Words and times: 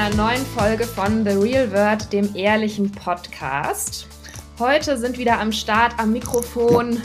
einer 0.00 0.16
neuen 0.16 0.46
Folge 0.46 0.84
von 0.84 1.26
The 1.26 1.36
Real 1.36 1.70
Word, 1.72 2.10
dem 2.10 2.34
ehrlichen 2.34 2.90
Podcast. 2.90 4.06
Heute 4.58 4.96
sind 4.96 5.18
wieder 5.18 5.38
am 5.38 5.52
Start 5.52 5.92
am 5.98 6.12
Mikrofon 6.12 7.02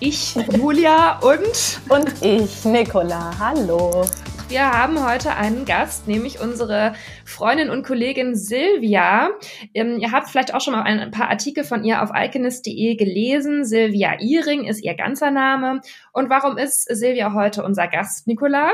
ich, 0.00 0.34
Julia 0.50 1.20
und 1.20 1.80
und 1.88 2.20
ich, 2.20 2.64
Nicola. 2.64 3.30
Hallo. 3.38 4.04
Wir 4.48 4.68
haben 4.68 5.08
heute 5.08 5.36
einen 5.36 5.64
Gast, 5.64 6.08
nämlich 6.08 6.40
unsere 6.40 6.94
Freundin 7.24 7.70
und 7.70 7.86
Kollegin 7.86 8.34
Silvia. 8.34 9.30
Ähm, 9.72 9.98
ihr 10.00 10.10
habt 10.10 10.28
vielleicht 10.28 10.52
auch 10.52 10.60
schon 10.60 10.74
mal 10.74 10.82
ein 10.82 11.12
paar 11.12 11.30
Artikel 11.30 11.62
von 11.62 11.84
ihr 11.84 12.02
auf 12.02 12.12
alchemist.de 12.12 12.96
gelesen. 12.96 13.64
Silvia 13.64 14.16
Iring 14.18 14.64
ist 14.64 14.82
ihr 14.82 14.94
ganzer 14.94 15.30
Name. 15.30 15.80
Und 16.12 16.28
warum 16.28 16.58
ist 16.58 16.92
Silvia 16.92 17.34
heute 17.34 17.62
unser 17.62 17.86
Gast, 17.86 18.26
Nicola? 18.26 18.72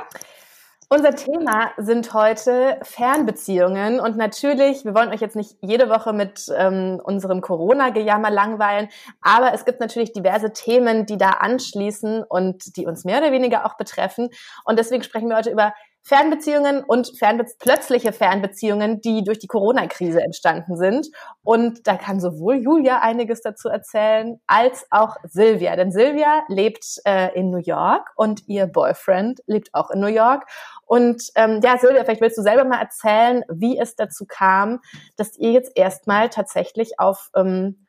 Unser 0.91 1.15
Thema 1.15 1.73
sind 1.77 2.15
heute 2.15 2.78
Fernbeziehungen 2.80 4.01
und 4.01 4.16
natürlich, 4.16 4.87
wir 4.87 4.95
wollen 4.95 5.10
euch 5.10 5.20
jetzt 5.20 5.37
nicht 5.37 5.59
jede 5.60 5.91
Woche 5.91 6.15
mit 6.15 6.46
ähm, 6.56 6.98
unserem 7.05 7.42
Corona-Gejammer 7.42 8.30
langweilen, 8.30 8.88
aber 9.20 9.52
es 9.52 9.66
gibt 9.66 9.80
natürlich 9.80 10.15
diverse 10.15 10.55
Themen, 10.55 11.05
die 11.05 11.19
da 11.19 11.32
anschließen 11.32 12.23
und 12.23 12.79
die 12.79 12.87
uns 12.87 13.05
mehr 13.05 13.19
oder 13.19 13.32
weniger 13.32 13.66
auch 13.66 13.77
betreffen. 13.77 14.30
Und 14.65 14.79
deswegen 14.79 15.02
sprechen 15.02 15.29
wir 15.29 15.37
heute 15.37 15.51
über 15.51 15.74
Fernbeziehungen 16.09 16.82
und 16.85 17.18
Fernbe 17.18 17.45
plötzliche 17.59 18.15
Fernbeziehungen, 18.15 19.02
die 19.02 19.24
durch 19.24 19.38
die 19.38 19.46
Corona-Krise 19.46 20.23
entstanden 20.23 20.79
sind. 20.79 21.09
Und 21.43 21.87
da 21.87 21.96
kann 21.96 22.18
sowohl 22.18 22.57
Julia 22.57 23.01
einiges 23.01 23.43
dazu 23.43 23.68
erzählen, 23.68 24.40
als 24.46 24.87
auch 24.90 25.16
Silvia. 25.24 25.77
Denn 25.77 25.93
Silvia 25.93 26.45
lebt 26.49 26.87
äh, 27.05 27.38
in 27.38 27.51
New 27.51 27.59
York 27.59 28.10
und 28.16 28.49
ihr 28.49 28.66
Boyfriend 28.66 29.40
lebt 29.46 29.68
auch 29.74 29.90
in 29.90 30.01
New 30.01 30.07
York. 30.07 30.46
Und 30.88 31.22
ähm, 31.34 31.60
ja, 31.62 31.76
Silvia, 31.76 32.02
vielleicht 32.02 32.22
willst 32.22 32.38
du 32.38 32.42
selber 32.42 32.64
mal 32.64 32.80
erzählen, 32.80 33.44
wie 33.48 33.78
es 33.78 33.94
dazu 33.94 34.24
kam, 34.26 34.80
dass 35.16 35.36
ihr 35.36 35.52
jetzt 35.52 35.72
erstmal 35.76 36.30
tatsächlich 36.30 36.98
auf 36.98 37.28
ähm, 37.36 37.86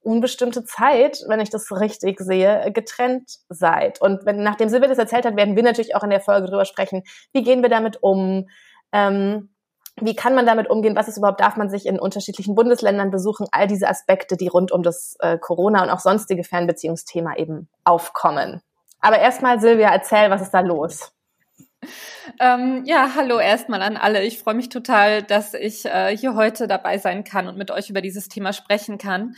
unbestimmte 0.00 0.64
Zeit, 0.64 1.22
wenn 1.28 1.40
ich 1.40 1.50
das 1.50 1.70
richtig 1.70 2.18
sehe, 2.20 2.72
getrennt 2.72 3.30
seid. 3.50 4.00
Und 4.00 4.24
wenn, 4.24 4.42
nachdem 4.42 4.70
Silvia 4.70 4.88
das 4.88 4.96
erzählt 4.96 5.26
hat, 5.26 5.36
werden 5.36 5.56
wir 5.56 5.62
natürlich 5.62 5.94
auch 5.94 6.02
in 6.02 6.08
der 6.08 6.22
Folge 6.22 6.46
drüber 6.46 6.64
sprechen, 6.64 7.02
wie 7.34 7.42
gehen 7.42 7.60
wir 7.60 7.68
damit 7.68 8.02
um, 8.02 8.48
ähm, 8.92 9.50
wie 10.00 10.16
kann 10.16 10.34
man 10.34 10.46
damit 10.46 10.70
umgehen, 10.70 10.96
was 10.96 11.08
ist 11.08 11.18
überhaupt, 11.18 11.40
darf 11.40 11.56
man 11.56 11.68
sich 11.68 11.84
in 11.84 12.00
unterschiedlichen 12.00 12.54
Bundesländern 12.54 13.10
besuchen, 13.10 13.46
all 13.52 13.66
diese 13.66 13.88
Aspekte, 13.88 14.38
die 14.38 14.48
rund 14.48 14.72
um 14.72 14.82
das 14.82 15.16
äh, 15.18 15.36
Corona 15.36 15.82
und 15.82 15.90
auch 15.90 16.00
sonstige 16.00 16.44
Fernbeziehungsthema 16.44 17.36
eben 17.36 17.68
aufkommen. 17.84 18.62
Aber 19.00 19.18
erstmal, 19.18 19.60
Silvia, 19.60 19.90
erzähl, 19.90 20.30
was 20.30 20.40
ist 20.40 20.54
da 20.54 20.60
los? 20.60 21.12
Ähm, 22.40 22.82
ja, 22.86 23.12
hallo 23.14 23.38
erstmal 23.38 23.82
an 23.82 23.96
alle. 23.96 24.24
Ich 24.24 24.38
freue 24.38 24.54
mich 24.54 24.68
total, 24.68 25.22
dass 25.22 25.54
ich 25.54 25.84
äh, 25.86 26.16
hier 26.16 26.34
heute 26.34 26.66
dabei 26.66 26.98
sein 26.98 27.24
kann 27.24 27.48
und 27.48 27.56
mit 27.56 27.70
euch 27.70 27.90
über 27.90 28.00
dieses 28.00 28.28
Thema 28.28 28.52
sprechen 28.52 28.98
kann. 28.98 29.34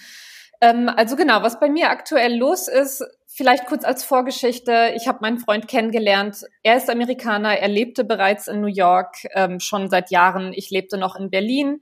Ähm, 0.60 0.88
also 0.88 1.16
genau, 1.16 1.42
was 1.42 1.60
bei 1.60 1.68
mir 1.68 1.90
aktuell 1.90 2.36
los 2.36 2.68
ist, 2.68 3.02
vielleicht 3.26 3.66
kurz 3.66 3.84
als 3.84 4.04
Vorgeschichte. 4.04 4.92
Ich 4.96 5.08
habe 5.08 5.18
meinen 5.22 5.38
Freund 5.38 5.68
kennengelernt. 5.68 6.44
Er 6.62 6.76
ist 6.76 6.90
Amerikaner, 6.90 7.58
er 7.58 7.68
lebte 7.68 8.04
bereits 8.04 8.48
in 8.48 8.60
New 8.60 8.66
York 8.66 9.16
ähm, 9.34 9.60
schon 9.60 9.88
seit 9.88 10.10
Jahren. 10.10 10.52
Ich 10.52 10.70
lebte 10.70 10.98
noch 10.98 11.16
in 11.16 11.30
Berlin 11.30 11.80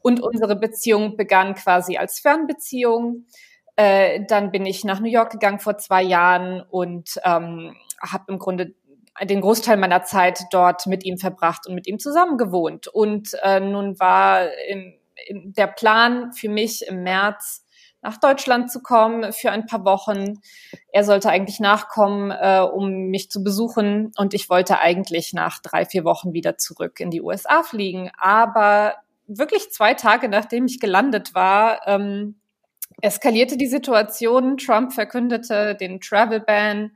und 0.00 0.20
unsere 0.20 0.56
Beziehung 0.56 1.16
begann 1.16 1.54
quasi 1.54 1.96
als 1.96 2.18
Fernbeziehung. 2.18 3.26
Äh, 3.76 4.24
dann 4.26 4.50
bin 4.50 4.66
ich 4.66 4.84
nach 4.84 5.00
New 5.00 5.10
York 5.10 5.30
gegangen 5.30 5.60
vor 5.60 5.78
zwei 5.78 6.02
Jahren 6.02 6.62
und 6.62 7.20
ähm, 7.24 7.76
habe 8.00 8.24
im 8.28 8.38
Grunde 8.38 8.74
den 9.24 9.40
Großteil 9.40 9.76
meiner 9.76 10.04
Zeit 10.04 10.44
dort 10.50 10.86
mit 10.86 11.04
ihm 11.04 11.18
verbracht 11.18 11.66
und 11.66 11.74
mit 11.74 11.86
ihm 11.86 11.98
zusammen 11.98 12.38
gewohnt. 12.38 12.88
Und 12.88 13.36
äh, 13.42 13.60
nun 13.60 13.98
war 13.98 14.48
im, 14.68 14.94
im, 15.26 15.52
der 15.52 15.68
Plan 15.68 16.32
für 16.32 16.48
mich 16.48 16.86
im 16.86 17.02
März 17.02 17.64
nach 18.02 18.18
Deutschland 18.18 18.70
zu 18.70 18.82
kommen 18.82 19.32
für 19.32 19.50
ein 19.50 19.66
paar 19.66 19.84
Wochen. 19.84 20.40
Er 20.92 21.02
sollte 21.02 21.28
eigentlich 21.28 21.58
nachkommen, 21.58 22.30
äh, 22.30 22.60
um 22.60 23.08
mich 23.08 23.30
zu 23.30 23.42
besuchen. 23.42 24.12
Und 24.16 24.32
ich 24.32 24.48
wollte 24.48 24.78
eigentlich 24.78 25.32
nach 25.32 25.60
drei, 25.60 25.84
vier 25.84 26.04
Wochen 26.04 26.32
wieder 26.32 26.56
zurück 26.56 27.00
in 27.00 27.10
die 27.10 27.22
USA 27.22 27.62
fliegen. 27.62 28.10
Aber 28.16 28.94
wirklich 29.26 29.72
zwei 29.72 29.94
Tage 29.94 30.28
nachdem 30.28 30.66
ich 30.66 30.78
gelandet 30.78 31.34
war, 31.34 31.86
ähm, 31.86 32.36
eskalierte 33.00 33.56
die 33.56 33.66
Situation. 33.66 34.56
Trump 34.56 34.92
verkündete 34.92 35.74
den 35.74 36.00
Travel 36.00 36.40
Ban. 36.40 36.92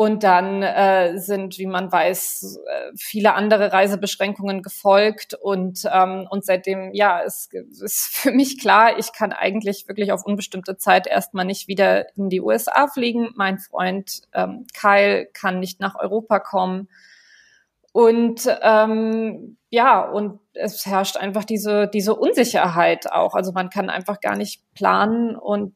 Und 0.00 0.22
dann 0.22 0.62
äh, 0.62 1.18
sind, 1.18 1.58
wie 1.58 1.66
man 1.66 1.92
weiß, 1.92 2.58
äh, 2.66 2.92
viele 2.96 3.34
andere 3.34 3.70
Reisebeschränkungen 3.70 4.62
gefolgt. 4.62 5.34
Und, 5.34 5.82
ähm, 5.92 6.26
und 6.30 6.42
seitdem, 6.42 6.94
ja, 6.94 7.20
es 7.22 7.50
ist 7.52 8.06
für 8.16 8.32
mich 8.32 8.58
klar, 8.58 8.98
ich 8.98 9.12
kann 9.12 9.34
eigentlich 9.34 9.88
wirklich 9.88 10.10
auf 10.10 10.24
unbestimmte 10.24 10.78
Zeit 10.78 11.06
erstmal 11.06 11.44
nicht 11.44 11.68
wieder 11.68 12.16
in 12.16 12.30
die 12.30 12.40
USA 12.40 12.86
fliegen. 12.86 13.28
Mein 13.34 13.58
Freund 13.58 14.22
ähm, 14.32 14.66
Kyle 14.72 15.26
kann 15.34 15.60
nicht 15.60 15.80
nach 15.80 15.96
Europa 15.96 16.38
kommen. 16.38 16.88
Und 17.92 18.48
ähm, 18.62 19.58
ja, 19.68 20.00
und 20.00 20.40
es 20.54 20.86
herrscht 20.86 21.18
einfach 21.18 21.44
diese, 21.44 21.88
diese 21.88 22.14
Unsicherheit 22.14 23.12
auch. 23.12 23.34
Also 23.34 23.52
man 23.52 23.68
kann 23.68 23.90
einfach 23.90 24.22
gar 24.22 24.38
nicht 24.38 24.62
planen 24.72 25.36
und 25.36 25.74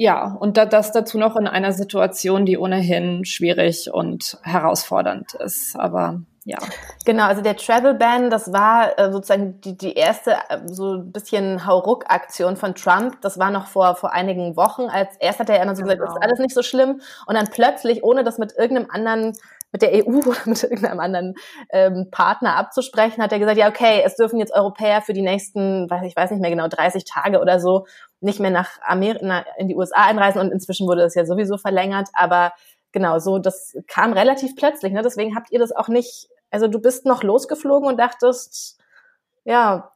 ja, 0.00 0.34
und 0.40 0.56
das 0.56 0.92
dazu 0.92 1.18
noch 1.18 1.36
in 1.36 1.46
einer 1.46 1.74
Situation, 1.74 2.46
die 2.46 2.56
ohnehin 2.56 3.26
schwierig 3.26 3.92
und 3.92 4.38
herausfordernd 4.42 5.34
ist. 5.34 5.76
Aber 5.78 6.22
ja. 6.46 6.56
Genau, 7.04 7.24
also 7.24 7.42
der 7.42 7.54
Travel 7.54 7.92
Ban, 7.92 8.30
das 8.30 8.50
war 8.50 8.98
äh, 8.98 9.12
sozusagen 9.12 9.60
die, 9.60 9.76
die 9.76 9.92
erste 9.92 10.36
äh, 10.48 10.60
so 10.64 10.94
ein 10.94 11.12
bisschen 11.12 11.66
Hauruck-Aktion 11.66 12.56
von 12.56 12.74
Trump. 12.74 13.20
Das 13.20 13.38
war 13.38 13.50
noch 13.50 13.66
vor, 13.66 13.94
vor 13.94 14.14
einigen 14.14 14.56
Wochen. 14.56 14.84
Als 14.84 15.16
erst 15.18 15.38
hat 15.38 15.50
er 15.50 15.62
immer 15.62 15.76
so 15.76 15.82
genau. 15.82 15.92
gesagt, 15.92 16.08
das 16.08 16.16
ist 16.16 16.22
alles 16.22 16.38
nicht 16.38 16.54
so 16.54 16.62
schlimm. 16.62 17.02
Und 17.26 17.34
dann 17.34 17.48
plötzlich, 17.48 18.02
ohne 18.02 18.24
das 18.24 18.38
mit 18.38 18.56
irgendeinem 18.56 18.90
anderen 18.90 19.34
mit 19.72 19.82
der 19.82 19.92
EU 19.94 20.18
oder 20.26 20.40
mit 20.46 20.62
irgendeinem 20.62 21.00
anderen 21.00 21.34
ähm, 21.70 22.08
Partner 22.10 22.56
abzusprechen, 22.56 23.22
hat 23.22 23.32
er 23.32 23.38
gesagt, 23.38 23.58
ja, 23.58 23.68
okay, 23.68 24.02
es 24.04 24.16
dürfen 24.16 24.38
jetzt 24.38 24.54
Europäer 24.54 25.02
für 25.02 25.12
die 25.12 25.22
nächsten, 25.22 25.88
weiß 25.88 26.04
ich 26.04 26.16
weiß 26.16 26.30
nicht 26.30 26.40
mehr 26.40 26.50
genau, 26.50 26.68
30 26.68 27.04
Tage 27.04 27.40
oder 27.40 27.60
so 27.60 27.86
nicht 28.20 28.38
mehr 28.38 28.50
nach 28.50 28.80
Amerika, 28.82 29.44
in 29.56 29.68
die 29.68 29.76
USA 29.76 30.04
einreisen. 30.04 30.40
Und 30.40 30.52
inzwischen 30.52 30.86
wurde 30.86 31.02
das 31.02 31.14
ja 31.14 31.24
sowieso 31.24 31.56
verlängert, 31.56 32.08
aber 32.12 32.52
genau, 32.92 33.18
so, 33.18 33.38
das 33.38 33.76
kam 33.86 34.12
relativ 34.12 34.56
plötzlich, 34.56 34.92
ne? 34.92 35.02
deswegen 35.02 35.34
habt 35.34 35.50
ihr 35.50 35.58
das 35.58 35.72
auch 35.72 35.88
nicht, 35.88 36.28
also 36.50 36.68
du 36.68 36.80
bist 36.80 37.06
noch 37.06 37.22
losgeflogen 37.22 37.88
und 37.88 37.98
dachtest, 37.98 38.78
ja, 39.44 39.92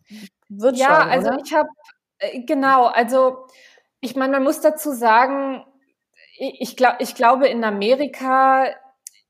wird 0.48 0.76
ja, 0.76 0.86
schon, 0.86 0.94
Ja, 0.94 1.14
also 1.14 1.30
ich 1.44 1.52
habe, 1.52 1.68
äh, 2.18 2.40
genau, 2.40 2.86
also 2.86 3.46
ich 4.00 4.16
meine, 4.16 4.32
man 4.32 4.44
muss 4.44 4.60
dazu 4.60 4.92
sagen, 4.92 5.64
ich, 6.36 6.76
glaub, 6.76 6.96
ich 6.98 7.14
glaube, 7.14 7.46
in 7.46 7.62
Amerika 7.62 8.66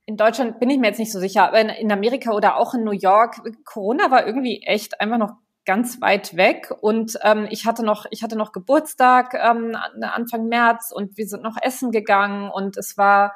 in 0.06 0.16
Deutschland 0.16 0.60
bin 0.60 0.70
ich 0.70 0.78
mir 0.78 0.88
jetzt 0.88 0.98
nicht 0.98 1.12
so 1.12 1.18
sicher, 1.18 1.44
aber 1.48 1.60
in, 1.60 1.68
in, 1.68 1.92
Amerika 1.92 2.32
oder 2.32 2.56
auch 2.56 2.74
in 2.74 2.84
New 2.84 2.92
York, 2.92 3.40
Corona 3.64 4.10
war 4.10 4.26
irgendwie 4.26 4.62
echt 4.66 5.00
einfach 5.00 5.18
noch 5.18 5.32
ganz 5.64 6.00
weit 6.00 6.36
weg. 6.36 6.72
Und 6.80 7.18
ähm, 7.22 7.46
ich 7.50 7.66
hatte 7.66 7.84
noch 7.84 8.06
ich 8.10 8.22
hatte 8.22 8.36
noch 8.36 8.52
Geburtstag 8.52 9.34
ähm, 9.34 9.76
Anfang 10.02 10.48
März 10.48 10.92
und 10.94 11.16
wir 11.16 11.26
sind 11.26 11.42
noch 11.42 11.56
essen 11.60 11.90
gegangen 11.90 12.50
und 12.50 12.76
es 12.76 12.98
war 12.98 13.34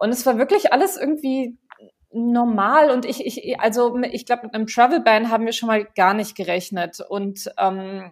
und 0.00 0.10
es 0.10 0.26
war 0.26 0.38
wirklich 0.38 0.72
alles 0.72 0.96
irgendwie 0.96 1.56
normal. 2.10 2.90
Und 2.90 3.04
ich 3.04 3.24
ich 3.24 3.60
also 3.60 3.96
ich 3.98 4.26
glaube 4.26 4.46
mit 4.46 4.54
einem 4.54 4.66
Travel 4.66 5.00
Ban 5.00 5.30
haben 5.30 5.44
wir 5.44 5.52
schon 5.52 5.68
mal 5.68 5.84
gar 5.94 6.14
nicht 6.14 6.36
gerechnet. 6.36 7.00
Und 7.08 7.48
ähm, 7.58 8.10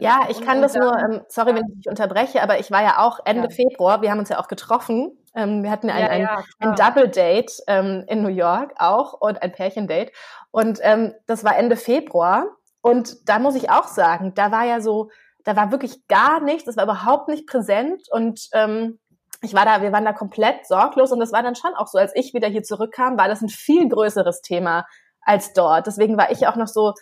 ja, 0.00 0.28
ich 0.30 0.40
kann 0.42 0.62
das 0.62 0.74
nur, 0.74 0.96
ähm, 0.96 1.22
sorry, 1.28 1.54
wenn 1.54 1.66
ich 1.66 1.74
dich 1.76 1.88
unterbreche, 1.88 2.42
aber 2.42 2.60
ich 2.60 2.70
war 2.70 2.82
ja 2.82 2.98
auch 2.98 3.20
Ende 3.24 3.48
ja. 3.48 3.50
Februar, 3.50 4.02
wir 4.02 4.10
haben 4.10 4.18
uns 4.18 4.28
ja 4.28 4.38
auch 4.38 4.46
getroffen 4.46 5.18
ähm, 5.34 5.62
wir 5.62 5.70
hatten 5.70 5.90
ein, 5.90 6.02
ja, 6.02 6.08
ein, 6.08 6.22
ja, 6.22 6.44
ein 6.58 6.74
Double 6.74 7.08
Date 7.08 7.52
ähm, 7.66 8.04
in 8.08 8.22
New 8.22 8.28
York 8.28 8.74
auch 8.78 9.14
und 9.14 9.42
ein 9.42 9.52
Pärchendate. 9.52 10.12
Und 10.50 10.78
ähm, 10.82 11.14
das 11.26 11.44
war 11.44 11.56
Ende 11.56 11.76
Februar. 11.76 12.46
Und 12.80 13.28
da 13.28 13.38
muss 13.38 13.54
ich 13.54 13.70
auch 13.70 13.88
sagen, 13.88 14.34
da 14.34 14.50
war 14.50 14.64
ja 14.64 14.80
so, 14.80 15.10
da 15.44 15.56
war 15.56 15.70
wirklich 15.70 16.06
gar 16.08 16.40
nichts, 16.40 16.64
das 16.64 16.76
war 16.76 16.84
überhaupt 16.84 17.28
nicht 17.28 17.46
präsent. 17.46 18.02
Und 18.10 18.48
ähm, 18.52 18.98
ich 19.40 19.54
war 19.54 19.64
da, 19.64 19.82
wir 19.82 19.92
waren 19.92 20.04
da 20.04 20.12
komplett 20.12 20.66
sorglos. 20.66 21.12
Und 21.12 21.20
das 21.20 21.32
war 21.32 21.42
dann 21.42 21.54
schon 21.54 21.74
auch 21.74 21.86
so, 21.86 21.98
als 21.98 22.12
ich 22.14 22.34
wieder 22.34 22.48
hier 22.48 22.62
zurückkam, 22.62 23.18
war 23.18 23.28
das 23.28 23.42
ein 23.42 23.48
viel 23.48 23.88
größeres 23.88 24.42
Thema 24.42 24.86
als 25.20 25.52
dort. 25.52 25.86
Deswegen 25.86 26.16
war 26.16 26.30
ich 26.30 26.46
auch 26.46 26.56
noch 26.56 26.68
so, 26.68 26.94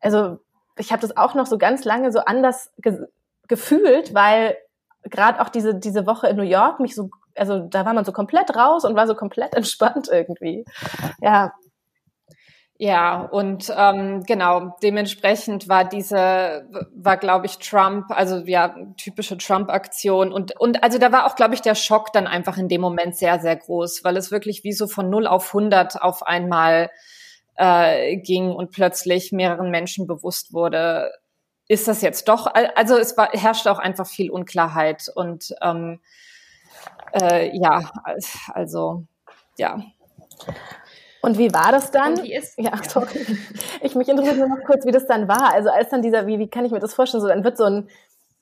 also 0.00 0.38
ich 0.76 0.90
habe 0.90 1.02
das 1.02 1.16
auch 1.16 1.34
noch 1.34 1.46
so 1.46 1.58
ganz 1.58 1.84
lange 1.84 2.12
so 2.12 2.20
anders 2.20 2.70
ge 2.78 3.06
gefühlt, 3.48 4.14
weil 4.14 4.56
gerade 5.02 5.40
auch 5.40 5.48
diese, 5.48 5.74
diese 5.74 6.06
Woche 6.06 6.28
in 6.28 6.36
New 6.36 6.42
York 6.42 6.80
mich 6.80 6.94
so 6.94 7.10
also 7.36 7.60
da 7.60 7.84
war 7.84 7.94
man 7.94 8.04
so 8.04 8.12
komplett 8.12 8.54
raus 8.56 8.84
und 8.84 8.96
war 8.96 9.06
so 9.06 9.14
komplett 9.14 9.54
entspannt 9.56 10.08
irgendwie. 10.10 10.64
Ja. 11.20 11.52
Ja, 12.78 13.20
und 13.26 13.72
ähm, 13.76 14.24
genau, 14.24 14.76
dementsprechend 14.82 15.68
war 15.68 15.84
diese, 15.84 16.66
war, 16.92 17.16
glaube 17.16 17.46
ich, 17.46 17.58
Trump, 17.58 18.06
also 18.10 18.38
ja, 18.38 18.74
typische 18.96 19.38
Trump-Aktion. 19.38 20.32
Und, 20.32 20.58
und 20.58 20.82
also 20.82 20.98
da 20.98 21.12
war 21.12 21.26
auch, 21.26 21.36
glaube 21.36 21.54
ich, 21.54 21.60
der 21.60 21.76
Schock 21.76 22.12
dann 22.12 22.26
einfach 22.26 22.58
in 22.58 22.68
dem 22.68 22.80
Moment 22.80 23.16
sehr, 23.16 23.38
sehr 23.38 23.54
groß, 23.54 24.02
weil 24.02 24.16
es 24.16 24.32
wirklich 24.32 24.64
wie 24.64 24.72
so 24.72 24.88
von 24.88 25.10
0 25.10 25.28
auf 25.28 25.54
100 25.54 26.02
auf 26.02 26.26
einmal 26.26 26.90
äh, 27.54 28.16
ging 28.16 28.50
und 28.50 28.72
plötzlich 28.72 29.30
mehreren 29.30 29.70
Menschen 29.70 30.08
bewusst 30.08 30.52
wurde, 30.52 31.12
ist 31.68 31.88
das 31.88 32.02
jetzt 32.02 32.28
doch, 32.28 32.52
also 32.74 32.98
es 32.98 33.16
war, 33.16 33.30
herrscht 33.30 33.66
auch 33.66 33.78
einfach 33.78 34.06
viel 34.06 34.30
Unklarheit 34.30 35.10
und 35.14 35.54
ähm, 35.62 36.00
äh, 37.12 37.56
ja, 37.56 37.90
also 38.52 39.04
ja. 39.58 39.80
Und 41.20 41.38
wie 41.38 41.52
war 41.54 41.70
das 41.70 41.90
dann? 41.90 42.14
Und 42.14 42.24
wie 42.24 42.34
ist, 42.34 42.58
ja, 42.58 42.72
sorry. 42.88 43.38
Ich 43.80 43.94
mich 43.94 44.08
interessiert 44.08 44.38
nur 44.38 44.48
noch 44.48 44.64
kurz, 44.64 44.84
wie 44.84 44.90
das 44.90 45.06
dann 45.06 45.28
war. 45.28 45.52
Also 45.52 45.70
als 45.70 45.90
dann 45.90 46.02
dieser, 46.02 46.26
wie, 46.26 46.38
wie 46.38 46.48
kann 46.48 46.64
ich 46.64 46.72
mir 46.72 46.80
das 46.80 46.94
vorstellen? 46.94 47.20
So, 47.20 47.28
dann 47.28 47.44
wird 47.44 47.56
so 47.56 47.64
ein, 47.64 47.88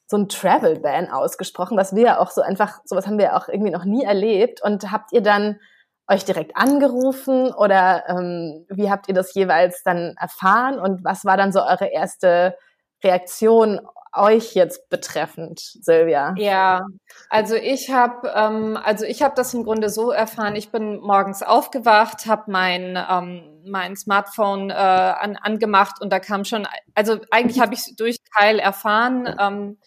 so 0.07 0.17
ein 0.17 0.29
Travel 0.29 0.81
Ban 0.81 1.11
ausgesprochen, 1.11 1.77
was 1.77 1.95
wir 1.95 2.03
ja 2.03 2.19
auch 2.19 2.31
so 2.31 2.41
einfach, 2.41 2.81
sowas 2.85 3.07
haben 3.07 3.19
wir 3.19 3.27
ja 3.27 3.37
auch 3.37 3.49
irgendwie 3.49 3.71
noch 3.71 3.85
nie 3.85 4.05
erlebt. 4.05 4.63
Und 4.63 4.91
habt 4.91 5.13
ihr 5.13 5.23
dann 5.23 5.61
euch 6.09 6.25
direkt 6.25 6.57
angerufen 6.57 7.53
oder 7.55 8.05
ähm, 8.09 8.67
wie 8.69 8.91
habt 8.91 9.09
ihr 9.09 9.15
das 9.15 9.33
jeweils 9.35 9.83
dann 9.85 10.15
erfahren 10.19 10.81
und 10.81 11.05
was 11.05 11.25
war 11.25 11.37
dann 11.37 11.53
so 11.53 11.61
eure 11.61 11.87
erste 11.87 12.57
Reaktion 13.02 13.81
euch 14.12 14.55
jetzt 14.55 14.88
betreffend, 14.91 15.61
Silvia? 15.61 16.35
Ja, 16.37 16.87
also 17.29 17.55
ich 17.55 17.91
habe, 17.91 18.32
ähm, 18.35 18.76
also 18.82 19.05
ich 19.05 19.23
habe 19.23 19.35
das 19.37 19.55
im 19.55 19.62
Grunde 19.62 19.88
so 19.88 20.11
erfahren. 20.11 20.56
Ich 20.56 20.70
bin 20.70 20.99
morgens 20.99 21.43
aufgewacht, 21.43 22.26
habe 22.26 22.50
mein 22.50 22.99
ähm, 23.08 23.61
mein 23.64 23.94
Smartphone 23.97 24.70
äh, 24.70 24.75
an, 24.75 25.37
angemacht 25.37 26.00
und 26.00 26.11
da 26.12 26.19
kam 26.19 26.44
schon, 26.44 26.67
also 26.94 27.19
eigentlich 27.31 27.61
habe 27.61 27.75
ich 27.75 27.94
durch 27.97 28.17
Kyle 28.37 28.61
erfahren. 28.61 29.29
Ähm, 29.38 29.79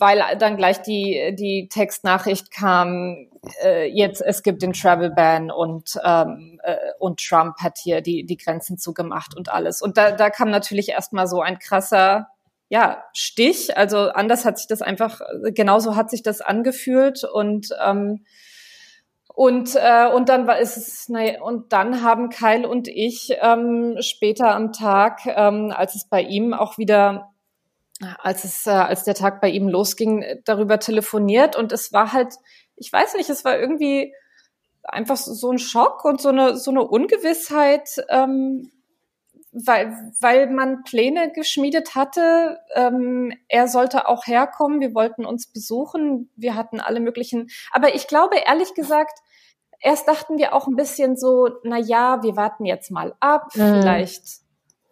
weil 0.00 0.22
dann 0.38 0.56
gleich 0.56 0.80
die, 0.82 1.34
die 1.36 1.68
Textnachricht 1.68 2.52
kam, 2.52 3.26
äh, 3.64 3.88
jetzt 3.88 4.20
es 4.20 4.44
gibt 4.44 4.62
den 4.62 4.72
Travel 4.72 5.10
Ban 5.10 5.50
und, 5.50 5.98
ähm, 6.04 6.60
äh, 6.62 6.76
und 7.00 7.18
Trump 7.18 7.56
hat 7.58 7.78
hier 7.78 8.00
die, 8.00 8.24
die 8.24 8.36
Grenzen 8.36 8.78
zugemacht 8.78 9.36
und 9.36 9.48
alles. 9.48 9.82
Und 9.82 9.96
da, 9.96 10.12
da 10.12 10.30
kam 10.30 10.50
natürlich 10.50 10.90
erstmal 10.90 11.26
so 11.26 11.40
ein 11.40 11.58
krasser 11.58 12.28
ja, 12.68 13.02
Stich. 13.12 13.76
Also 13.76 13.98
anders 14.10 14.44
hat 14.44 14.58
sich 14.58 14.66
das 14.66 14.82
einfach, 14.82 15.20
genauso 15.54 15.96
hat 15.96 16.10
sich 16.10 16.22
das 16.22 16.40
angefühlt 16.40 17.24
und 17.24 17.68
ähm, 17.84 18.24
und 19.34 19.76
äh, 19.76 20.08
und 20.12 20.28
dann 20.28 20.46
war 20.48 20.58
es 20.58 21.08
naja, 21.08 21.40
und 21.42 21.72
dann 21.72 22.02
haben 22.02 22.28
Kyle 22.28 22.68
und 22.68 22.88
ich 22.88 23.30
ähm, 23.40 23.96
später 24.00 24.54
am 24.54 24.72
Tag, 24.72 25.20
ähm, 25.26 25.72
als 25.74 25.94
es 25.94 26.08
bei 26.08 26.22
ihm 26.22 26.52
auch 26.54 26.76
wieder 26.76 27.32
als 28.18 28.44
es, 28.44 28.66
äh, 28.66 28.70
als 28.70 29.04
der 29.04 29.14
Tag 29.14 29.40
bei 29.40 29.48
ihm 29.48 29.68
losging, 29.68 30.24
darüber 30.44 30.78
telefoniert 30.78 31.56
und 31.56 31.72
es 31.72 31.92
war 31.92 32.12
halt, 32.12 32.34
ich 32.76 32.92
weiß 32.92 33.14
nicht, 33.14 33.30
es 33.30 33.44
war 33.44 33.58
irgendwie 33.58 34.12
einfach 34.82 35.16
so 35.16 35.50
ein 35.50 35.58
Schock 35.58 36.04
und 36.04 36.20
so 36.20 36.30
eine 36.30 36.56
so 36.56 36.70
eine 36.70 36.82
Ungewissheit, 36.82 38.04
ähm, 38.08 38.70
weil 39.52 40.12
weil 40.20 40.48
man 40.50 40.82
Pläne 40.82 41.32
geschmiedet 41.32 41.94
hatte. 41.94 42.60
Ähm, 42.74 43.32
er 43.48 43.68
sollte 43.68 44.08
auch 44.08 44.26
herkommen, 44.26 44.80
wir 44.80 44.94
wollten 44.94 45.24
uns 45.24 45.46
besuchen, 45.46 46.30
wir 46.36 46.54
hatten 46.54 46.80
alle 46.80 47.00
möglichen. 47.00 47.48
Aber 47.70 47.94
ich 47.94 48.06
glaube 48.06 48.36
ehrlich 48.46 48.74
gesagt, 48.74 49.18
erst 49.80 50.08
dachten 50.08 50.38
wir 50.38 50.54
auch 50.54 50.66
ein 50.66 50.76
bisschen 50.76 51.16
so, 51.16 51.48
na 51.62 51.78
ja, 51.78 52.22
wir 52.22 52.36
warten 52.36 52.64
jetzt 52.64 52.90
mal 52.90 53.14
ab, 53.20 53.48
mhm. 53.54 53.80
vielleicht 53.80 54.24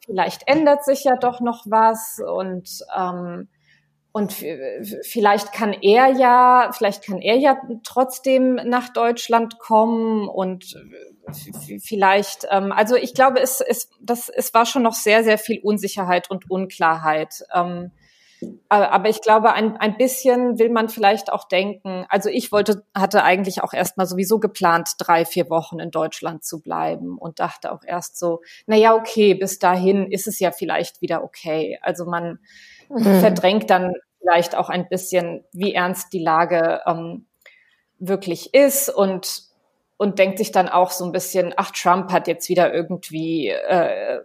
vielleicht 0.05 0.49
ändert 0.49 0.85
sich 0.85 1.05
ja 1.05 1.17
doch 1.17 1.41
noch 1.41 1.65
was 1.67 2.21
und 2.25 2.69
ähm, 2.97 3.49
und 4.17 4.33
vielleicht 4.33 5.53
kann 5.53 5.75
er 5.75 6.07
ja, 6.09 6.71
vielleicht 6.73 7.05
kann 7.05 7.21
er 7.21 7.37
ja 7.37 7.61
trotzdem 7.85 8.55
nach 8.55 8.89
Deutschland 8.89 9.59
kommen 9.59 10.27
und 10.27 10.75
vielleicht, 11.83 12.47
ähm, 12.51 12.73
also 12.73 12.97
ich 12.97 13.13
glaube, 13.13 13.41
es, 13.41 13.61
es, 13.61 13.91
das, 14.01 14.31
es 14.31 14.55
war 14.55 14.65
schon 14.65 14.85
noch 14.85 14.95
sehr, 14.95 15.23
sehr 15.23 15.37
viel 15.37 15.61
Unsicherheit 15.63 16.31
und 16.31 16.51
Unklarheit. 16.51 17.45
Ähm, 17.53 17.91
aber 18.71 19.11
ich 19.11 19.21
glaube, 19.21 19.53
ein, 19.53 19.77
ein 19.77 19.99
bisschen 19.99 20.59
will 20.59 20.71
man 20.71 20.89
vielleicht 20.89 21.31
auch 21.31 21.47
denken. 21.47 22.07
Also 22.09 22.31
ich 22.31 22.51
wollte, 22.53 22.85
hatte 22.95 23.23
eigentlich 23.23 23.63
auch 23.63 23.75
erstmal 23.75 24.07
sowieso 24.07 24.39
geplant, 24.39 24.93
drei, 24.97 25.27
vier 25.27 25.51
Wochen 25.51 25.79
in 25.79 25.91
Deutschland 25.91 26.43
zu 26.43 26.63
bleiben 26.63 27.19
und 27.19 27.39
dachte 27.39 27.71
auch 27.71 27.83
erst 27.87 28.19
so, 28.19 28.41
na 28.67 28.77
ja, 28.77 28.95
okay, 28.95 29.35
bis 29.35 29.59
dahin 29.59 30.11
ist 30.11 30.27
es 30.27 30.41
ja 30.41 30.53
vielleicht 30.53 31.03
wieder 31.03 31.23
okay. 31.23 31.79
Also 31.83 32.07
man 32.07 32.39
mhm. 32.89 33.21
verdrängt 33.21 33.69
dann 33.69 33.93
vielleicht 34.27 34.57
auch 34.57 34.69
ein 34.69 34.89
bisschen, 34.89 35.45
wie 35.53 35.75
ernst 35.75 36.13
die 36.13 36.23
Lage 36.23 36.81
ähm, 36.87 37.27
wirklich 37.99 38.55
ist 38.55 38.89
und 38.89 39.47
und 39.99 40.19
denkt 40.19 40.37
sich 40.37 40.53
dann 40.53 40.69
auch 40.69 40.91
so 40.91 41.07
ein 41.07 41.13
bisschen, 41.13 41.55
ach, 41.57 41.71
Trump 41.71 42.13
hat 42.13 42.29
jetzt 42.29 42.51
wieder 42.51 42.71
irgendwie 42.75 43.49
äh, 43.49 44.21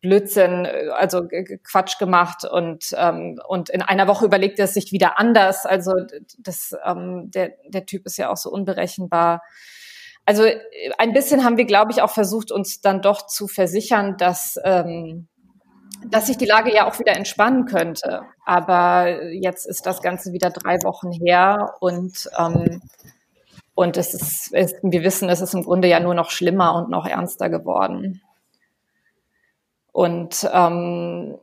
Blödsinn, 0.00 0.68
also 0.92 1.26
Quatsch 1.64 1.98
gemacht 1.98 2.44
und 2.44 2.94
ähm, 2.96 3.40
und 3.48 3.70
in 3.70 3.82
einer 3.82 4.06
Woche 4.06 4.26
überlegt 4.26 4.60
er 4.60 4.66
es 4.66 4.74
sich 4.74 4.92
wieder 4.92 5.18
anders. 5.18 5.66
Also 5.66 5.94
das, 6.38 6.76
ähm, 6.84 7.28
der 7.32 7.54
der 7.66 7.86
Typ 7.86 8.06
ist 8.06 8.18
ja 8.18 8.30
auch 8.30 8.36
so 8.36 8.50
unberechenbar. 8.50 9.42
Also 10.24 10.44
ein 10.98 11.12
bisschen 11.12 11.44
haben 11.44 11.56
wir, 11.56 11.64
glaube 11.64 11.90
ich, 11.90 12.02
auch 12.02 12.10
versucht, 12.10 12.52
uns 12.52 12.80
dann 12.80 13.02
doch 13.02 13.26
zu 13.26 13.48
versichern, 13.48 14.16
dass 14.16 14.60
ähm, 14.62 15.26
dass 16.06 16.26
sich 16.26 16.36
die 16.36 16.46
Lage 16.46 16.74
ja 16.74 16.86
auch 16.86 16.98
wieder 16.98 17.16
entspannen 17.16 17.66
könnte. 17.66 18.22
Aber 18.44 19.32
jetzt 19.32 19.66
ist 19.66 19.86
das 19.86 20.00
Ganze 20.02 20.32
wieder 20.32 20.50
drei 20.50 20.82
Wochen 20.82 21.12
her 21.12 21.74
und 21.80 22.30
ähm, 22.38 22.80
und 23.78 23.96
es 23.96 24.12
ist, 24.12 24.52
es, 24.52 24.74
wir 24.82 25.04
wissen, 25.04 25.28
es 25.28 25.40
ist 25.40 25.54
im 25.54 25.62
Grunde 25.62 25.86
ja 25.86 26.00
nur 26.00 26.14
noch 26.14 26.30
schlimmer 26.30 26.74
und 26.74 26.90
noch 26.90 27.06
ernster 27.06 27.48
geworden. 27.48 28.20
Und, 29.92 30.50
ähm, 30.52 31.38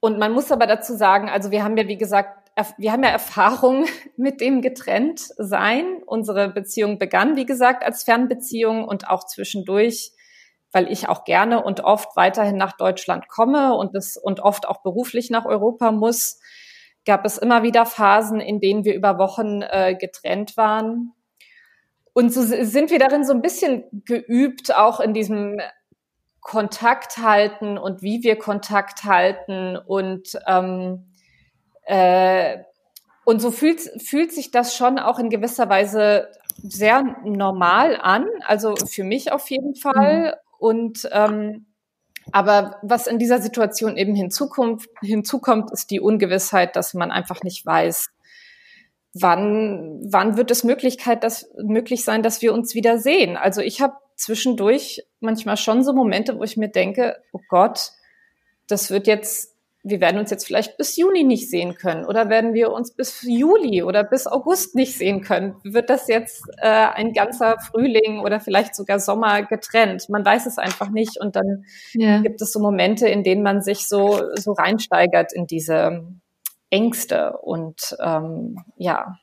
und 0.00 0.18
man 0.18 0.32
muss 0.32 0.50
aber 0.50 0.66
dazu 0.66 0.96
sagen, 0.96 1.28
also 1.28 1.52
wir 1.52 1.62
haben 1.62 1.76
ja, 1.76 1.86
wie 1.86 1.96
gesagt, 1.96 2.50
wir 2.78 2.90
haben 2.90 3.04
ja 3.04 3.10
Erfahrung 3.10 3.86
mit 4.16 4.40
dem 4.40 4.60
getrennt 4.60 5.20
sein. 5.36 6.02
Unsere 6.04 6.48
Beziehung 6.48 6.98
begann, 6.98 7.36
wie 7.36 7.46
gesagt, 7.46 7.84
als 7.84 8.02
Fernbeziehung 8.02 8.82
und 8.82 9.08
auch 9.08 9.24
zwischendurch, 9.24 10.10
weil 10.72 10.90
ich 10.90 11.08
auch 11.08 11.24
gerne 11.24 11.62
und 11.62 11.80
oft 11.80 12.16
weiterhin 12.16 12.56
nach 12.56 12.76
Deutschland 12.76 13.28
komme 13.28 13.74
und 13.74 13.94
es 13.94 14.16
und 14.16 14.40
oft 14.40 14.68
auch 14.68 14.82
beruflich 14.82 15.30
nach 15.30 15.46
Europa 15.46 15.92
muss, 15.92 16.40
gab 17.04 17.24
es 17.24 17.38
immer 17.38 17.62
wieder 17.62 17.86
Phasen, 17.86 18.40
in 18.40 18.60
denen 18.60 18.84
wir 18.84 18.94
über 18.94 19.18
Wochen 19.18 19.62
äh, 19.62 19.94
getrennt 19.94 20.56
waren. 20.56 21.12
Und 22.12 22.32
so 22.32 22.42
sind 22.42 22.90
wir 22.90 22.98
darin 22.98 23.24
so 23.24 23.32
ein 23.32 23.42
bisschen 23.42 23.84
geübt, 24.04 24.74
auch 24.74 25.00
in 25.00 25.14
diesem 25.14 25.60
Kontakt 26.40 27.18
halten 27.18 27.78
und 27.78 28.02
wie 28.02 28.22
wir 28.22 28.36
Kontakt 28.36 29.04
halten 29.04 29.76
und 29.76 30.38
ähm, 30.46 31.12
äh, 31.84 32.58
und 33.24 33.40
so 33.40 33.50
fühlt, 33.50 33.80
fühlt 34.02 34.32
sich 34.32 34.50
das 34.50 34.74
schon 34.74 34.98
auch 34.98 35.18
in 35.18 35.28
gewisser 35.28 35.68
Weise 35.68 36.28
sehr 36.62 37.02
normal 37.24 37.98
an, 38.00 38.26
also 38.46 38.74
für 38.76 39.04
mich 39.04 39.32
auf 39.32 39.50
jeden 39.50 39.74
Fall. 39.74 40.38
Und 40.58 41.08
ähm, 41.12 41.66
aber 42.32 42.76
was 42.82 43.06
in 43.06 43.18
dieser 43.18 43.40
Situation 43.40 43.96
eben 43.96 44.14
hinzukommt, 44.14 44.84
hinzukommt, 45.00 45.70
ist 45.72 45.90
die 45.90 46.00
Ungewissheit, 46.00 46.76
dass 46.76 46.94
man 46.94 47.10
einfach 47.10 47.42
nicht 47.42 47.64
weiß, 47.64 48.10
wann, 49.14 50.00
wann 50.10 50.36
wird 50.36 50.50
es 50.50 50.64
Möglichkeit, 50.64 51.24
dass, 51.24 51.48
möglich 51.56 52.04
sein, 52.04 52.22
dass 52.22 52.42
wir 52.42 52.52
uns 52.52 52.74
wieder 52.74 52.98
sehen? 52.98 53.36
Also 53.36 53.60
ich 53.60 53.80
habe 53.80 53.94
zwischendurch 54.16 55.02
manchmal 55.20 55.56
schon 55.56 55.82
so 55.82 55.92
Momente, 55.92 56.38
wo 56.38 56.42
ich 56.42 56.56
mir 56.56 56.68
denke, 56.68 57.16
oh 57.32 57.40
Gott, 57.48 57.92
das 58.66 58.90
wird 58.90 59.06
jetzt, 59.06 59.54
wir 59.88 60.00
werden 60.00 60.18
uns 60.18 60.30
jetzt 60.30 60.46
vielleicht 60.46 60.76
bis 60.76 60.96
Juni 60.96 61.24
nicht 61.24 61.50
sehen 61.50 61.74
können 61.74 62.04
oder 62.04 62.28
werden 62.28 62.54
wir 62.54 62.72
uns 62.72 62.92
bis 62.92 63.22
Juli 63.22 63.82
oder 63.82 64.04
bis 64.04 64.26
August 64.26 64.74
nicht 64.74 64.96
sehen 64.96 65.20
können? 65.22 65.56
Wird 65.64 65.90
das 65.90 66.08
jetzt 66.08 66.42
äh, 66.58 66.68
ein 66.68 67.12
ganzer 67.12 67.58
Frühling 67.58 68.20
oder 68.20 68.40
vielleicht 68.40 68.74
sogar 68.74 68.98
Sommer 69.00 69.42
getrennt? 69.42 70.08
Man 70.08 70.24
weiß 70.24 70.46
es 70.46 70.58
einfach 70.58 70.90
nicht 70.90 71.20
und 71.20 71.36
dann 71.36 71.64
ja. 71.92 72.20
gibt 72.20 72.40
es 72.42 72.52
so 72.52 72.60
Momente, 72.60 73.08
in 73.08 73.22
denen 73.22 73.42
man 73.42 73.62
sich 73.62 73.88
so, 73.88 74.20
so 74.34 74.52
reinsteigert 74.52 75.32
in 75.32 75.46
diese, 75.46 76.06
Ängste 76.70 77.38
und 77.38 77.96
ähm, 78.00 78.58
ja. 78.76 79.18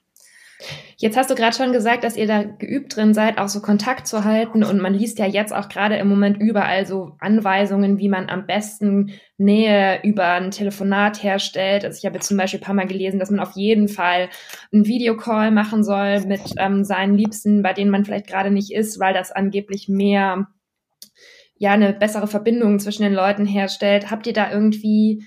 Jetzt 0.98 1.18
hast 1.18 1.30
du 1.30 1.36
gerade 1.36 1.56
schon 1.56 1.74
gesagt, 1.74 2.04
dass 2.06 2.16
ihr 2.16 2.26
da 2.26 2.44
geübt 2.44 2.96
drin 2.96 3.14
seid, 3.14 3.38
auch 3.38 3.50
so 3.50 3.62
Kontakt 3.62 4.08
zu 4.08 4.24
halten. 4.24 4.64
Und 4.64 4.82
man 4.82 4.94
liest 4.94 5.20
ja 5.20 5.26
jetzt 5.26 5.54
auch 5.54 5.68
gerade 5.68 5.98
im 5.98 6.08
Moment 6.08 6.38
überall 6.40 6.86
so 6.86 7.12
Anweisungen, 7.20 8.00
wie 8.00 8.08
man 8.08 8.30
am 8.30 8.46
besten 8.46 9.12
Nähe 9.38 10.00
über 10.04 10.26
ein 10.34 10.52
Telefonat 10.52 11.22
herstellt. 11.22 11.84
Also 11.84 11.98
ich 11.98 12.06
habe 12.06 12.16
jetzt 12.16 12.28
zum 12.28 12.38
Beispiel 12.38 12.62
ein 12.62 12.64
paar 12.64 12.76
Mal 12.76 12.88
gelesen, 12.88 13.20
dass 13.20 13.30
man 13.30 13.42
auf 13.42 13.52
jeden 13.56 13.90
Fall 13.90 14.30
einen 14.72 14.86
Videocall 14.86 15.52
machen 15.52 15.84
soll 15.84 16.22
mit 16.22 16.42
ähm, 16.58 16.86
seinen 16.86 17.18
Liebsten, 17.18 17.62
bei 17.62 17.74
denen 17.74 17.92
man 17.92 18.06
vielleicht 18.06 18.28
gerade 18.28 18.52
nicht 18.52 18.72
ist, 18.72 19.00
weil 19.00 19.14
das 19.14 19.34
angeblich 19.34 19.90
mehr, 19.90 20.48
ja, 21.58 21.72
eine 21.72 21.92
bessere 21.92 22.28
Verbindung 22.28 22.80
zwischen 22.80 23.04
den 23.04 23.14
Leuten 23.14 23.46
herstellt. 23.46 24.12
Habt 24.12 24.28
ihr 24.28 24.34
da 24.34 24.50
irgendwie 24.50 25.26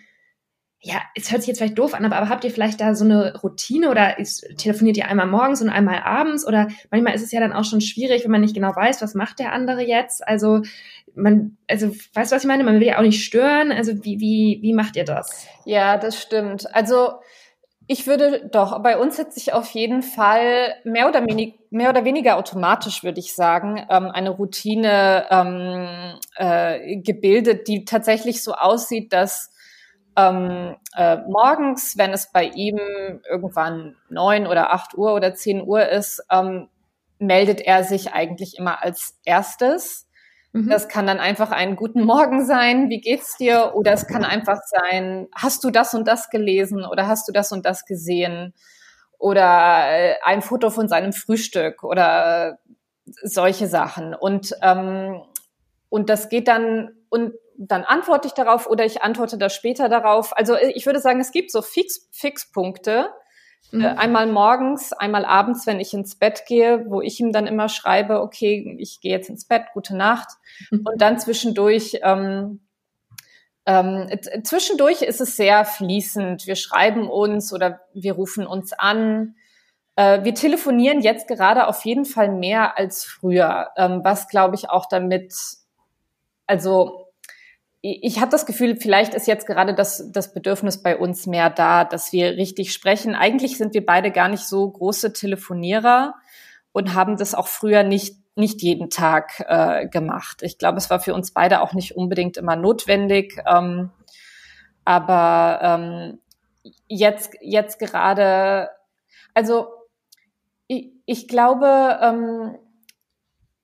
ja, 0.80 1.02
es 1.16 1.32
hört 1.32 1.42
sich 1.42 1.48
jetzt 1.48 1.58
vielleicht 1.58 1.78
doof 1.78 1.94
an, 1.94 2.04
aber, 2.04 2.16
aber 2.16 2.28
habt 2.28 2.44
ihr 2.44 2.52
vielleicht 2.52 2.80
da 2.80 2.94
so 2.94 3.04
eine 3.04 3.36
Routine 3.42 3.90
oder 3.90 4.18
ist, 4.18 4.46
telefoniert 4.58 4.96
ihr 4.96 5.08
einmal 5.08 5.26
morgens 5.26 5.60
und 5.60 5.70
einmal 5.70 6.00
abends 6.04 6.46
oder 6.46 6.68
manchmal 6.90 7.14
ist 7.14 7.22
es 7.22 7.32
ja 7.32 7.40
dann 7.40 7.52
auch 7.52 7.64
schon 7.64 7.80
schwierig, 7.80 8.24
wenn 8.24 8.30
man 8.30 8.42
nicht 8.42 8.54
genau 8.54 8.74
weiß, 8.74 9.02
was 9.02 9.14
macht 9.14 9.40
der 9.40 9.52
andere 9.52 9.82
jetzt. 9.82 10.26
Also 10.26 10.62
man, 11.16 11.56
also 11.66 11.88
weißt 12.14 12.30
du, 12.30 12.36
was 12.36 12.44
ich 12.44 12.48
meine? 12.48 12.62
Man 12.62 12.78
will 12.78 12.86
ja 12.86 12.98
auch 12.98 13.02
nicht 13.02 13.24
stören. 13.24 13.72
Also 13.72 14.04
wie, 14.04 14.20
wie, 14.20 14.60
wie 14.62 14.72
macht 14.72 14.94
ihr 14.94 15.04
das? 15.04 15.46
Ja, 15.64 15.96
das 15.96 16.20
stimmt. 16.20 16.72
Also 16.72 17.14
ich 17.88 18.06
würde 18.06 18.48
doch, 18.52 18.80
bei 18.82 18.98
uns 18.98 19.18
hat 19.18 19.32
sich 19.32 19.52
auf 19.52 19.70
jeden 19.70 20.02
Fall 20.02 20.74
mehr 20.84 21.08
oder, 21.08 21.26
wenig, 21.26 21.54
mehr 21.70 21.90
oder 21.90 22.04
weniger 22.04 22.36
automatisch, 22.36 23.02
würde 23.02 23.18
ich 23.18 23.34
sagen, 23.34 23.84
ähm, 23.90 24.10
eine 24.10 24.30
Routine 24.30 25.26
ähm, 25.30 26.18
äh, 26.36 26.98
gebildet, 26.98 27.66
die 27.66 27.84
tatsächlich 27.84 28.44
so 28.44 28.52
aussieht, 28.52 29.12
dass 29.12 29.50
ähm, 30.18 30.76
äh, 30.96 31.18
morgens, 31.28 31.96
wenn 31.96 32.12
es 32.12 32.32
bei 32.32 32.44
ihm 32.44 32.78
irgendwann 33.30 33.96
neun 34.08 34.46
oder 34.46 34.72
acht 34.72 34.98
Uhr 34.98 35.14
oder 35.14 35.34
zehn 35.34 35.62
Uhr 35.62 35.88
ist, 35.88 36.24
ähm, 36.30 36.68
meldet 37.18 37.60
er 37.60 37.84
sich 37.84 38.12
eigentlich 38.12 38.58
immer 38.58 38.82
als 38.82 39.18
erstes 39.24 40.08
Mhm. 40.52 40.70
Das 40.70 40.88
kann 40.88 41.06
dann 41.06 41.18
einfach 41.18 41.50
ein 41.50 41.76
guten 41.76 42.04
Morgen 42.04 42.44
sein, 42.44 42.88
wie 42.88 43.00
geht's 43.00 43.36
dir? 43.36 43.72
Oder 43.74 43.92
es 43.92 44.06
kann 44.06 44.24
einfach 44.24 44.58
sein, 44.64 45.28
hast 45.34 45.62
du 45.64 45.70
das 45.70 45.94
und 45.94 46.08
das 46.08 46.30
gelesen 46.30 46.84
oder 46.84 47.06
hast 47.06 47.28
du 47.28 47.32
das 47.32 47.52
und 47.52 47.66
das 47.66 47.84
gesehen? 47.84 48.54
Oder 49.18 49.90
äh, 49.90 50.14
ein 50.24 50.42
Foto 50.42 50.70
von 50.70 50.88
seinem 50.88 51.12
Frühstück 51.12 51.84
oder 51.84 52.58
solche 53.22 53.66
Sachen. 53.66 54.14
Und, 54.14 54.54
ähm, 54.62 55.22
und 55.88 56.08
das 56.08 56.28
geht 56.28 56.48
dann, 56.48 56.90
und 57.08 57.32
dann 57.58 57.84
antworte 57.84 58.28
ich 58.28 58.34
darauf 58.34 58.66
oder 58.68 58.84
ich 58.84 59.02
antworte 59.02 59.36
da 59.36 59.50
später 59.50 59.88
darauf. 59.88 60.36
Also 60.36 60.56
ich 60.56 60.86
würde 60.86 61.00
sagen, 61.00 61.20
es 61.20 61.32
gibt 61.32 61.50
so 61.50 61.60
Fix, 61.60 62.08
Fixpunkte, 62.12 63.10
Mhm. 63.70 63.82
Äh, 63.82 63.88
einmal 63.88 64.26
morgens, 64.26 64.92
einmal 64.92 65.24
abends, 65.24 65.66
wenn 65.66 65.80
ich 65.80 65.92
ins 65.92 66.16
Bett 66.16 66.44
gehe, 66.46 66.86
wo 66.88 67.02
ich 67.02 67.20
ihm 67.20 67.32
dann 67.32 67.46
immer 67.46 67.68
schreibe, 67.68 68.20
okay, 68.20 68.76
ich 68.78 69.00
gehe 69.00 69.12
jetzt 69.12 69.28
ins 69.28 69.44
Bett, 69.44 69.64
gute 69.74 69.96
Nacht. 69.96 70.28
Mhm. 70.70 70.86
Und 70.90 71.00
dann 71.00 71.18
zwischendurch, 71.18 71.98
ähm, 72.02 72.60
ähm, 73.66 74.08
zwischendurch 74.42 75.02
ist 75.02 75.20
es 75.20 75.36
sehr 75.36 75.66
fließend. 75.66 76.46
Wir 76.46 76.56
schreiben 76.56 77.10
uns 77.10 77.52
oder 77.52 77.80
wir 77.92 78.14
rufen 78.14 78.46
uns 78.46 78.72
an. 78.72 79.36
Äh, 79.96 80.24
wir 80.24 80.34
telefonieren 80.34 81.02
jetzt 81.02 81.28
gerade 81.28 81.66
auf 81.66 81.84
jeden 81.84 82.06
Fall 82.06 82.30
mehr 82.30 82.78
als 82.78 83.04
früher, 83.04 83.70
ähm, 83.76 84.00
was 84.02 84.28
glaube 84.28 84.54
ich 84.54 84.70
auch 84.70 84.86
damit, 84.86 85.34
also 86.46 87.07
ich 87.80 88.20
habe 88.20 88.30
das 88.30 88.44
Gefühl, 88.44 88.76
vielleicht 88.76 89.14
ist 89.14 89.28
jetzt 89.28 89.46
gerade 89.46 89.72
das, 89.72 90.10
das 90.10 90.32
Bedürfnis 90.32 90.82
bei 90.82 90.96
uns 90.96 91.26
mehr 91.26 91.48
da, 91.48 91.84
dass 91.84 92.12
wir 92.12 92.32
richtig 92.36 92.72
sprechen. 92.72 93.14
Eigentlich 93.14 93.56
sind 93.56 93.72
wir 93.72 93.86
beide 93.86 94.10
gar 94.10 94.28
nicht 94.28 94.44
so 94.44 94.68
große 94.68 95.12
Telefonierer 95.12 96.14
und 96.72 96.94
haben 96.94 97.16
das 97.16 97.34
auch 97.34 97.46
früher 97.46 97.84
nicht, 97.84 98.16
nicht 98.34 98.62
jeden 98.62 98.90
Tag 98.90 99.44
äh, 99.46 99.86
gemacht. 99.86 100.42
Ich 100.42 100.58
glaube, 100.58 100.78
es 100.78 100.90
war 100.90 100.98
für 100.98 101.14
uns 101.14 101.30
beide 101.30 101.60
auch 101.60 101.72
nicht 101.72 101.96
unbedingt 101.96 102.36
immer 102.36 102.56
notwendig. 102.56 103.40
Ähm, 103.46 103.90
aber 104.84 105.60
ähm, 105.62 106.18
jetzt, 106.88 107.34
jetzt 107.40 107.78
gerade, 107.78 108.70
also 109.34 109.68
ich, 110.66 110.90
ich 111.06 111.28
glaube, 111.28 111.98
ähm, 112.02 112.58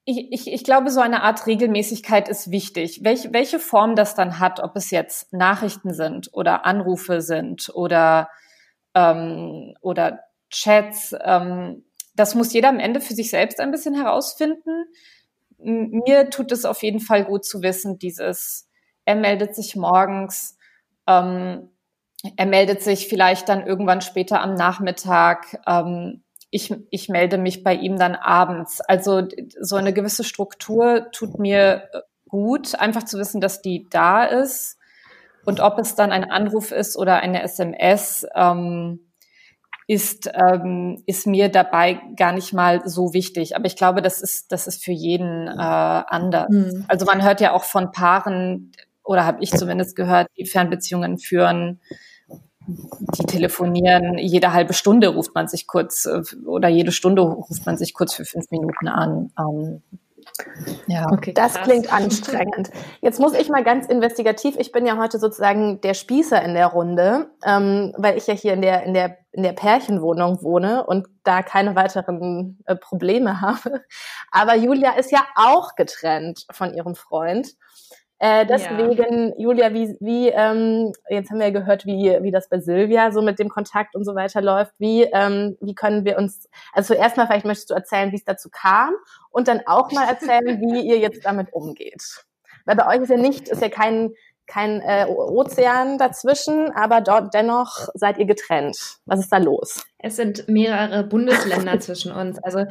ich, 0.05 0.31
ich, 0.31 0.53
ich 0.53 0.63
glaube, 0.63 0.91
so 0.91 1.01
eine 1.01 1.23
Art 1.23 1.47
Regelmäßigkeit 1.47 2.29
ist 2.29 2.51
wichtig. 2.51 3.03
Welch, 3.03 3.33
welche 3.33 3.59
Form 3.59 3.95
das 3.95 4.13
dann 4.13 4.39
hat, 4.39 4.59
ob 4.59 4.75
es 4.75 4.91
jetzt 4.91 5.33
Nachrichten 5.33 5.93
sind 5.93 6.29
oder 6.31 6.65
Anrufe 6.65 7.21
sind 7.21 7.71
oder, 7.73 8.29
ähm, 8.93 9.75
oder 9.81 10.19
Chats, 10.51 11.15
ähm, 11.23 11.85
das 12.15 12.35
muss 12.35 12.53
jeder 12.53 12.69
am 12.69 12.79
Ende 12.79 13.01
für 13.01 13.15
sich 13.15 13.31
selbst 13.31 13.59
ein 13.59 13.71
bisschen 13.71 13.95
herausfinden. 13.95 14.85
Mir 15.57 16.29
tut 16.29 16.51
es 16.51 16.65
auf 16.65 16.83
jeden 16.83 16.99
Fall 16.99 17.25
gut 17.25 17.43
zu 17.43 17.63
wissen, 17.63 17.97
dieses, 17.97 18.69
er 19.05 19.15
meldet 19.15 19.55
sich 19.55 19.75
morgens, 19.75 20.57
ähm, 21.07 21.71
er 22.37 22.45
meldet 22.45 22.83
sich 22.83 23.07
vielleicht 23.07 23.49
dann 23.49 23.65
irgendwann 23.65 24.01
später 24.01 24.41
am 24.41 24.53
Nachmittag. 24.53 25.59
Ähm, 25.67 26.24
ich, 26.55 26.73
ich 26.89 27.09
melde 27.09 27.37
mich 27.37 27.63
bei 27.63 27.75
ihm 27.75 27.99
dann 27.99 28.15
abends. 28.15 28.79
Also 28.79 29.27
so 29.59 29.75
eine 29.75 29.91
gewisse 29.91 30.23
Struktur 30.23 31.07
tut 31.11 31.37
mir 31.37 31.89
gut, 32.29 32.75
einfach 32.75 33.03
zu 33.03 33.19
wissen, 33.19 33.41
dass 33.41 33.61
die 33.61 33.87
da 33.89 34.23
ist. 34.23 34.77
Und 35.43 35.59
ob 35.59 35.77
es 35.79 35.95
dann 35.95 36.13
ein 36.13 36.23
Anruf 36.23 36.71
ist 36.71 36.95
oder 36.95 37.17
eine 37.17 37.43
SMS, 37.43 38.25
ähm, 38.35 39.01
ist, 39.87 40.31
ähm, 40.33 41.03
ist 41.05 41.27
mir 41.27 41.49
dabei 41.49 41.99
gar 42.15 42.31
nicht 42.31 42.53
mal 42.53 42.87
so 42.87 43.13
wichtig. 43.13 43.57
Aber 43.57 43.65
ich 43.65 43.75
glaube, 43.75 44.01
das 44.01 44.21
ist, 44.21 44.53
das 44.53 44.65
ist 44.65 44.81
für 44.81 44.93
jeden 44.93 45.47
äh, 45.47 45.51
anders. 45.51 46.47
Mhm. 46.49 46.85
Also 46.87 47.05
man 47.05 47.21
hört 47.21 47.41
ja 47.41 47.51
auch 47.51 47.65
von 47.65 47.91
Paaren, 47.91 48.71
oder 49.03 49.25
habe 49.25 49.43
ich 49.43 49.51
zumindest 49.51 49.97
gehört, 49.97 50.29
die 50.37 50.45
Fernbeziehungen 50.45 51.19
führen, 51.19 51.81
die 52.67 53.25
telefonieren, 53.25 54.17
jede 54.17 54.53
halbe 54.53 54.73
Stunde 54.73 55.09
ruft 55.09 55.35
man 55.35 55.47
sich 55.47 55.67
kurz 55.67 56.05
äh, 56.05 56.21
oder 56.45 56.67
jede 56.67 56.91
Stunde 56.91 57.21
ruft 57.21 57.65
man 57.65 57.77
sich 57.77 57.93
kurz 57.93 58.13
für 58.13 58.25
fünf 58.25 58.49
Minuten 58.51 58.87
an. 58.87 59.31
Ähm, 59.39 59.81
ja, 60.87 61.07
okay, 61.11 61.33
das 61.33 61.53
krass. 61.53 61.67
klingt 61.67 61.93
anstrengend. 61.93 62.69
Jetzt 63.01 63.19
muss 63.19 63.33
ich 63.33 63.49
mal 63.49 63.63
ganz 63.63 63.87
investigativ. 63.87 64.55
Ich 64.57 64.71
bin 64.71 64.85
ja 64.85 64.97
heute 64.97 65.19
sozusagen 65.19 65.79
der 65.81 65.93
Spießer 65.93 66.41
in 66.41 66.53
der 66.53 66.67
Runde, 66.67 67.29
ähm, 67.45 67.93
weil 67.97 68.17
ich 68.17 68.27
ja 68.27 68.33
hier 68.33 68.53
in 68.53 68.61
der 68.61 68.83
in 68.83 68.93
der 68.93 69.17
in 69.31 69.43
der 69.43 69.53
Pärchenwohnung 69.53 70.41
wohne 70.41 70.85
und 70.85 71.07
da 71.23 71.41
keine 71.41 71.75
weiteren 71.75 72.59
äh, 72.65 72.75
Probleme 72.75 73.41
habe. 73.41 73.81
Aber 74.31 74.55
Julia 74.55 74.91
ist 74.91 75.11
ja 75.11 75.25
auch 75.35 75.75
getrennt 75.75 76.45
von 76.51 76.73
ihrem 76.73 76.95
Freund. 76.95 77.55
Äh, 78.19 78.45
deswegen, 78.45 79.29
ja. 79.29 79.33
Julia, 79.37 79.73
wie, 79.73 79.97
wie 79.99 80.29
ähm, 80.29 80.93
jetzt 81.09 81.29
haben 81.29 81.39
wir 81.39 81.47
ja 81.47 81.51
gehört, 81.51 81.85
wie, 81.85 82.17
wie 82.21 82.31
das 82.31 82.47
bei 82.47 82.59
Silvia 82.59 83.11
so 83.11 83.21
mit 83.21 83.39
dem 83.39 83.49
Kontakt 83.49 83.93
und 83.95 84.05
so 84.05 84.15
weiter 84.15 84.41
läuft. 84.41 84.73
Wie, 84.77 85.03
ähm, 85.03 85.57
wie 85.59 85.75
können 85.75 86.05
wir 86.05 86.17
uns, 86.17 86.47
also 86.71 86.93
zuerst 86.93 87.17
mal 87.17 87.27
vielleicht 87.27 87.45
möchtest 87.45 87.71
du 87.71 87.73
erzählen, 87.73 88.11
wie 88.11 88.17
es 88.17 88.23
dazu 88.23 88.49
kam 88.49 88.93
und 89.31 89.49
dann 89.49 89.61
auch 89.65 89.91
mal 89.91 90.07
erzählen, 90.07 90.61
wie 90.61 90.87
ihr 90.87 90.99
jetzt 90.99 91.25
damit 91.25 91.51
umgeht. 91.51 92.25
Weil 92.63 92.77
bei 92.77 92.87
euch 92.87 93.01
ist 93.01 93.09
ja 93.09 93.17
nicht, 93.17 93.49
ist 93.49 93.61
ja 93.61 93.69
kein 93.69 94.11
kein 94.47 94.81
äh, 94.81 95.05
Ozean 95.07 95.97
dazwischen, 95.97 96.71
aber 96.71 97.01
dort 97.01 97.33
dennoch 97.33 97.87
seid 97.93 98.17
ihr 98.17 98.25
getrennt. 98.25 98.77
Was 99.05 99.19
ist 99.19 99.31
da 99.31 99.37
los? 99.37 99.85
Es 99.97 100.17
sind 100.17 100.47
mehrere 100.47 101.03
Bundesländer 101.03 101.79
zwischen 101.79 102.11
uns. 102.11 102.37
Also 102.43 102.65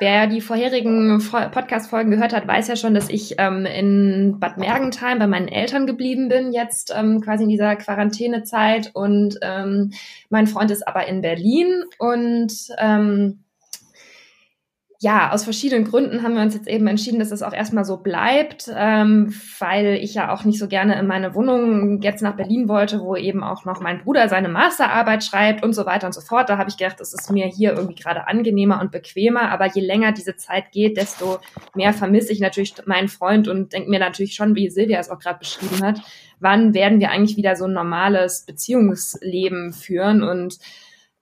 wer 0.00 0.26
die 0.26 0.40
vorherigen 0.40 1.22
Podcast-Folgen 1.30 2.10
gehört 2.10 2.34
hat, 2.34 2.46
weiß 2.46 2.68
ja 2.68 2.76
schon, 2.76 2.94
dass 2.94 3.08
ich 3.08 3.36
ähm, 3.38 3.64
in 3.64 4.36
Bad 4.38 4.58
Mergentheim 4.58 5.18
bei 5.18 5.26
meinen 5.26 5.48
Eltern 5.48 5.86
geblieben 5.86 6.28
bin, 6.28 6.52
jetzt 6.52 6.92
ähm, 6.94 7.20
quasi 7.20 7.44
in 7.44 7.48
dieser 7.48 7.76
Quarantänezeit. 7.76 8.90
Und 8.92 9.38
ähm, 9.40 9.92
mein 10.28 10.46
Freund 10.46 10.70
ist 10.70 10.86
aber 10.86 11.06
in 11.06 11.22
Berlin 11.22 11.84
und 11.98 12.52
ähm, 12.78 13.43
ja, 15.04 15.32
aus 15.32 15.44
verschiedenen 15.44 15.84
Gründen 15.84 16.22
haben 16.22 16.34
wir 16.34 16.40
uns 16.40 16.54
jetzt 16.54 16.66
eben 16.66 16.86
entschieden, 16.86 17.18
dass 17.18 17.30
es 17.30 17.42
auch 17.42 17.52
erstmal 17.52 17.84
so 17.84 17.98
bleibt, 17.98 18.70
ähm, 18.74 19.34
weil 19.58 19.98
ich 20.02 20.14
ja 20.14 20.32
auch 20.32 20.44
nicht 20.44 20.58
so 20.58 20.66
gerne 20.66 20.98
in 20.98 21.06
meine 21.06 21.34
Wohnung 21.34 22.00
jetzt 22.00 22.22
nach 22.22 22.36
Berlin 22.36 22.68
wollte, 22.68 23.00
wo 23.00 23.14
eben 23.14 23.44
auch 23.44 23.66
noch 23.66 23.82
mein 23.82 24.02
Bruder 24.02 24.30
seine 24.30 24.48
Masterarbeit 24.48 25.22
schreibt 25.22 25.62
und 25.62 25.74
so 25.74 25.84
weiter 25.84 26.06
und 26.06 26.14
so 26.14 26.22
fort. 26.22 26.48
Da 26.48 26.56
habe 26.56 26.70
ich 26.70 26.78
gedacht, 26.78 27.02
es 27.02 27.12
ist 27.12 27.30
mir 27.30 27.44
hier 27.44 27.74
irgendwie 27.74 27.96
gerade 27.96 28.26
angenehmer 28.28 28.80
und 28.80 28.92
bequemer. 28.92 29.50
Aber 29.50 29.66
je 29.66 29.82
länger 29.82 30.12
diese 30.12 30.36
Zeit 30.36 30.72
geht, 30.72 30.96
desto 30.96 31.38
mehr 31.74 31.92
vermisse 31.92 32.32
ich 32.32 32.40
natürlich 32.40 32.74
meinen 32.86 33.08
Freund 33.08 33.46
und 33.46 33.74
denke 33.74 33.90
mir 33.90 34.00
natürlich 34.00 34.34
schon, 34.34 34.54
wie 34.54 34.70
Silvia 34.70 35.00
es 35.00 35.10
auch 35.10 35.18
gerade 35.18 35.38
beschrieben 35.38 35.84
hat, 35.84 36.00
wann 36.40 36.72
werden 36.72 36.98
wir 36.98 37.10
eigentlich 37.10 37.36
wieder 37.36 37.56
so 37.56 37.66
ein 37.66 37.74
normales 37.74 38.46
Beziehungsleben 38.46 39.74
führen 39.74 40.22
und 40.22 40.58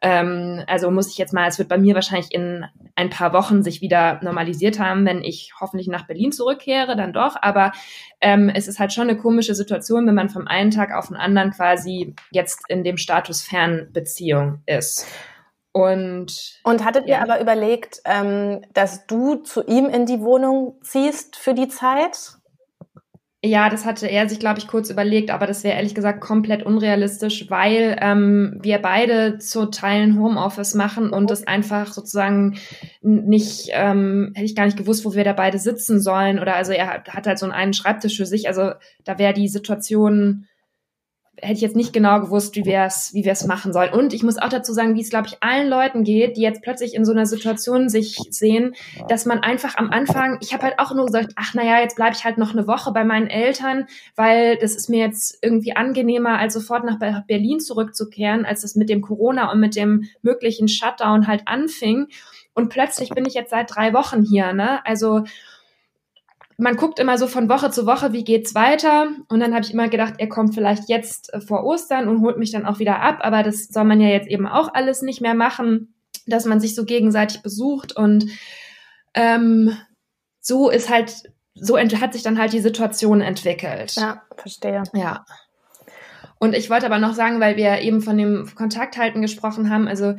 ähm, 0.02 0.64
also 0.66 0.90
muss 0.90 1.08
ich 1.08 1.16
jetzt 1.16 1.32
mal, 1.32 1.48
es 1.48 1.58
wird 1.58 1.68
bei 1.68 1.78
mir 1.78 1.94
wahrscheinlich 1.94 2.34
in 2.34 2.64
ein 2.96 3.08
paar 3.08 3.32
Wochen 3.32 3.62
sich 3.62 3.80
wieder 3.80 4.20
normalisiert 4.22 4.80
haben, 4.80 5.06
wenn 5.06 5.22
ich 5.22 5.52
hoffentlich 5.60 5.86
nach 5.86 6.08
Berlin 6.08 6.32
zurückkehre, 6.32 6.96
dann 6.96 7.12
doch. 7.12 7.36
Aber 7.40 7.70
ähm, 8.20 8.50
es 8.52 8.66
ist 8.66 8.80
halt 8.80 8.92
schon 8.92 9.08
eine 9.08 9.16
komische 9.16 9.54
Situation, 9.54 10.06
wenn 10.06 10.16
man 10.16 10.28
vom 10.28 10.48
einen 10.48 10.72
Tag 10.72 10.92
auf 10.92 11.06
den 11.06 11.16
anderen 11.16 11.52
quasi 11.52 12.16
jetzt 12.32 12.62
in 12.68 12.82
dem 12.82 12.96
Status 12.96 13.42
Fernbeziehung 13.42 14.62
ist. 14.66 15.06
Und, 15.70 16.60
und 16.64 16.84
hattet 16.84 17.08
ja. 17.08 17.18
ihr 17.18 17.22
aber 17.22 17.40
überlegt, 17.40 18.02
ähm, 18.04 18.62
dass 18.74 19.06
du 19.06 19.36
zu 19.36 19.64
ihm 19.64 19.86
in 19.86 20.04
die 20.04 20.20
Wohnung 20.20 20.78
ziehst 20.82 21.36
für 21.36 21.54
die 21.54 21.68
Zeit? 21.68 22.38
Ja, 23.44 23.68
das 23.68 23.84
hatte 23.84 24.06
er 24.06 24.28
sich, 24.28 24.38
glaube 24.38 24.60
ich, 24.60 24.68
kurz 24.68 24.88
überlegt, 24.88 25.32
aber 25.32 25.48
das 25.48 25.64
wäre 25.64 25.74
ehrlich 25.74 25.96
gesagt 25.96 26.20
komplett 26.20 26.62
unrealistisch, 26.62 27.50
weil 27.50 27.96
ähm, 28.00 28.60
wir 28.62 28.78
beide 28.78 29.38
zu 29.38 29.66
Teilen 29.66 30.16
Homeoffice 30.16 30.74
machen 30.74 31.10
und 31.10 31.28
es 31.28 31.44
einfach 31.44 31.92
sozusagen 31.92 32.56
nicht, 33.00 33.70
ähm, 33.72 34.30
hätte 34.36 34.44
ich 34.44 34.54
gar 34.54 34.66
nicht 34.66 34.76
gewusst, 34.76 35.04
wo 35.04 35.14
wir 35.14 35.24
da 35.24 35.32
beide 35.32 35.58
sitzen 35.58 36.00
sollen. 36.00 36.38
Oder 36.38 36.54
also 36.54 36.70
er 36.70 37.02
hat, 37.02 37.26
halt 37.26 37.38
so 37.40 37.50
einen 37.50 37.72
Schreibtisch 37.72 38.16
für 38.16 38.26
sich. 38.26 38.46
Also 38.46 38.74
da 39.02 39.18
wäre 39.18 39.32
die 39.32 39.48
Situation 39.48 40.46
hätte 41.38 41.54
ich 41.54 41.60
jetzt 41.60 41.76
nicht 41.76 41.92
genau 41.92 42.20
gewusst, 42.20 42.56
wie 42.56 42.64
wir 42.64 42.80
es 42.80 43.14
wie 43.14 43.24
wir 43.24 43.32
es 43.32 43.46
machen 43.46 43.72
sollen. 43.72 43.92
Und 43.92 44.12
ich 44.12 44.22
muss 44.22 44.38
auch 44.38 44.48
dazu 44.48 44.72
sagen, 44.72 44.94
wie 44.94 45.00
es, 45.00 45.10
glaube 45.10 45.28
ich, 45.28 45.42
allen 45.42 45.68
Leuten 45.68 46.04
geht, 46.04 46.36
die 46.36 46.42
jetzt 46.42 46.62
plötzlich 46.62 46.94
in 46.94 47.04
so 47.04 47.12
einer 47.12 47.26
Situation 47.26 47.88
sich 47.88 48.16
sehen, 48.30 48.74
dass 49.08 49.24
man 49.24 49.40
einfach 49.40 49.76
am 49.76 49.90
Anfang, 49.90 50.38
ich 50.40 50.52
habe 50.52 50.64
halt 50.64 50.78
auch 50.78 50.94
nur 50.94 51.06
gesagt, 51.06 51.32
ach 51.36 51.54
naja, 51.54 51.80
jetzt 51.80 51.96
bleibe 51.96 52.14
ich 52.14 52.24
halt 52.24 52.38
noch 52.38 52.52
eine 52.52 52.66
Woche 52.66 52.92
bei 52.92 53.04
meinen 53.04 53.28
Eltern, 53.28 53.86
weil 54.14 54.56
das 54.58 54.74
ist 54.74 54.88
mir 54.88 55.00
jetzt 55.00 55.38
irgendwie 55.42 55.74
angenehmer, 55.74 56.38
als 56.38 56.54
sofort 56.54 56.84
nach 56.84 56.98
Berlin 57.26 57.60
zurückzukehren, 57.60 58.44
als 58.44 58.60
das 58.60 58.74
mit 58.74 58.88
dem 58.88 59.00
Corona 59.00 59.50
und 59.50 59.60
mit 59.60 59.74
dem 59.74 60.04
möglichen 60.20 60.68
Shutdown 60.68 61.26
halt 61.26 61.42
anfing. 61.46 62.08
Und 62.54 62.68
plötzlich 62.68 63.08
bin 63.10 63.24
ich 63.24 63.34
jetzt 63.34 63.50
seit 63.50 63.74
drei 63.74 63.94
Wochen 63.94 64.22
hier, 64.22 64.52
ne? 64.52 64.84
Also 64.84 65.24
man 66.58 66.76
guckt 66.76 66.98
immer 66.98 67.18
so 67.18 67.26
von 67.26 67.48
Woche 67.48 67.70
zu 67.70 67.86
Woche, 67.86 68.12
wie 68.12 68.24
geht's 68.24 68.54
weiter? 68.54 69.08
Und 69.28 69.40
dann 69.40 69.54
habe 69.54 69.64
ich 69.64 69.72
immer 69.72 69.88
gedacht, 69.88 70.14
er 70.18 70.28
kommt 70.28 70.54
vielleicht 70.54 70.88
jetzt 70.88 71.32
äh, 71.32 71.40
vor 71.40 71.64
Ostern 71.64 72.08
und 72.08 72.22
holt 72.22 72.38
mich 72.38 72.52
dann 72.52 72.66
auch 72.66 72.78
wieder 72.78 73.00
ab. 73.00 73.18
Aber 73.22 73.42
das 73.42 73.68
soll 73.68 73.84
man 73.84 74.00
ja 74.00 74.08
jetzt 74.08 74.28
eben 74.28 74.46
auch 74.46 74.72
alles 74.74 75.02
nicht 75.02 75.20
mehr 75.20 75.34
machen, 75.34 75.94
dass 76.26 76.44
man 76.44 76.60
sich 76.60 76.74
so 76.74 76.84
gegenseitig 76.84 77.42
besucht. 77.42 77.96
Und 77.96 78.26
ähm, 79.14 79.76
so 80.40 80.70
ist 80.70 80.90
halt, 80.90 81.30
so 81.54 81.78
hat 81.78 82.12
sich 82.12 82.22
dann 82.22 82.38
halt 82.38 82.52
die 82.52 82.60
Situation 82.60 83.20
entwickelt. 83.20 83.94
Ja, 83.96 84.22
verstehe. 84.36 84.82
Ja. 84.94 85.24
Und 86.38 86.54
ich 86.54 86.70
wollte 86.70 86.86
aber 86.86 86.98
noch 86.98 87.14
sagen, 87.14 87.40
weil 87.40 87.56
wir 87.56 87.80
eben 87.82 88.00
von 88.00 88.16
dem 88.18 88.50
Kontakt 88.56 88.96
halten 88.96 89.22
gesprochen 89.22 89.70
haben, 89.70 89.86
also 89.86 90.14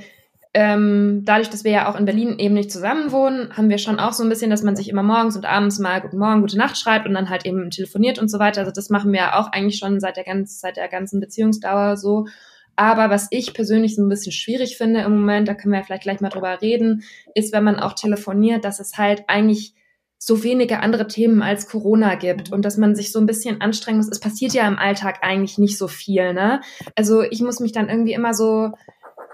ähm, 0.53 1.21
dadurch, 1.25 1.49
dass 1.49 1.63
wir 1.63 1.71
ja 1.71 1.89
auch 1.89 1.97
in 1.97 2.05
Berlin 2.05 2.37
eben 2.37 2.53
nicht 2.53 2.71
zusammen 2.71 3.11
wohnen, 3.11 3.55
haben 3.57 3.69
wir 3.69 3.79
schon 3.79 3.99
auch 3.99 4.13
so 4.13 4.23
ein 4.23 4.29
bisschen, 4.29 4.51
dass 4.51 4.61
man 4.61 4.75
sich 4.75 4.87
immer 4.87 5.01
morgens 5.01 5.35
und 5.35 5.45
abends 5.45 5.79
mal 5.79 5.99
Guten 6.01 6.19
Morgen, 6.19 6.41
Gute 6.41 6.57
Nacht 6.57 6.77
schreibt 6.77 7.07
und 7.07 7.13
dann 7.15 7.29
halt 7.29 7.45
eben 7.45 7.71
telefoniert 7.71 8.19
und 8.19 8.29
so 8.29 8.37
weiter. 8.37 8.61
Also 8.61 8.71
das 8.71 8.89
machen 8.89 9.11
wir 9.11 9.35
auch 9.39 9.51
eigentlich 9.51 9.79
schon 9.79 9.99
seit 9.99 10.15
der, 10.15 10.23
ganz, 10.23 10.59
seit 10.59 10.77
der 10.77 10.87
ganzen 10.89 11.19
Beziehungsdauer 11.19 11.97
so. 11.97 12.27
Aber 12.75 13.09
was 13.09 13.27
ich 13.31 13.53
persönlich 13.53 13.95
so 13.95 14.03
ein 14.03 14.09
bisschen 14.09 14.31
schwierig 14.31 14.77
finde 14.77 15.01
im 15.01 15.15
Moment, 15.15 15.47
da 15.47 15.55
können 15.55 15.71
wir 15.71 15.79
ja 15.79 15.85
vielleicht 15.85 16.03
gleich 16.03 16.21
mal 16.21 16.29
drüber 16.29 16.61
reden, 16.61 17.03
ist, 17.33 17.51
wenn 17.51 17.63
man 17.63 17.79
auch 17.79 17.93
telefoniert, 17.93 18.63
dass 18.63 18.79
es 18.79 18.97
halt 18.97 19.23
eigentlich 19.27 19.73
so 20.19 20.43
wenige 20.43 20.79
andere 20.79 21.07
Themen 21.07 21.41
als 21.41 21.67
Corona 21.67 22.15
gibt 22.15 22.51
und 22.51 22.63
dass 22.63 22.77
man 22.77 22.95
sich 22.95 23.11
so 23.11 23.19
ein 23.19 23.25
bisschen 23.25 23.59
anstrengen 23.59 23.97
muss. 23.97 24.07
Es 24.07 24.19
passiert 24.19 24.53
ja 24.53 24.67
im 24.67 24.77
Alltag 24.77 25.19
eigentlich 25.21 25.57
nicht 25.57 25.77
so 25.77 25.87
viel, 25.87 26.33
ne? 26.33 26.61
Also 26.95 27.23
ich 27.23 27.41
muss 27.41 27.59
mich 27.59 27.73
dann 27.73 27.89
irgendwie 27.89 28.13
immer 28.13 28.33
so, 28.33 28.71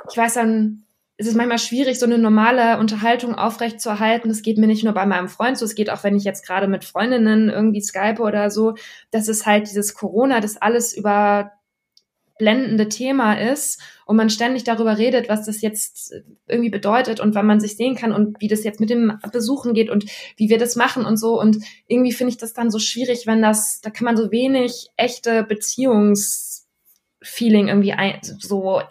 ich 0.09 0.17
weiß 0.17 0.33
dann, 0.33 0.85
es 1.19 1.27
ist 1.27 1.35
manchmal 1.35 1.59
schwierig, 1.59 1.99
so 1.99 2.05
eine 2.05 2.17
normale 2.17 2.79
Unterhaltung 2.79 3.35
aufrechtzuerhalten. 3.35 4.29
Das 4.29 4.41
geht 4.41 4.57
mir 4.57 4.67
nicht 4.67 4.85
nur 4.85 4.93
bei 4.93 5.05
meinem 5.05 5.27
Freund 5.27 5.57
so, 5.57 5.65
es 5.65 5.75
geht 5.75 5.89
auch, 5.89 6.05
wenn 6.05 6.15
ich 6.15 6.23
jetzt 6.23 6.47
gerade 6.47 6.69
mit 6.69 6.85
Freundinnen 6.85 7.49
irgendwie 7.49 7.81
Skype 7.81 8.21
oder 8.21 8.49
so, 8.49 8.75
dass 9.11 9.27
es 9.27 9.45
halt 9.45 9.69
dieses 9.69 9.93
Corona, 9.93 10.39
das 10.39 10.55
alles 10.55 10.95
überblendende 10.95 12.87
Thema 12.87 13.33
ist 13.33 13.81
und 14.05 14.15
man 14.15 14.29
ständig 14.29 14.63
darüber 14.63 14.97
redet, 14.97 15.27
was 15.27 15.45
das 15.45 15.61
jetzt 15.61 16.13
irgendwie 16.47 16.69
bedeutet 16.69 17.19
und 17.19 17.35
wann 17.35 17.47
man 17.47 17.59
sich 17.59 17.75
sehen 17.75 17.95
kann 17.95 18.13
und 18.13 18.39
wie 18.39 18.47
das 18.47 18.63
jetzt 18.63 18.79
mit 18.79 18.89
dem 18.89 19.19
Besuchen 19.33 19.73
geht 19.73 19.89
und 19.89 20.05
wie 20.37 20.47
wir 20.47 20.57
das 20.57 20.77
machen 20.77 21.03
und 21.03 21.17
so. 21.17 21.37
Und 21.37 21.57
irgendwie 21.87 22.13
finde 22.13 22.31
ich 22.31 22.37
das 22.37 22.53
dann 22.53 22.71
so 22.71 22.79
schwierig, 22.79 23.27
wenn 23.27 23.41
das, 23.41 23.81
da 23.81 23.89
kann 23.89 24.05
man 24.05 24.15
so 24.15 24.31
wenig 24.31 24.87
echte 24.95 25.43
Beziehungsfeeling 25.43 27.67
irgendwie 27.67 27.91
ein, 27.91 28.21
so 28.21 28.83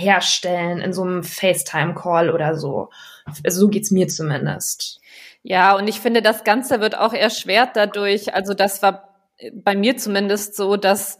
herstellen 0.00 0.80
in 0.80 0.92
so 0.92 1.02
einem 1.02 1.22
FaceTime-Call 1.22 2.30
oder 2.30 2.56
so. 2.56 2.90
Also 3.44 3.60
so 3.60 3.68
geht's 3.68 3.90
mir 3.90 4.08
zumindest. 4.08 5.00
Ja, 5.42 5.76
und 5.76 5.88
ich 5.88 6.00
finde, 6.00 6.22
das 6.22 6.44
Ganze 6.44 6.80
wird 6.80 6.98
auch 6.98 7.12
erschwert 7.12 7.70
dadurch. 7.74 8.34
Also 8.34 8.54
das 8.54 8.82
war 8.82 9.14
bei 9.52 9.74
mir 9.74 9.96
zumindest 9.96 10.56
so, 10.56 10.76
dass 10.76 11.18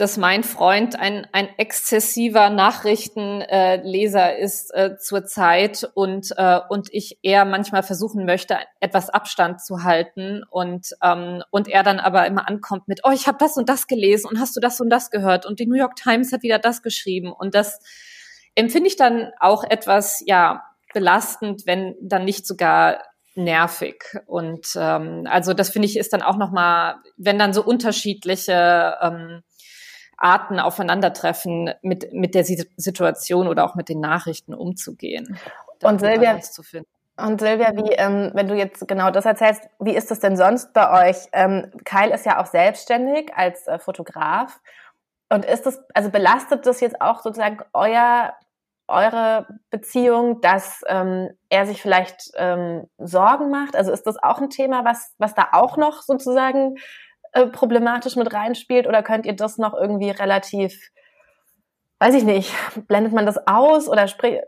dass 0.00 0.16
mein 0.16 0.44
Freund 0.44 0.98
ein, 0.98 1.26
ein 1.32 1.48
exzessiver 1.58 2.48
Nachrichtenleser 2.48 4.36
äh, 4.38 4.42
ist 4.42 4.74
äh, 4.74 4.96
zurzeit 4.96 5.90
und, 5.94 6.30
äh, 6.36 6.60
und 6.68 6.88
ich 6.92 7.18
eher 7.22 7.44
manchmal 7.44 7.82
versuchen 7.82 8.24
möchte, 8.24 8.56
etwas 8.80 9.10
Abstand 9.10 9.62
zu 9.62 9.82
halten 9.82 10.42
und, 10.48 10.88
ähm, 11.02 11.42
und 11.50 11.68
er 11.68 11.82
dann 11.82 12.00
aber 12.00 12.26
immer 12.26 12.48
ankommt 12.48 12.88
mit, 12.88 13.00
oh, 13.04 13.10
ich 13.10 13.26
habe 13.26 13.38
das 13.38 13.56
und 13.56 13.68
das 13.68 13.86
gelesen 13.86 14.28
und 14.28 14.40
hast 14.40 14.56
du 14.56 14.60
das 14.60 14.80
und 14.80 14.88
das 14.88 15.10
gehört 15.10 15.44
und 15.44 15.60
die 15.60 15.66
New 15.66 15.76
York 15.76 15.96
Times 15.96 16.32
hat 16.32 16.42
wieder 16.42 16.58
das 16.58 16.82
geschrieben 16.82 17.30
und 17.32 17.54
das 17.54 17.80
empfinde 18.54 18.88
ich 18.88 18.96
dann 18.96 19.30
auch 19.38 19.64
etwas, 19.64 20.22
ja, 20.24 20.64
belastend, 20.94 21.66
wenn 21.66 21.94
dann 22.00 22.24
nicht 22.24 22.46
sogar 22.46 23.02
nervig. 23.34 24.02
Und 24.26 24.66
ähm, 24.76 25.26
also 25.30 25.54
das 25.54 25.70
finde 25.70 25.86
ich 25.86 25.96
ist 25.96 26.12
dann 26.12 26.22
auch 26.22 26.36
nochmal, 26.36 26.96
wenn 27.16 27.38
dann 27.38 27.52
so 27.52 27.62
unterschiedliche 27.62 28.96
ähm, 29.00 29.42
Arten 30.20 30.60
aufeinandertreffen, 30.60 31.72
mit, 31.82 32.12
mit 32.12 32.34
der 32.34 32.44
Situation 32.44 33.48
oder 33.48 33.64
auch 33.64 33.74
mit 33.74 33.88
den 33.88 34.00
Nachrichten 34.00 34.54
umzugehen. 34.54 35.38
Und 35.82 36.00
Silvia, 36.00 36.38
und 37.16 37.40
Silvia, 37.40 37.76
wie, 37.76 37.92
ähm, 37.92 38.30
wenn 38.34 38.48
du 38.48 38.54
jetzt 38.54 38.86
genau 38.86 39.10
das 39.10 39.24
erzählst, 39.24 39.62
wie 39.78 39.94
ist 39.94 40.10
das 40.10 40.20
denn 40.20 40.36
sonst 40.36 40.72
bei 40.72 41.08
euch? 41.08 41.16
Ähm, 41.32 41.70
Kyle 41.84 42.14
ist 42.14 42.26
ja 42.26 42.40
auch 42.40 42.46
selbstständig 42.46 43.32
als 43.34 43.66
äh, 43.66 43.78
Fotograf. 43.78 44.60
Und 45.30 45.44
ist 45.44 45.66
das, 45.66 45.80
also 45.94 46.10
belastet 46.10 46.66
das 46.66 46.80
jetzt 46.80 47.00
auch 47.00 47.22
sozusagen 47.22 47.58
euer, 47.72 48.34
eure 48.88 49.46
Beziehung, 49.70 50.40
dass 50.40 50.82
ähm, 50.88 51.30
er 51.48 51.66
sich 51.66 51.80
vielleicht 51.80 52.30
ähm, 52.36 52.88
Sorgen 52.98 53.50
macht? 53.50 53.76
Also 53.76 53.92
ist 53.92 54.06
das 54.06 54.16
auch 54.22 54.40
ein 54.40 54.50
Thema, 54.50 54.84
was, 54.84 55.14
was 55.18 55.34
da 55.34 55.48
auch 55.52 55.76
noch 55.76 56.02
sozusagen 56.02 56.76
äh, 57.32 57.46
problematisch 57.46 58.16
mit 58.16 58.32
reinspielt 58.32 58.86
oder 58.86 59.02
könnt 59.02 59.26
ihr 59.26 59.34
das 59.34 59.58
noch 59.58 59.74
irgendwie 59.74 60.10
relativ, 60.10 60.90
weiß 61.98 62.14
ich 62.14 62.24
nicht, 62.24 62.52
blendet 62.88 63.12
man 63.12 63.26
das 63.26 63.46
aus 63.46 63.88
oder 63.88 64.04
äh, 64.04 64.40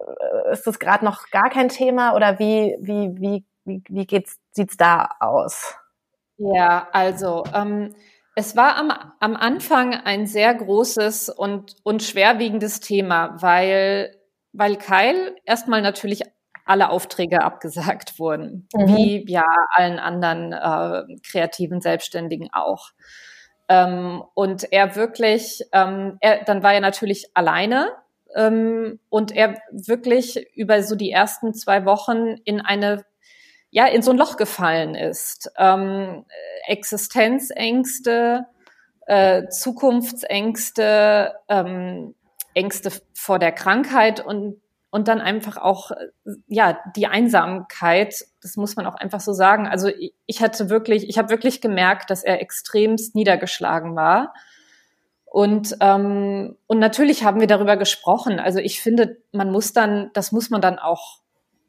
ist 0.52 0.66
das 0.66 0.78
gerade 0.78 1.04
noch 1.04 1.30
gar 1.30 1.50
kein 1.50 1.68
Thema 1.68 2.14
oder 2.14 2.38
wie, 2.38 2.76
wie, 2.80 3.10
wie, 3.20 3.44
wie, 3.64 3.82
wie 3.88 4.06
geht's, 4.06 4.38
sieht's 4.50 4.76
da 4.76 5.10
aus? 5.20 5.76
Ja, 6.38 6.88
also 6.92 7.44
ähm, 7.54 7.94
es 8.34 8.56
war 8.56 8.76
am, 8.76 8.92
am 9.20 9.36
Anfang 9.36 9.94
ein 9.94 10.26
sehr 10.26 10.54
großes 10.54 11.28
und, 11.28 11.76
und 11.84 12.02
schwerwiegendes 12.02 12.80
Thema, 12.80 13.36
weil, 13.40 14.16
weil 14.52 14.76
Kyle 14.76 15.36
erstmal 15.44 15.82
natürlich 15.82 16.22
alle 16.64 16.90
Aufträge 16.90 17.42
abgesagt 17.42 18.18
wurden, 18.18 18.68
mhm. 18.74 18.88
wie 18.88 19.24
ja 19.30 19.44
allen 19.70 19.98
anderen 19.98 20.52
äh, 20.52 21.18
kreativen 21.28 21.80
Selbstständigen 21.80 22.50
auch. 22.52 22.90
Ähm, 23.68 24.22
und 24.34 24.72
er 24.72 24.96
wirklich, 24.96 25.62
ähm, 25.72 26.18
er, 26.20 26.44
dann 26.44 26.62
war 26.62 26.74
er 26.74 26.80
natürlich 26.80 27.30
alleine 27.34 27.92
ähm, 28.34 28.98
und 29.08 29.32
er 29.32 29.58
wirklich 29.70 30.46
über 30.54 30.82
so 30.82 30.94
die 30.94 31.10
ersten 31.10 31.54
zwei 31.54 31.84
Wochen 31.84 32.36
in 32.44 32.60
eine 32.60 33.04
ja 33.70 33.86
in 33.86 34.02
so 34.02 34.10
ein 34.10 34.18
Loch 34.18 34.36
gefallen 34.36 34.94
ist. 34.94 35.50
Ähm, 35.58 36.24
Existenzängste, 36.66 38.46
äh, 39.06 39.48
Zukunftsängste, 39.48 41.34
ähm, 41.48 42.14
Ängste 42.54 42.92
vor 43.14 43.38
der 43.38 43.52
Krankheit 43.52 44.24
und 44.24 44.60
und 44.92 45.08
dann 45.08 45.22
einfach 45.22 45.56
auch, 45.56 45.90
äh, 45.90 45.96
ja, 46.48 46.78
die 46.94 47.06
Einsamkeit, 47.06 48.14
das 48.42 48.56
muss 48.56 48.76
man 48.76 48.86
auch 48.86 48.94
einfach 48.94 49.20
so 49.20 49.32
sagen. 49.32 49.66
Also 49.66 49.90
ich 50.26 50.42
hatte 50.42 50.68
wirklich, 50.68 51.08
ich 51.08 51.16
habe 51.16 51.30
wirklich 51.30 51.62
gemerkt, 51.62 52.10
dass 52.10 52.22
er 52.22 52.42
extremst 52.42 53.14
niedergeschlagen 53.14 53.96
war. 53.96 54.34
Und, 55.24 55.78
ähm, 55.80 56.58
und 56.66 56.78
natürlich 56.78 57.24
haben 57.24 57.40
wir 57.40 57.46
darüber 57.46 57.78
gesprochen. 57.78 58.38
Also 58.38 58.58
ich 58.58 58.82
finde, 58.82 59.16
man 59.32 59.50
muss 59.50 59.72
dann, 59.72 60.10
das 60.12 60.30
muss 60.30 60.50
man 60.50 60.60
dann 60.60 60.78
auch, 60.78 61.20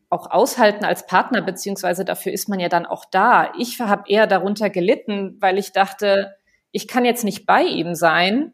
auch 0.10 0.30
aushalten 0.30 0.84
als 0.84 1.08
Partner, 1.08 1.42
beziehungsweise 1.42 2.04
dafür 2.04 2.34
ist 2.34 2.50
man 2.50 2.60
ja 2.60 2.68
dann 2.68 2.86
auch 2.86 3.06
da. 3.10 3.54
Ich 3.58 3.80
habe 3.80 4.04
eher 4.08 4.28
darunter 4.28 4.70
gelitten, 4.70 5.38
weil 5.40 5.58
ich 5.58 5.72
dachte, 5.72 6.36
ich 6.72 6.90
kann 6.90 7.06
jetzt 7.06 7.24
nicht 7.24 7.46
bei 7.46 7.64
ihm 7.64 7.96
sein 7.96 8.52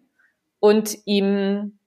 und 0.60 0.95
ihm 1.05 1.79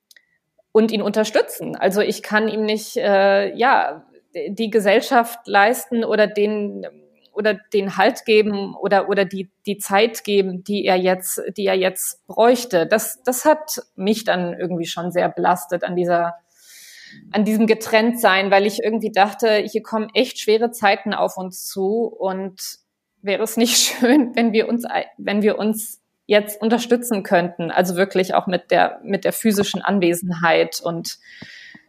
und 0.72 0.90
ihn 0.90 1.02
unterstützen. 1.02 1.76
Also 1.76 2.00
ich 2.00 2.22
kann 2.22 2.48
ihm 2.48 2.64
nicht, 2.64 2.96
äh, 2.96 3.54
ja, 3.54 4.04
die 4.34 4.70
Gesellschaft 4.70 5.46
leisten 5.46 6.04
oder 6.04 6.26
den 6.26 6.86
oder 7.34 7.54
den 7.72 7.96
Halt 7.96 8.24
geben 8.24 8.74
oder 8.74 9.08
oder 9.08 9.24
die 9.24 9.50
die 9.66 9.78
Zeit 9.78 10.24
geben, 10.24 10.64
die 10.64 10.84
er 10.84 10.96
jetzt 10.96 11.40
die 11.56 11.66
er 11.66 11.74
jetzt 11.74 12.26
bräuchte. 12.26 12.86
Das 12.86 13.22
das 13.24 13.44
hat 13.44 13.82
mich 13.94 14.24
dann 14.24 14.54
irgendwie 14.58 14.86
schon 14.86 15.12
sehr 15.12 15.28
belastet 15.28 15.84
an 15.84 15.96
dieser 15.96 16.34
an 17.30 17.44
diesem 17.44 17.66
Getrenntsein, 17.66 18.50
weil 18.50 18.66
ich 18.66 18.82
irgendwie 18.82 19.12
dachte, 19.12 19.56
hier 19.56 19.82
kommen 19.82 20.08
echt 20.14 20.40
schwere 20.40 20.70
Zeiten 20.70 21.12
auf 21.12 21.36
uns 21.36 21.66
zu 21.66 22.06
und 22.06 22.78
wäre 23.20 23.42
es 23.42 23.56
nicht 23.56 23.76
schön, 23.98 24.34
wenn 24.34 24.52
wir 24.52 24.68
uns 24.68 24.84
wenn 25.18 25.42
wir 25.42 25.58
uns 25.58 26.01
jetzt 26.26 26.60
unterstützen 26.62 27.22
könnten. 27.22 27.70
Also 27.70 27.96
wirklich 27.96 28.34
auch 28.34 28.46
mit 28.46 28.70
der, 28.70 29.00
mit 29.02 29.24
der 29.24 29.32
physischen 29.32 29.82
Anwesenheit 29.82 30.80
und 30.80 31.18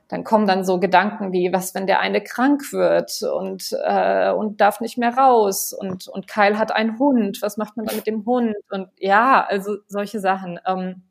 dann 0.10 0.24
kommen 0.24 0.46
dann 0.46 0.64
so 0.64 0.80
Gedanken 0.80 1.32
wie, 1.32 1.52
was, 1.54 1.74
wenn 1.74 1.88
der 1.88 2.00
eine 2.00 2.22
krank 2.22 2.72
wird 2.72 3.22
und, 3.24 3.70
äh, 3.84 4.32
und 4.32 4.62
darf 4.62 4.80
nicht 4.80 4.98
mehr 4.98 5.16
raus 5.18 5.74
und, 5.74 6.08
und 6.08 6.28
Kyle 6.28 6.60
hat 6.60 6.72
einen 6.72 7.00
Hund, 7.00 7.42
was 7.42 7.58
macht 7.58 7.78
man 7.78 7.86
da 7.88 7.96
mit 7.96 8.06
dem 8.06 8.26
Hund? 8.26 8.56
Und 8.70 8.90
ja, 9.00 9.44
also 9.44 9.78
solche 9.88 10.20
Sachen. 10.20 10.60
Ähm, 10.68 11.04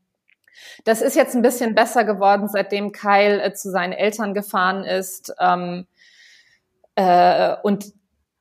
Das 0.84 1.00
ist 1.02 1.16
jetzt 1.16 1.34
ein 1.34 1.42
bisschen 1.42 1.74
besser 1.74 2.04
geworden, 2.04 2.48
seitdem 2.48 2.92
Kyle 2.92 3.42
äh, 3.42 3.52
zu 3.54 3.70
seinen 3.70 3.92
Eltern 3.92 4.34
gefahren 4.34 4.84
ist. 4.84 5.34
Ähm, 5.40 5.86
äh, 6.94 7.56
und 7.62 7.86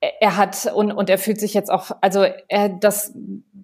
er 0.01 0.35
hat 0.35 0.71
und, 0.73 0.91
und 0.91 1.09
er 1.09 1.19
fühlt 1.19 1.39
sich 1.39 1.53
jetzt 1.53 1.69
auch, 1.69 1.91
also 2.01 2.25
er, 2.47 2.69
das 2.69 3.13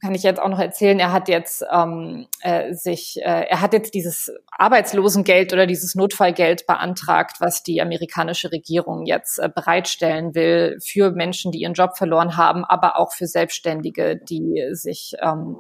kann 0.04 0.14
ich 0.14 0.22
jetzt 0.22 0.40
auch 0.40 0.50
noch 0.50 0.60
erzählen, 0.60 1.00
er 1.00 1.12
hat 1.12 1.30
jetzt 1.30 1.66
ähm, 1.72 2.28
äh, 2.42 2.74
sich, 2.76 3.18
äh, 3.24 3.48
er 3.50 3.62
hat 3.62 3.74
jetzt 3.74 3.96
dieses 3.96 4.32
Arbeitslosengeld 4.52 5.52
oder 5.52 5.66
dieses 5.66 5.96
Notfallgeld 5.96 6.68
beantragt, 6.68 7.38
was 7.40 7.64
die 7.64 7.82
amerikanische 7.82 8.52
Regierung 8.52 9.08
jetzt 9.08 9.40
äh, 9.40 9.50
bereitstellen 9.50 10.36
will 10.36 10.78
für 10.80 11.10
Menschen, 11.10 11.52
die 11.52 11.62
ihren 11.62 11.74
Job 11.74 11.98
verloren 11.98 12.38
haben, 12.38 12.64
aber 12.66 13.00
auch 13.00 13.14
für 13.14 13.26
Selbstständige, 13.26 14.16
die 14.16 14.64
sich, 14.74 15.16
ähm, 15.20 15.58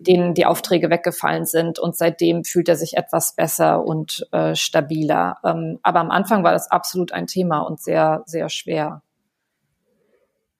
denen 0.00 0.34
die 0.34 0.46
Aufträge 0.46 0.90
weggefallen 0.90 1.44
sind. 1.44 1.78
Und 1.78 1.96
seitdem 1.96 2.42
fühlt 2.42 2.68
er 2.68 2.76
sich 2.76 2.96
etwas 2.96 3.36
besser 3.36 3.84
und 3.84 4.26
äh, 4.32 4.56
stabiler. 4.56 5.36
Ähm, 5.44 5.78
aber 5.84 6.00
am 6.00 6.10
Anfang 6.10 6.42
war 6.42 6.52
das 6.52 6.68
absolut 6.68 7.12
ein 7.12 7.28
Thema 7.28 7.60
und 7.60 7.80
sehr, 7.80 8.22
sehr 8.26 8.48
schwer. 8.48 9.02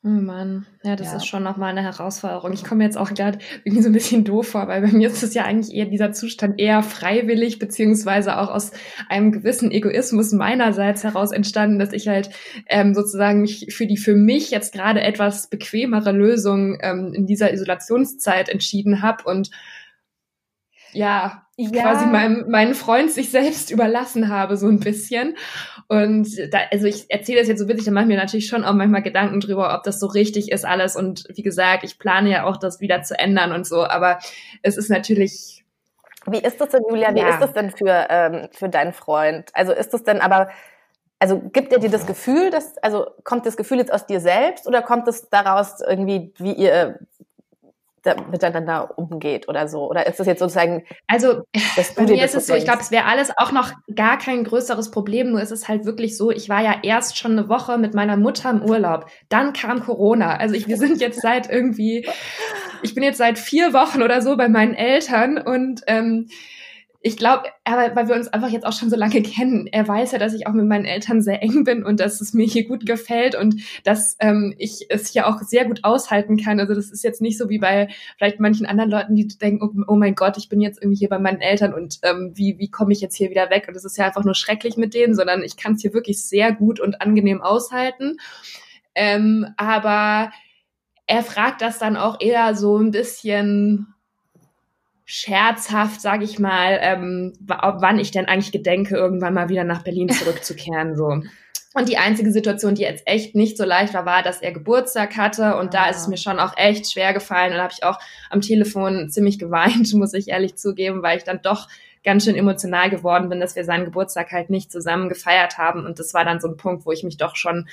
Oh 0.06 0.08
Mann, 0.08 0.66
ja, 0.84 0.94
das 0.94 1.08
ja. 1.08 1.16
ist 1.16 1.26
schon 1.26 1.42
nochmal 1.42 1.70
eine 1.70 1.82
Herausforderung. 1.82 2.52
Ich 2.52 2.62
komme 2.62 2.84
jetzt 2.84 2.96
auch 2.96 3.12
gerade 3.12 3.40
irgendwie 3.64 3.82
so 3.82 3.88
ein 3.88 3.92
bisschen 3.92 4.22
doof 4.22 4.46
vor, 4.46 4.68
weil 4.68 4.80
bei 4.80 4.92
mir 4.92 5.08
ist 5.08 5.24
es 5.24 5.34
ja 5.34 5.42
eigentlich 5.42 5.76
eher 5.76 5.86
dieser 5.86 6.12
Zustand 6.12 6.60
eher 6.60 6.84
freiwillig, 6.84 7.58
beziehungsweise 7.58 8.38
auch 8.38 8.48
aus 8.48 8.70
einem 9.08 9.32
gewissen 9.32 9.72
Egoismus 9.72 10.30
meinerseits 10.30 11.02
heraus 11.02 11.32
entstanden, 11.32 11.80
dass 11.80 11.92
ich 11.92 12.06
halt 12.06 12.30
ähm, 12.68 12.94
sozusagen 12.94 13.40
mich 13.40 13.74
für 13.74 13.88
die 13.88 13.96
für 13.96 14.14
mich 14.14 14.52
jetzt 14.52 14.72
gerade 14.72 15.00
etwas 15.00 15.50
bequemere 15.50 16.12
Lösung 16.12 16.78
ähm, 16.82 17.12
in 17.12 17.26
dieser 17.26 17.52
Isolationszeit 17.52 18.48
entschieden 18.48 19.02
habe 19.02 19.24
und 19.24 19.50
ja, 20.96 21.42
ja. 21.56 21.82
quasi 21.82 22.06
meinem, 22.06 22.50
meinen 22.50 22.74
Freund 22.74 23.10
sich 23.10 23.30
selbst 23.30 23.70
überlassen 23.70 24.28
habe, 24.28 24.56
so 24.56 24.66
ein 24.66 24.80
bisschen. 24.80 25.36
Und 25.88 26.28
da, 26.52 26.60
also 26.72 26.86
ich 26.86 27.10
erzähle 27.10 27.40
das 27.40 27.48
jetzt 27.48 27.60
so 27.60 27.68
witzig, 27.68 27.84
da 27.84 27.90
mache 27.90 28.04
ich 28.04 28.08
mir 28.08 28.16
natürlich 28.16 28.48
schon 28.48 28.64
auch 28.64 28.72
manchmal 28.72 29.02
Gedanken 29.02 29.40
drüber, 29.40 29.74
ob 29.74 29.82
das 29.84 30.00
so 30.00 30.06
richtig 30.06 30.50
ist 30.50 30.64
alles. 30.64 30.96
Und 30.96 31.24
wie 31.34 31.42
gesagt, 31.42 31.84
ich 31.84 31.98
plane 31.98 32.30
ja 32.30 32.44
auch, 32.44 32.56
das 32.56 32.80
wieder 32.80 33.02
zu 33.02 33.18
ändern 33.18 33.52
und 33.52 33.66
so. 33.66 33.84
Aber 33.84 34.18
es 34.62 34.76
ist 34.76 34.90
natürlich. 34.90 35.64
Wie 36.26 36.40
ist 36.40 36.60
das 36.60 36.70
denn, 36.70 36.82
Julia? 36.88 37.14
Wie 37.14 37.20
ja. 37.20 37.28
ist 37.28 37.40
das 37.40 37.52
denn 37.52 37.70
für, 37.70 38.06
ähm, 38.08 38.48
für 38.52 38.68
deinen 38.68 38.92
Freund? 38.92 39.50
Also 39.52 39.72
ist 39.72 39.94
das 39.94 40.02
denn 40.02 40.20
aber, 40.20 40.48
also 41.18 41.40
gibt 41.52 41.72
er 41.72 41.78
dir 41.78 41.90
das 41.90 42.06
Gefühl, 42.06 42.50
dass, 42.50 42.76
also 42.78 43.06
kommt 43.22 43.46
das 43.46 43.56
Gefühl 43.56 43.78
jetzt 43.78 43.92
aus 43.92 44.06
dir 44.06 44.20
selbst 44.20 44.66
oder 44.66 44.82
kommt 44.82 45.06
es 45.08 45.28
daraus 45.30 45.80
irgendwie, 45.80 46.32
wie 46.38 46.52
ihr, 46.52 46.98
miteinander 48.30 48.96
umgeht 48.96 49.48
oder 49.48 49.66
so? 49.66 49.88
Oder 49.88 50.06
ist 50.06 50.20
das 50.20 50.26
jetzt 50.26 50.38
sozusagen. 50.38 50.84
Also, 51.06 51.42
bei 51.96 52.02
mir 52.04 52.24
ist 52.24 52.34
es 52.34 52.46
so, 52.46 52.54
ich 52.54 52.64
glaube, 52.64 52.80
es 52.80 52.90
wäre 52.90 53.06
alles 53.06 53.32
auch 53.36 53.52
noch 53.52 53.72
gar 53.94 54.18
kein 54.18 54.44
größeres 54.44 54.90
Problem. 54.90 55.30
Nur 55.30 55.40
ist 55.40 55.50
es 55.50 55.66
halt 55.68 55.84
wirklich 55.84 56.16
so, 56.16 56.30
ich 56.30 56.48
war 56.48 56.62
ja 56.62 56.76
erst 56.82 57.18
schon 57.18 57.32
eine 57.32 57.48
Woche 57.48 57.78
mit 57.78 57.94
meiner 57.94 58.16
Mutter 58.16 58.50
im 58.50 58.62
Urlaub. 58.62 59.06
Dann 59.28 59.52
kam 59.52 59.80
Corona. 59.80 60.36
Also, 60.36 60.54
ich, 60.54 60.68
wir 60.68 60.76
sind 60.76 61.00
jetzt 61.00 61.20
seit 61.20 61.50
irgendwie, 61.50 62.08
ich 62.82 62.94
bin 62.94 63.02
jetzt 63.02 63.18
seit 63.18 63.38
vier 63.38 63.72
Wochen 63.72 64.02
oder 64.02 64.22
so 64.22 64.36
bei 64.36 64.48
meinen 64.48 64.74
Eltern 64.74 65.38
und, 65.38 65.82
ähm, 65.86 66.28
ich 67.06 67.16
glaube, 67.16 67.44
weil 67.64 68.08
wir 68.08 68.16
uns 68.16 68.26
einfach 68.26 68.48
jetzt 68.48 68.66
auch 68.66 68.72
schon 68.72 68.90
so 68.90 68.96
lange 68.96 69.22
kennen, 69.22 69.68
er 69.68 69.86
weiß 69.86 70.10
ja, 70.10 70.18
dass 70.18 70.34
ich 70.34 70.48
auch 70.48 70.52
mit 70.52 70.66
meinen 70.66 70.84
Eltern 70.84 71.22
sehr 71.22 71.40
eng 71.40 71.62
bin 71.62 71.84
und 71.84 72.00
dass 72.00 72.20
es 72.20 72.34
mir 72.34 72.46
hier 72.46 72.66
gut 72.66 72.84
gefällt 72.84 73.36
und 73.36 73.62
dass 73.84 74.16
ähm, 74.18 74.52
ich 74.58 74.86
es 74.88 75.10
hier 75.10 75.28
auch 75.28 75.40
sehr 75.42 75.66
gut 75.66 75.84
aushalten 75.84 76.36
kann. 76.36 76.58
Also 76.58 76.74
das 76.74 76.90
ist 76.90 77.04
jetzt 77.04 77.20
nicht 77.20 77.38
so 77.38 77.48
wie 77.48 77.60
bei 77.60 77.90
vielleicht 78.16 78.40
manchen 78.40 78.66
anderen 78.66 78.90
Leuten, 78.90 79.14
die 79.14 79.28
denken, 79.28 79.62
oh, 79.62 79.84
oh 79.86 79.94
mein 79.94 80.16
Gott, 80.16 80.36
ich 80.36 80.48
bin 80.48 80.60
jetzt 80.60 80.82
irgendwie 80.82 80.98
hier 80.98 81.08
bei 81.08 81.20
meinen 81.20 81.40
Eltern 81.40 81.74
und 81.74 82.00
ähm, 82.02 82.32
wie, 82.34 82.58
wie 82.58 82.72
komme 82.72 82.92
ich 82.92 83.00
jetzt 83.00 83.16
hier 83.16 83.30
wieder 83.30 83.50
weg? 83.50 83.66
Und 83.68 83.76
es 83.76 83.84
ist 83.84 83.96
ja 83.96 84.06
einfach 84.06 84.24
nur 84.24 84.34
schrecklich 84.34 84.76
mit 84.76 84.92
denen, 84.92 85.14
sondern 85.14 85.44
ich 85.44 85.56
kann 85.56 85.74
es 85.74 85.82
hier 85.82 85.94
wirklich 85.94 86.24
sehr 86.24 86.52
gut 86.52 86.80
und 86.80 87.00
angenehm 87.02 87.40
aushalten. 87.40 88.16
Ähm, 88.96 89.46
aber 89.56 90.32
er 91.06 91.22
fragt 91.22 91.62
das 91.62 91.78
dann 91.78 91.96
auch 91.96 92.20
eher 92.20 92.56
so 92.56 92.78
ein 92.78 92.90
bisschen 92.90 93.94
scherzhaft, 95.06 96.00
sage 96.00 96.24
ich 96.24 96.38
mal, 96.40 96.78
ähm, 96.82 97.32
wann 97.38 97.98
ich 98.00 98.10
denn 98.10 98.26
eigentlich 98.26 98.50
gedenke, 98.50 98.96
irgendwann 98.96 99.34
mal 99.34 99.48
wieder 99.48 99.64
nach 99.64 99.82
Berlin 99.82 100.08
zurückzukehren. 100.10 100.96
so. 100.96 101.22
Und 101.74 101.88
die 101.88 101.98
einzige 101.98 102.32
Situation, 102.32 102.74
die 102.74 102.82
jetzt 102.82 103.06
echt 103.06 103.34
nicht 103.34 103.56
so 103.56 103.64
leicht 103.64 103.94
war, 103.94 104.04
war, 104.04 104.22
dass 104.22 104.40
er 104.40 104.50
Geburtstag 104.50 105.16
hatte. 105.16 105.56
Und 105.56 105.74
da 105.74 105.88
ist 105.88 105.98
es 105.98 106.06
ah. 106.06 106.08
mir 106.08 106.16
schon 106.16 106.40
auch 106.40 106.56
echt 106.56 106.90
schwer 106.90 107.12
gefallen. 107.12 107.52
Und 107.52 107.58
da 107.58 107.64
habe 107.64 107.74
ich 107.76 107.84
auch 107.84 107.98
am 108.30 108.40
Telefon 108.40 109.08
ziemlich 109.10 109.38
geweint, 109.38 109.92
muss 109.94 110.12
ich 110.14 110.28
ehrlich 110.28 110.56
zugeben, 110.56 111.02
weil 111.02 111.18
ich 111.18 111.24
dann 111.24 111.40
doch 111.42 111.68
ganz 112.02 112.24
schön 112.24 112.34
emotional 112.34 112.88
geworden 112.90 113.28
bin, 113.28 113.40
dass 113.40 113.56
wir 113.56 113.64
seinen 113.64 113.84
Geburtstag 113.84 114.32
halt 114.32 114.48
nicht 114.50 114.72
zusammen 114.72 115.08
gefeiert 115.08 115.58
haben. 115.58 115.84
Und 115.84 115.98
das 115.98 116.14
war 116.14 116.24
dann 116.24 116.40
so 116.40 116.48
ein 116.48 116.56
Punkt, 116.56 116.86
wo 116.86 116.92
ich 116.92 117.04
mich 117.04 117.16
doch 117.16 117.36
schon, 117.36 117.68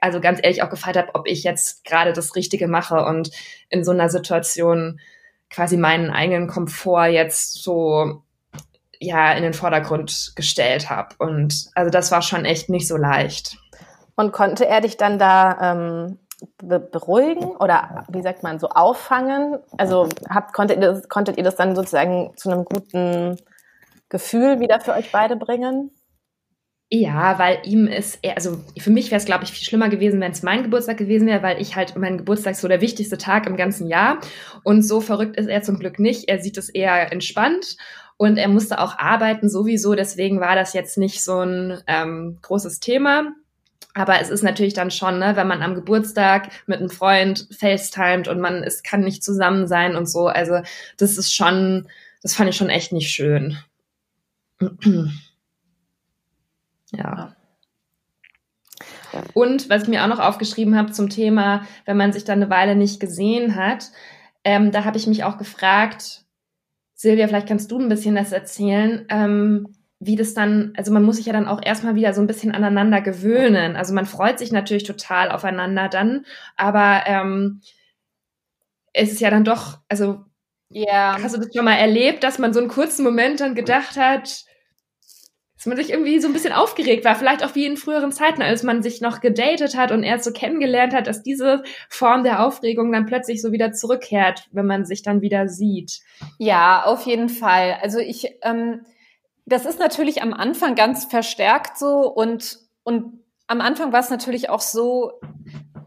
also 0.00 0.20
ganz 0.20 0.38
ehrlich 0.42 0.62
auch 0.62 0.70
gefragt 0.70 0.96
habe, 0.96 1.14
ob 1.14 1.26
ich 1.26 1.42
jetzt 1.42 1.84
gerade 1.84 2.12
das 2.12 2.36
Richtige 2.36 2.68
mache. 2.68 3.04
Und 3.04 3.30
in 3.68 3.84
so 3.84 3.90
einer 3.90 4.08
Situation 4.08 5.00
quasi 5.52 5.76
meinen 5.76 6.10
eigenen 6.10 6.48
Komfort 6.48 7.08
jetzt 7.08 7.62
so 7.62 8.22
ja 8.98 9.32
in 9.32 9.42
den 9.42 9.54
Vordergrund 9.54 10.32
gestellt 10.36 10.90
habe. 10.90 11.14
Und 11.18 11.70
also 11.74 11.90
das 11.90 12.10
war 12.10 12.22
schon 12.22 12.44
echt 12.44 12.68
nicht 12.68 12.88
so 12.88 12.96
leicht. 12.96 13.58
Und 14.16 14.32
konnte 14.32 14.66
er 14.66 14.80
dich 14.80 14.96
dann 14.96 15.18
da 15.18 15.72
ähm, 15.72 16.18
be 16.58 16.80
beruhigen 16.80 17.56
oder 17.56 18.04
wie 18.08 18.22
sagt 18.22 18.42
man 18.42 18.58
so 18.58 18.68
auffangen? 18.68 19.58
Also 19.78 20.08
habt, 20.28 20.52
konntet, 20.52 20.78
ihr 20.78 20.92
das, 20.92 21.08
konntet 21.08 21.36
ihr 21.36 21.44
das 21.44 21.56
dann 21.56 21.76
sozusagen 21.76 22.32
zu 22.36 22.50
einem 22.50 22.64
guten 22.64 23.36
Gefühl 24.08 24.60
wieder 24.60 24.80
für 24.80 24.92
euch 24.92 25.12
beide 25.12 25.36
bringen? 25.36 25.90
Ja, 26.94 27.38
weil 27.38 27.58
ihm 27.64 27.86
ist, 27.86 28.18
er, 28.20 28.36
also 28.36 28.62
für 28.76 28.90
mich 28.90 29.10
wäre 29.10 29.18
es, 29.18 29.24
glaube 29.24 29.44
ich, 29.44 29.50
viel 29.50 29.64
schlimmer 29.64 29.88
gewesen, 29.88 30.20
wenn 30.20 30.32
es 30.32 30.42
mein 30.42 30.62
Geburtstag 30.62 30.98
gewesen 30.98 31.26
wäre, 31.26 31.42
weil 31.42 31.58
ich 31.58 31.74
halt, 31.74 31.96
mein 31.96 32.18
Geburtstag 32.18 32.52
ist 32.52 32.60
so 32.60 32.68
der 32.68 32.82
wichtigste 32.82 33.16
Tag 33.16 33.46
im 33.46 33.56
ganzen 33.56 33.86
Jahr. 33.88 34.20
Und 34.62 34.82
so 34.82 35.00
verrückt 35.00 35.38
ist 35.38 35.48
er 35.48 35.62
zum 35.62 35.78
Glück 35.78 35.98
nicht. 35.98 36.28
Er 36.28 36.42
sieht 36.42 36.58
es 36.58 36.68
eher 36.68 37.10
entspannt 37.10 37.78
und 38.18 38.36
er 38.36 38.48
musste 38.48 38.78
auch 38.78 38.98
arbeiten 38.98 39.48
sowieso. 39.48 39.94
Deswegen 39.94 40.38
war 40.40 40.54
das 40.54 40.74
jetzt 40.74 40.98
nicht 40.98 41.24
so 41.24 41.40
ein 41.40 41.82
ähm, 41.86 42.36
großes 42.42 42.78
Thema. 42.80 43.32
Aber 43.94 44.20
es 44.20 44.28
ist 44.28 44.42
natürlich 44.42 44.74
dann 44.74 44.90
schon, 44.90 45.18
ne, 45.18 45.34
wenn 45.34 45.48
man 45.48 45.62
am 45.62 45.74
Geburtstag 45.74 46.50
mit 46.66 46.80
einem 46.80 46.90
Freund 46.90 47.48
FaceTimet 47.58 48.28
und 48.28 48.38
man 48.38 48.62
ist, 48.62 48.84
kann 48.84 49.00
nicht 49.00 49.24
zusammen 49.24 49.66
sein 49.66 49.96
und 49.96 50.10
so. 50.10 50.26
Also 50.26 50.60
das 50.98 51.16
ist 51.16 51.34
schon, 51.34 51.88
das 52.22 52.34
fand 52.34 52.50
ich 52.50 52.56
schon 52.56 52.68
echt 52.68 52.92
nicht 52.92 53.10
schön. 53.10 53.56
Ja. 56.92 57.34
Und 59.34 59.68
was 59.68 59.82
ich 59.82 59.88
mir 59.88 60.02
auch 60.02 60.08
noch 60.08 60.20
aufgeschrieben 60.20 60.76
habe 60.76 60.92
zum 60.92 61.08
Thema, 61.08 61.66
wenn 61.84 61.96
man 61.96 62.12
sich 62.12 62.24
dann 62.24 62.42
eine 62.42 62.50
Weile 62.50 62.76
nicht 62.76 63.00
gesehen 63.00 63.56
hat, 63.56 63.90
ähm, 64.44 64.72
da 64.72 64.84
habe 64.84 64.96
ich 64.96 65.06
mich 65.06 65.24
auch 65.24 65.38
gefragt, 65.38 66.24
Silvia, 66.94 67.28
vielleicht 67.28 67.48
kannst 67.48 67.70
du 67.70 67.78
ein 67.78 67.88
bisschen 67.88 68.14
das 68.14 68.32
erzählen, 68.32 69.06
ähm, 69.08 69.74
wie 69.98 70.16
das 70.16 70.34
dann, 70.34 70.72
also 70.76 70.92
man 70.92 71.04
muss 71.04 71.16
sich 71.16 71.26
ja 71.26 71.32
dann 71.32 71.46
auch 71.46 71.60
erstmal 71.62 71.94
wieder 71.94 72.12
so 72.12 72.20
ein 72.20 72.26
bisschen 72.26 72.52
aneinander 72.52 73.00
gewöhnen. 73.00 73.76
Also 73.76 73.94
man 73.94 74.06
freut 74.06 74.38
sich 74.38 74.50
natürlich 74.50 74.84
total 74.84 75.30
aufeinander 75.30 75.88
dann, 75.88 76.26
aber 76.56 77.02
ähm, 77.06 77.60
es 78.92 79.12
ist 79.12 79.20
ja 79.20 79.30
dann 79.30 79.44
doch, 79.44 79.78
also 79.88 80.24
ja. 80.70 81.16
hast 81.22 81.36
du 81.36 81.40
das 81.40 81.54
schon 81.54 81.64
mal 81.64 81.74
erlebt, 81.76 82.24
dass 82.24 82.38
man 82.38 82.52
so 82.52 82.60
einen 82.60 82.68
kurzen 82.68 83.04
Moment 83.04 83.40
dann 83.40 83.54
gedacht 83.54 83.96
hat, 83.96 84.44
dass 85.62 85.66
man 85.68 85.76
sich 85.76 85.90
irgendwie 85.90 86.18
so 86.18 86.26
ein 86.26 86.32
bisschen 86.32 86.52
aufgeregt 86.52 87.04
war, 87.04 87.14
vielleicht 87.14 87.44
auch 87.44 87.54
wie 87.54 87.66
in 87.66 87.76
früheren 87.76 88.10
Zeiten, 88.10 88.42
als 88.42 88.64
man 88.64 88.82
sich 88.82 89.00
noch 89.00 89.20
gedatet 89.20 89.76
hat 89.76 89.92
und 89.92 90.02
erst 90.02 90.24
so 90.24 90.32
kennengelernt 90.32 90.92
hat, 90.92 91.06
dass 91.06 91.22
diese 91.22 91.62
Form 91.88 92.24
der 92.24 92.44
Aufregung 92.44 92.90
dann 92.90 93.06
plötzlich 93.06 93.40
so 93.40 93.52
wieder 93.52 93.70
zurückkehrt, 93.70 94.48
wenn 94.50 94.66
man 94.66 94.84
sich 94.84 95.02
dann 95.02 95.20
wieder 95.20 95.46
sieht. 95.46 96.00
Ja, 96.38 96.82
auf 96.84 97.02
jeden 97.06 97.28
Fall. 97.28 97.78
Also 97.80 98.00
ich, 98.00 98.38
ähm, 98.42 98.84
das 99.46 99.64
ist 99.64 99.78
natürlich 99.78 100.20
am 100.20 100.34
Anfang 100.34 100.74
ganz 100.74 101.04
verstärkt 101.04 101.78
so 101.78 102.12
und 102.12 102.58
und 102.82 103.20
am 103.46 103.60
Anfang 103.60 103.92
war 103.92 104.00
es 104.00 104.10
natürlich 104.10 104.50
auch 104.50 104.62
so, 104.62 105.12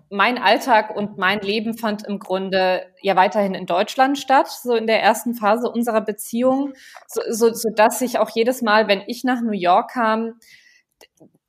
mein 0.10 0.38
Alltag 0.38 0.96
und 0.96 1.18
mein 1.18 1.39
Leben 1.39 1.78
fand 1.78 2.06
im 2.06 2.20
Grunde 2.20 2.86
ja 3.02 3.15
weiterhin 3.15 3.56
in 3.56 3.65
Deutschland 3.65 4.18
statt, 4.18 4.48
so 4.48 4.76
in 4.76 4.88
der 4.88 5.02
ersten 5.02 5.34
Phase 5.34 5.70
unserer 5.70 6.02
Beziehung, 6.02 6.74
so, 7.08 7.22
so, 7.30 7.54
so 7.54 7.70
dass 7.76 8.02
ich 8.02 8.20
auch 8.20 8.30
jedes 8.30 8.62
Mal, 8.62 8.88
wenn 8.88 9.04
ich 9.08 9.24
nach 9.24 9.41
New 9.41 9.52
York 9.52 9.91
kam, 9.91 10.39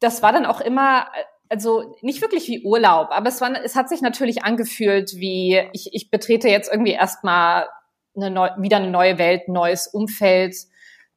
das 0.01 0.23
war 0.23 0.33
dann 0.33 0.47
auch 0.47 0.61
immer, 0.61 1.07
also 1.49 1.97
nicht 2.01 2.23
wirklich 2.23 2.49
wie 2.49 2.65
Urlaub, 2.65 3.09
aber 3.11 3.29
es 3.29 3.41
war, 3.41 3.53
es 3.63 3.77
hat 3.77 3.89
sich 3.89 4.01
natürlich 4.01 4.45
angefühlt 4.45 5.15
wie, 5.17 5.63
ich, 5.73 5.91
ich 5.93 6.11
betrete 6.11 6.49
jetzt 6.49 6.71
irgendwie 6.71 6.93
erstmal 6.93 7.69
eine 8.17 8.31
neu, 8.31 8.51
wieder 8.59 8.79
eine 8.79 8.91
neue 8.91 9.19
Welt, 9.19 9.49
neues 9.49 9.87
Umfeld, 9.87 10.57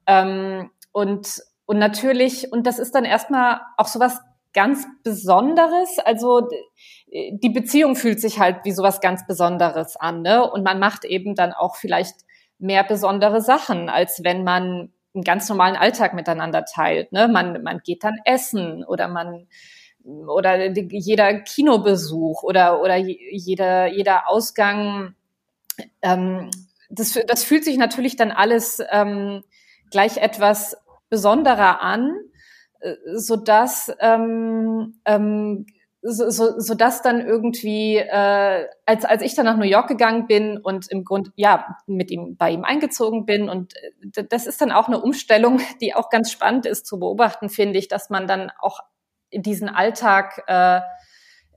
ähm, 0.09 0.71
und, 0.91 1.41
und 1.65 1.77
natürlich, 1.77 2.51
und 2.51 2.65
das 2.65 2.79
ist 2.79 2.95
dann 2.95 3.05
erstmal 3.05 3.61
auch 3.77 3.87
sowas 3.87 4.19
ganz 4.53 4.85
Besonderes. 5.03 5.99
Also 5.99 6.47
die 7.11 7.49
Beziehung 7.49 7.95
fühlt 7.95 8.19
sich 8.19 8.39
halt 8.39 8.57
wie 8.63 8.71
sowas 8.71 9.01
ganz 9.01 9.25
Besonderes 9.27 9.95
an, 9.95 10.21
ne? 10.21 10.49
Und 10.49 10.63
man 10.63 10.79
macht 10.79 11.05
eben 11.05 11.35
dann 11.35 11.53
auch 11.53 11.75
vielleicht 11.75 12.15
mehr 12.59 12.83
besondere 12.83 13.41
Sachen, 13.41 13.89
als 13.89 14.21
wenn 14.23 14.43
man 14.43 14.91
einen 15.13 15.23
ganz 15.23 15.49
normalen 15.49 15.75
Alltag 15.75 16.13
miteinander 16.13 16.65
teilt. 16.65 17.11
Ne? 17.11 17.27
Man, 17.27 17.63
man 17.63 17.79
geht 17.79 18.03
dann 18.03 18.17
essen 18.25 18.83
oder 18.83 19.07
man 19.07 19.47
oder 20.03 20.69
jeder 20.71 21.39
Kinobesuch 21.39 22.43
oder 22.43 22.81
oder 22.81 22.95
jeder 22.95 23.87
jeder 23.87 24.29
Ausgang. 24.29 25.15
Ähm, 26.01 26.49
das, 26.89 27.19
das 27.27 27.43
fühlt 27.43 27.63
sich 27.63 27.77
natürlich 27.77 28.15
dann 28.15 28.31
alles 28.31 28.81
ähm, 28.91 29.43
gleich 29.91 30.17
etwas 30.17 30.77
besonderer 31.09 31.81
an, 31.81 32.15
so 33.13 33.35
dass 33.35 33.91
ähm, 33.99 34.99
ähm, 35.05 35.65
so, 36.01 36.29
so, 36.29 36.59
so 36.59 36.75
dass 36.75 37.01
dann 37.01 37.25
irgendwie, 37.25 37.97
äh, 37.97 38.67
als, 38.85 39.03
als 39.03 39.21
ich 39.21 39.35
dann 39.35 39.45
nach 39.45 39.57
New 39.57 39.65
York 39.65 39.87
gegangen 39.87 40.27
bin 40.27 40.57
und 40.57 40.89
im 40.89 41.03
Grund, 41.03 41.31
ja, 41.35 41.75
mit 41.87 42.09
ihm, 42.09 42.37
bei 42.37 42.51
ihm 42.51 42.63
eingezogen 42.63 43.25
bin 43.25 43.49
und 43.49 43.73
das 44.29 44.47
ist 44.47 44.61
dann 44.61 44.71
auch 44.71 44.87
eine 44.87 45.01
Umstellung, 45.01 45.59
die 45.81 45.93
auch 45.93 46.09
ganz 46.09 46.31
spannend 46.31 46.65
ist 46.65 46.85
zu 46.85 46.99
beobachten, 46.99 47.49
finde 47.49 47.79
ich, 47.79 47.89
dass 47.89 48.09
man 48.09 48.27
dann 48.27 48.51
auch 48.61 48.79
diesen 49.31 49.67
Alltag 49.69 50.43
äh, 50.47 50.79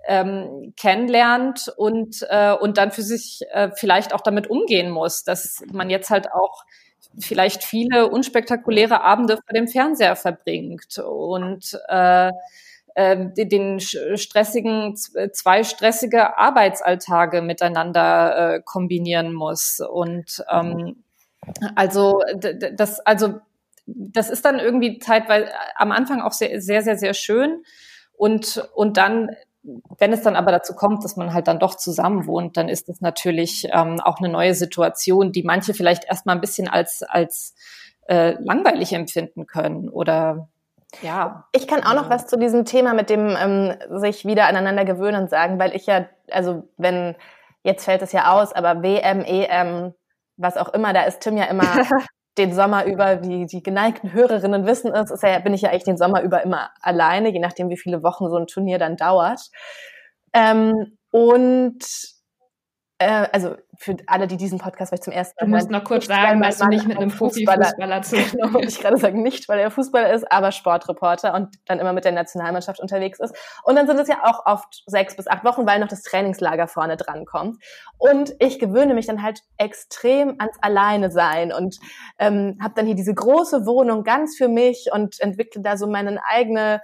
ähm, 0.08 0.74
kennenlernt 0.76 1.72
und, 1.76 2.26
äh, 2.28 2.52
und 2.52 2.78
dann 2.78 2.90
für 2.90 3.02
sich 3.02 3.42
äh, 3.52 3.70
vielleicht 3.76 4.12
auch 4.12 4.20
damit 4.20 4.50
umgehen 4.50 4.90
muss, 4.90 5.22
dass 5.22 5.62
man 5.72 5.88
jetzt 5.88 6.10
halt 6.10 6.32
auch 6.32 6.64
vielleicht 7.18 7.64
viele 7.64 8.08
unspektakuläre 8.08 9.02
Abende 9.02 9.36
vor 9.36 9.54
dem 9.54 9.68
Fernseher 9.68 10.16
verbringt 10.16 10.98
und 10.98 11.78
äh, 11.88 12.30
ähm, 12.94 13.32
den 13.34 13.80
stressigen, 13.80 14.96
zwei 14.96 15.64
stressige 15.64 16.38
Arbeitsalltage 16.38 17.40
miteinander 17.40 18.56
äh, 18.56 18.62
kombinieren 18.62 19.32
muss. 19.32 19.80
Und 19.80 20.44
ähm, 20.50 21.02
also 21.74 22.20
das, 22.74 23.00
also 23.00 23.40
das 23.86 24.30
ist 24.30 24.44
dann 24.44 24.58
irgendwie 24.58 24.98
zeitweise 24.98 25.48
am 25.76 25.92
Anfang 25.92 26.20
auch 26.20 26.32
sehr, 26.32 26.60
sehr, 26.60 26.82
sehr, 26.82 26.96
sehr 26.96 27.14
schön. 27.14 27.64
Und, 28.12 28.62
und 28.74 28.96
dann, 28.96 29.30
wenn 29.62 30.12
es 30.12 30.22
dann 30.22 30.36
aber 30.36 30.50
dazu 30.50 30.74
kommt, 30.74 31.04
dass 31.04 31.16
man 31.16 31.32
halt 31.32 31.46
dann 31.46 31.60
doch 31.60 31.76
zusammen 31.76 32.26
wohnt, 32.26 32.56
dann 32.56 32.68
ist 32.68 32.88
es 32.88 33.00
natürlich 33.00 33.68
ähm, 33.72 34.00
auch 34.00 34.18
eine 34.18 34.28
neue 34.28 34.54
Situation, 34.54 35.32
die 35.32 35.44
manche 35.44 35.74
vielleicht 35.74 36.04
erstmal 36.04 36.36
ein 36.36 36.40
bisschen 36.40 36.68
als, 36.68 37.02
als 37.02 37.54
äh, 38.08 38.32
langweilig 38.42 38.92
empfinden 38.92 39.46
können 39.46 39.88
oder 39.88 40.48
ja. 41.00 41.48
Ich 41.52 41.66
kann 41.66 41.82
auch 41.82 41.94
noch 41.94 42.10
was 42.10 42.26
zu 42.26 42.36
diesem 42.36 42.66
Thema 42.66 42.92
mit 42.92 43.08
dem 43.08 43.34
ähm, 43.40 43.74
sich 43.98 44.26
wieder 44.26 44.46
aneinander 44.46 44.84
gewöhnen 44.84 45.26
sagen, 45.26 45.58
weil 45.58 45.74
ich 45.74 45.86
ja, 45.86 46.06
also 46.30 46.68
wenn, 46.76 47.16
jetzt 47.62 47.84
fällt 47.84 48.02
es 48.02 48.12
ja 48.12 48.32
aus, 48.32 48.52
aber 48.52 48.82
WM, 48.82 49.22
EM, 49.22 49.94
was 50.36 50.58
auch 50.58 50.68
immer, 50.74 50.92
da 50.92 51.04
ist 51.04 51.20
Tim 51.20 51.38
ja 51.38 51.44
immer 51.44 51.64
den 52.38 52.54
Sommer 52.54 52.86
über, 52.86 53.22
wie 53.22 53.46
die 53.46 53.62
geneigten 53.62 54.12
Hörerinnen 54.12 54.66
wissen 54.66 54.92
es, 54.94 55.10
ist 55.10 55.22
ja, 55.22 55.38
bin 55.38 55.54
ich 55.54 55.62
ja 55.62 55.70
eigentlich 55.70 55.84
den 55.84 55.98
Sommer 55.98 56.22
über 56.22 56.42
immer 56.42 56.70
alleine, 56.80 57.30
je 57.30 57.40
nachdem, 57.40 57.68
wie 57.68 57.76
viele 57.76 58.02
Wochen 58.02 58.28
so 58.30 58.36
ein 58.36 58.46
Turnier 58.46 58.78
dann 58.78 58.96
dauert. 58.96 59.50
Ähm, 60.32 60.96
und 61.10 61.84
äh, 63.02 63.28
also 63.32 63.56
für 63.76 63.96
alle, 64.06 64.26
die 64.26 64.36
diesen 64.36 64.58
Podcast 64.58 64.90
vielleicht 64.90 65.04
zum 65.04 65.12
ersten 65.12 65.34
Mal 65.44 65.46
Du 65.46 65.56
musst 65.56 65.70
noch 65.70 65.84
kurz 65.84 66.06
sagen, 66.06 66.40
dass 66.40 66.58
du 66.58 66.68
nicht 66.68 66.86
mit 66.86 66.98
einem 66.98 67.10
Profifußballer 67.10 68.02
zu 68.02 68.16
genau, 68.16 68.52
wollte 68.54 68.68
ich 68.68 68.80
gerade 68.80 68.96
sagen, 68.96 69.22
nicht, 69.22 69.48
weil 69.48 69.58
er 69.58 69.70
Fußballer 69.70 70.12
ist, 70.12 70.30
aber 70.30 70.52
Sportreporter 70.52 71.34
und 71.34 71.48
dann 71.66 71.78
immer 71.80 71.92
mit 71.92 72.04
der 72.04 72.12
Nationalmannschaft 72.12 72.80
unterwegs 72.80 73.18
ist. 73.20 73.34
Und 73.64 73.76
dann 73.76 73.86
sind 73.86 73.98
es 73.98 74.08
ja 74.08 74.20
auch 74.24 74.46
oft 74.46 74.82
sechs 74.86 75.16
bis 75.16 75.26
acht 75.26 75.44
Wochen, 75.44 75.66
weil 75.66 75.80
noch 75.80 75.88
das 75.88 76.02
Trainingslager 76.02 76.68
vorne 76.68 76.96
dran 76.96 77.24
kommt. 77.24 77.62
Und 77.98 78.34
ich 78.38 78.58
gewöhne 78.58 78.94
mich 78.94 79.06
dann 79.06 79.22
halt 79.22 79.40
extrem 79.56 80.36
ans 80.38 80.56
Alleine 80.60 81.10
sein 81.10 81.52
und 81.52 81.78
ähm, 82.18 82.58
habe 82.62 82.74
dann 82.76 82.86
hier 82.86 82.94
diese 82.94 83.14
große 83.14 83.66
Wohnung 83.66 84.04
ganz 84.04 84.36
für 84.36 84.48
mich 84.48 84.88
und 84.92 85.20
entwickle 85.20 85.62
da 85.62 85.76
so 85.76 85.86
meine 85.86 86.20
eigene 86.24 86.80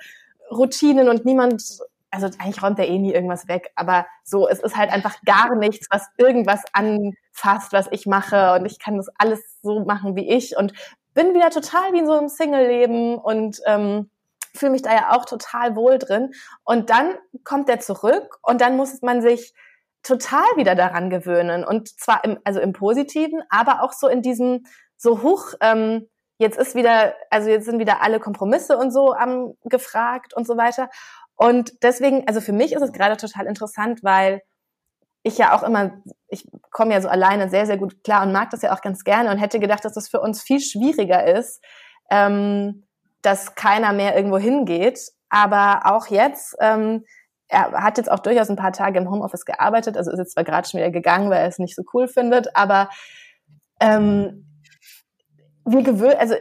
Routinen 0.51 1.09
und 1.09 1.25
niemand 1.25 1.63
also 2.11 2.27
eigentlich 2.39 2.63
räumt 2.63 2.79
er 2.79 2.89
eh 2.89 2.99
nie 2.99 3.13
irgendwas 3.13 3.49
weg, 3.49 3.71
aber 3.75 4.07
so, 4.25 4.49
es 4.49 4.61
ist 4.61 4.77
halt 4.77 4.91
einfach 4.91 5.17
gar 5.25 5.55
nichts, 5.57 5.87
was 5.91 6.07
irgendwas 6.17 6.63
anfasst, 6.73 7.73
was 7.73 7.89
ich 7.91 8.07
mache 8.07 8.55
und 8.55 8.67
ich 8.67 8.79
kann 8.79 8.97
das 8.97 9.09
alles 9.19 9.59
so 9.63 9.85
machen 9.85 10.17
wie 10.17 10.29
ich 10.29 10.57
und 10.57 10.73
bin 11.15 11.35
wieder 11.35 11.51
total 11.51 11.93
wie 11.93 11.99
in 11.99 12.07
so 12.07 12.13
einem 12.13 12.29
Single-Leben 12.29 13.19
und 13.19 13.61
ähm, 13.67 14.11
fühle 14.55 14.73
mich 14.73 14.83
da 14.83 14.93
ja 14.93 15.17
auch 15.17 15.25
total 15.25 15.77
wohl 15.77 15.99
drin. 15.99 16.33
Und 16.65 16.91
dann 16.91 17.17
kommt 17.45 17.69
er 17.69 17.81
zurück 17.81 18.39
und 18.43 18.61
dann 18.61 18.77
muss 18.77 19.01
man 19.03 19.23
sich 19.23 19.55
total 20.03 20.47
wieder 20.57 20.75
daran 20.75 21.11
gewöhnen 21.11 21.65
und 21.65 21.89
zwar 22.01 22.25
im, 22.25 22.39
also 22.45 22.61
im 22.61 22.73
Positiven, 22.73 23.43
aber 23.51 23.83
auch 23.83 23.93
so 23.93 24.09
in 24.09 24.23
diesem 24.23 24.65
so 24.97 25.23
hoch, 25.23 25.55
ähm, 25.61 26.09
jetzt 26.39 26.57
ist 26.57 26.75
wieder, 26.75 27.15
also 27.31 27.51
jetzt 27.51 27.67
sind 27.67 27.79
wieder 27.79 28.01
alle 28.01 28.21
Kompromisse 28.21 28.79
und 28.79 28.93
so 28.93 29.13
am 29.13 29.55
gefragt 29.65 30.35
und 30.35 30.47
so 30.47 30.57
weiter. 30.57 30.89
Und 31.39 31.85
deswegen, 31.85 32.27
also 32.27 32.41
für 32.41 32.53
mich 32.53 32.73
ist 32.73 32.83
es 32.83 32.93
gerade 32.93 33.17
total 33.17 33.47
interessant, 33.47 34.03
weil 34.03 34.43
ich 35.23 35.39
ja 35.39 35.57
auch 35.57 35.63
immer, 35.63 36.03
ich 36.27 36.45
komme 36.73 36.93
ja 36.93 37.01
so 37.01 37.09
alleine 37.09 37.49
sehr, 37.49 37.65
sehr 37.65 37.79
gut 37.79 38.03
klar 38.03 38.25
und 38.25 38.33
mag 38.33 38.51
das 38.51 38.63
ja 38.63 38.75
auch 38.75 38.81
ganz 38.83 39.05
gerne 39.05 39.31
und 39.31 39.39
hätte 39.39 39.61
gedacht, 39.61 39.85
dass 39.85 39.95
das 39.95 40.09
für 40.09 40.21
uns 40.21 40.43
viel 40.43 40.61
schwieriger 40.61 41.25
ist, 41.25 41.65
ähm, 42.11 42.85
dass 43.23 43.55
keiner 43.55 43.93
mehr 43.93 44.17
irgendwo 44.17 44.39
hingeht. 44.39 45.01
Aber 45.29 45.83
auch 45.85 46.09
jetzt, 46.09 46.57
ähm, 46.61 47.05
er 47.47 47.71
hat 47.85 47.99
jetzt 47.99 48.11
auch 48.11 48.19
durchaus 48.19 48.51
ein 48.51 48.57
paar 48.57 48.73
Tage 48.73 48.99
im 48.99 49.09
Homeoffice 49.09 49.45
gearbeitet, 49.45 49.97
also 49.97 50.11
ist 50.11 50.19
jetzt 50.19 50.33
zwar 50.33 50.45
gerade 50.45 50.69
schon 50.69 50.79
wieder 50.79 50.91
gegangen, 50.91 51.31
weil 51.31 51.39
er 51.43 51.49
es 51.49 51.61
nicht 51.61 51.77
so 51.77 51.85
cool 51.95 52.09
findet, 52.09 52.57
aber 52.57 52.91
ähm, 53.81 54.61
wir 55.65 55.83
gewöhnen, 55.83 56.17
also 56.19 56.35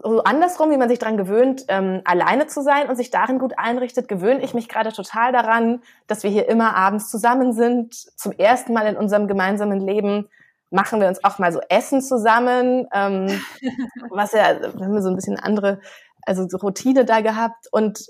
so 0.00 0.22
andersrum, 0.22 0.70
wie 0.70 0.76
man 0.76 0.88
sich 0.88 1.00
daran 1.00 1.16
gewöhnt, 1.16 1.64
ähm, 1.68 2.02
alleine 2.04 2.46
zu 2.46 2.62
sein 2.62 2.88
und 2.88 2.94
sich 2.94 3.10
darin 3.10 3.40
gut 3.40 3.58
einrichtet, 3.58 4.06
gewöhne 4.06 4.42
ich 4.42 4.54
mich 4.54 4.68
gerade 4.68 4.92
total 4.92 5.32
daran, 5.32 5.82
dass 6.06 6.22
wir 6.22 6.30
hier 6.30 6.48
immer 6.48 6.76
abends 6.76 7.10
zusammen 7.10 7.52
sind. 7.52 7.94
Zum 8.16 8.32
ersten 8.32 8.72
Mal 8.72 8.86
in 8.86 8.96
unserem 8.96 9.26
gemeinsamen 9.26 9.80
Leben 9.80 10.28
machen 10.70 11.00
wir 11.00 11.08
uns 11.08 11.24
auch 11.24 11.38
mal 11.40 11.52
so 11.52 11.60
Essen 11.68 12.00
zusammen, 12.00 12.86
ähm, 12.92 13.40
was 14.10 14.32
ja, 14.32 14.60
wir 14.60 14.86
haben 14.86 15.02
so 15.02 15.08
ein 15.08 15.16
bisschen 15.16 15.38
andere, 15.38 15.80
also 16.22 16.46
so 16.48 16.58
Routine 16.58 17.04
da 17.04 17.20
gehabt 17.20 17.66
und 17.72 18.06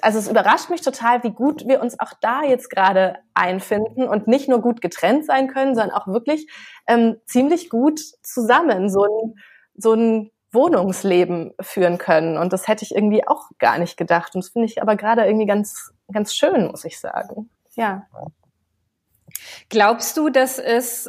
also 0.00 0.18
es 0.18 0.28
überrascht 0.28 0.70
mich 0.70 0.80
total, 0.80 1.22
wie 1.22 1.30
gut 1.30 1.68
wir 1.68 1.82
uns 1.82 2.00
auch 2.00 2.14
da 2.20 2.42
jetzt 2.42 2.70
gerade 2.70 3.18
einfinden 3.34 4.08
und 4.08 4.26
nicht 4.26 4.48
nur 4.48 4.62
gut 4.62 4.80
getrennt 4.80 5.26
sein 5.26 5.48
können, 5.48 5.74
sondern 5.74 5.94
auch 5.94 6.06
wirklich 6.06 6.50
ähm, 6.86 7.16
ziemlich 7.26 7.68
gut 7.68 8.00
zusammen. 8.22 8.88
So 8.88 9.04
ein, 9.04 9.34
so 9.76 9.92
ein 9.92 10.30
Wohnungsleben 10.56 11.54
führen 11.60 11.98
können. 11.98 12.36
Und 12.36 12.52
das 12.52 12.66
hätte 12.66 12.84
ich 12.84 12.92
irgendwie 12.92 13.26
auch 13.26 13.50
gar 13.58 13.78
nicht 13.78 13.96
gedacht. 13.96 14.34
Und 14.34 14.42
das 14.42 14.50
finde 14.50 14.66
ich 14.66 14.82
aber 14.82 14.96
gerade 14.96 15.24
irgendwie 15.24 15.46
ganz, 15.46 15.92
ganz 16.12 16.34
schön, 16.34 16.66
muss 16.66 16.84
ich 16.84 16.98
sagen. 16.98 17.48
Ja. 17.76 18.08
Glaubst 19.68 20.16
du, 20.16 20.30
dass 20.30 20.58
es, 20.58 21.06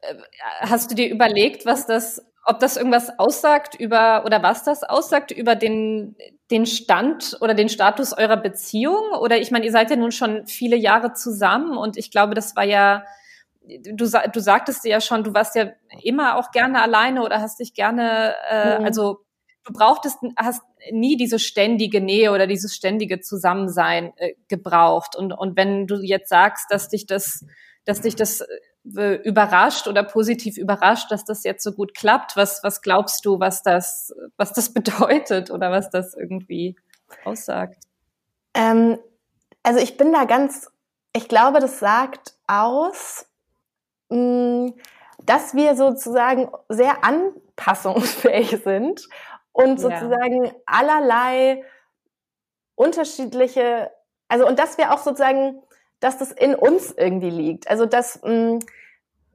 äh, 0.00 0.14
hast 0.60 0.90
du 0.90 0.94
dir 0.94 1.08
überlegt, 1.08 1.64
was 1.64 1.86
das, 1.86 2.22
ob 2.44 2.58
das 2.58 2.76
irgendwas 2.76 3.18
aussagt 3.18 3.74
über, 3.74 4.24
oder 4.26 4.42
was 4.42 4.64
das 4.64 4.82
aussagt 4.82 5.30
über 5.30 5.54
den, 5.54 6.16
den 6.50 6.66
Stand 6.66 7.38
oder 7.40 7.54
den 7.54 7.68
Status 7.68 8.12
eurer 8.12 8.36
Beziehung? 8.36 9.12
Oder 9.20 9.38
ich 9.38 9.50
meine, 9.50 9.64
ihr 9.64 9.72
seid 9.72 9.90
ja 9.90 9.96
nun 9.96 10.12
schon 10.12 10.46
viele 10.46 10.76
Jahre 10.76 11.12
zusammen 11.12 11.78
und 11.78 11.96
ich 11.96 12.10
glaube, 12.10 12.34
das 12.34 12.56
war 12.56 12.64
ja, 12.64 13.04
du, 13.68 13.94
du 13.94 14.40
sagtest 14.40 14.84
ja 14.84 15.00
schon, 15.00 15.24
du 15.24 15.34
warst 15.34 15.54
ja 15.54 15.70
immer 16.02 16.36
auch 16.36 16.50
gerne 16.50 16.82
alleine 16.82 17.22
oder 17.22 17.40
hast 17.40 17.60
dich 17.60 17.74
gerne, 17.74 18.34
äh, 18.50 18.78
mhm. 18.78 18.84
also 18.84 19.18
du 19.64 19.72
brauchtest, 19.72 20.18
hast 20.36 20.62
nie 20.90 21.16
diese 21.16 21.38
ständige 21.38 22.00
Nähe 22.00 22.32
oder 22.32 22.46
dieses 22.46 22.74
ständige 22.74 23.20
Zusammensein 23.20 24.12
äh, 24.16 24.34
gebraucht. 24.48 25.14
Und, 25.16 25.32
und 25.32 25.56
wenn 25.56 25.86
du 25.86 25.96
jetzt 25.96 26.28
sagst, 26.28 26.66
dass 26.70 26.88
dich 26.88 27.06
das, 27.06 27.44
dass 27.84 28.00
dich 28.00 28.16
das 28.16 28.40
äh, 28.96 29.14
überrascht 29.24 29.86
oder 29.86 30.02
positiv 30.02 30.56
überrascht, 30.56 31.10
dass 31.10 31.24
das 31.24 31.44
jetzt 31.44 31.62
so 31.62 31.72
gut 31.72 31.94
klappt, 31.94 32.36
was, 32.36 32.62
was 32.62 32.80
glaubst 32.80 33.24
du, 33.24 33.38
was 33.38 33.62
das, 33.62 34.14
was 34.36 34.52
das 34.52 34.72
bedeutet 34.74 35.50
oder 35.50 35.70
was 35.70 35.90
das 35.90 36.14
irgendwie 36.14 36.76
aussagt? 37.24 37.82
Ähm, 38.54 38.98
also 39.62 39.80
ich 39.80 39.96
bin 39.96 40.12
da 40.12 40.24
ganz, 40.24 40.70
ich 41.14 41.28
glaube, 41.28 41.60
das 41.60 41.78
sagt 41.78 42.34
aus, 42.46 43.27
dass 44.08 45.54
wir 45.54 45.76
sozusagen 45.76 46.50
sehr 46.68 47.04
anpassungsfähig 47.04 48.62
sind 48.64 49.08
und 49.52 49.80
sozusagen 49.80 50.44
ja. 50.44 50.52
allerlei 50.66 51.64
unterschiedliche, 52.74 53.90
also 54.28 54.46
und 54.46 54.58
dass 54.58 54.78
wir 54.78 54.92
auch 54.92 54.98
sozusagen, 54.98 55.60
dass 56.00 56.16
das 56.18 56.30
in 56.32 56.54
uns 56.54 56.92
irgendwie 56.92 57.30
liegt. 57.30 57.68
Also 57.68 57.84
dass 57.84 58.20
mm, 58.22 58.58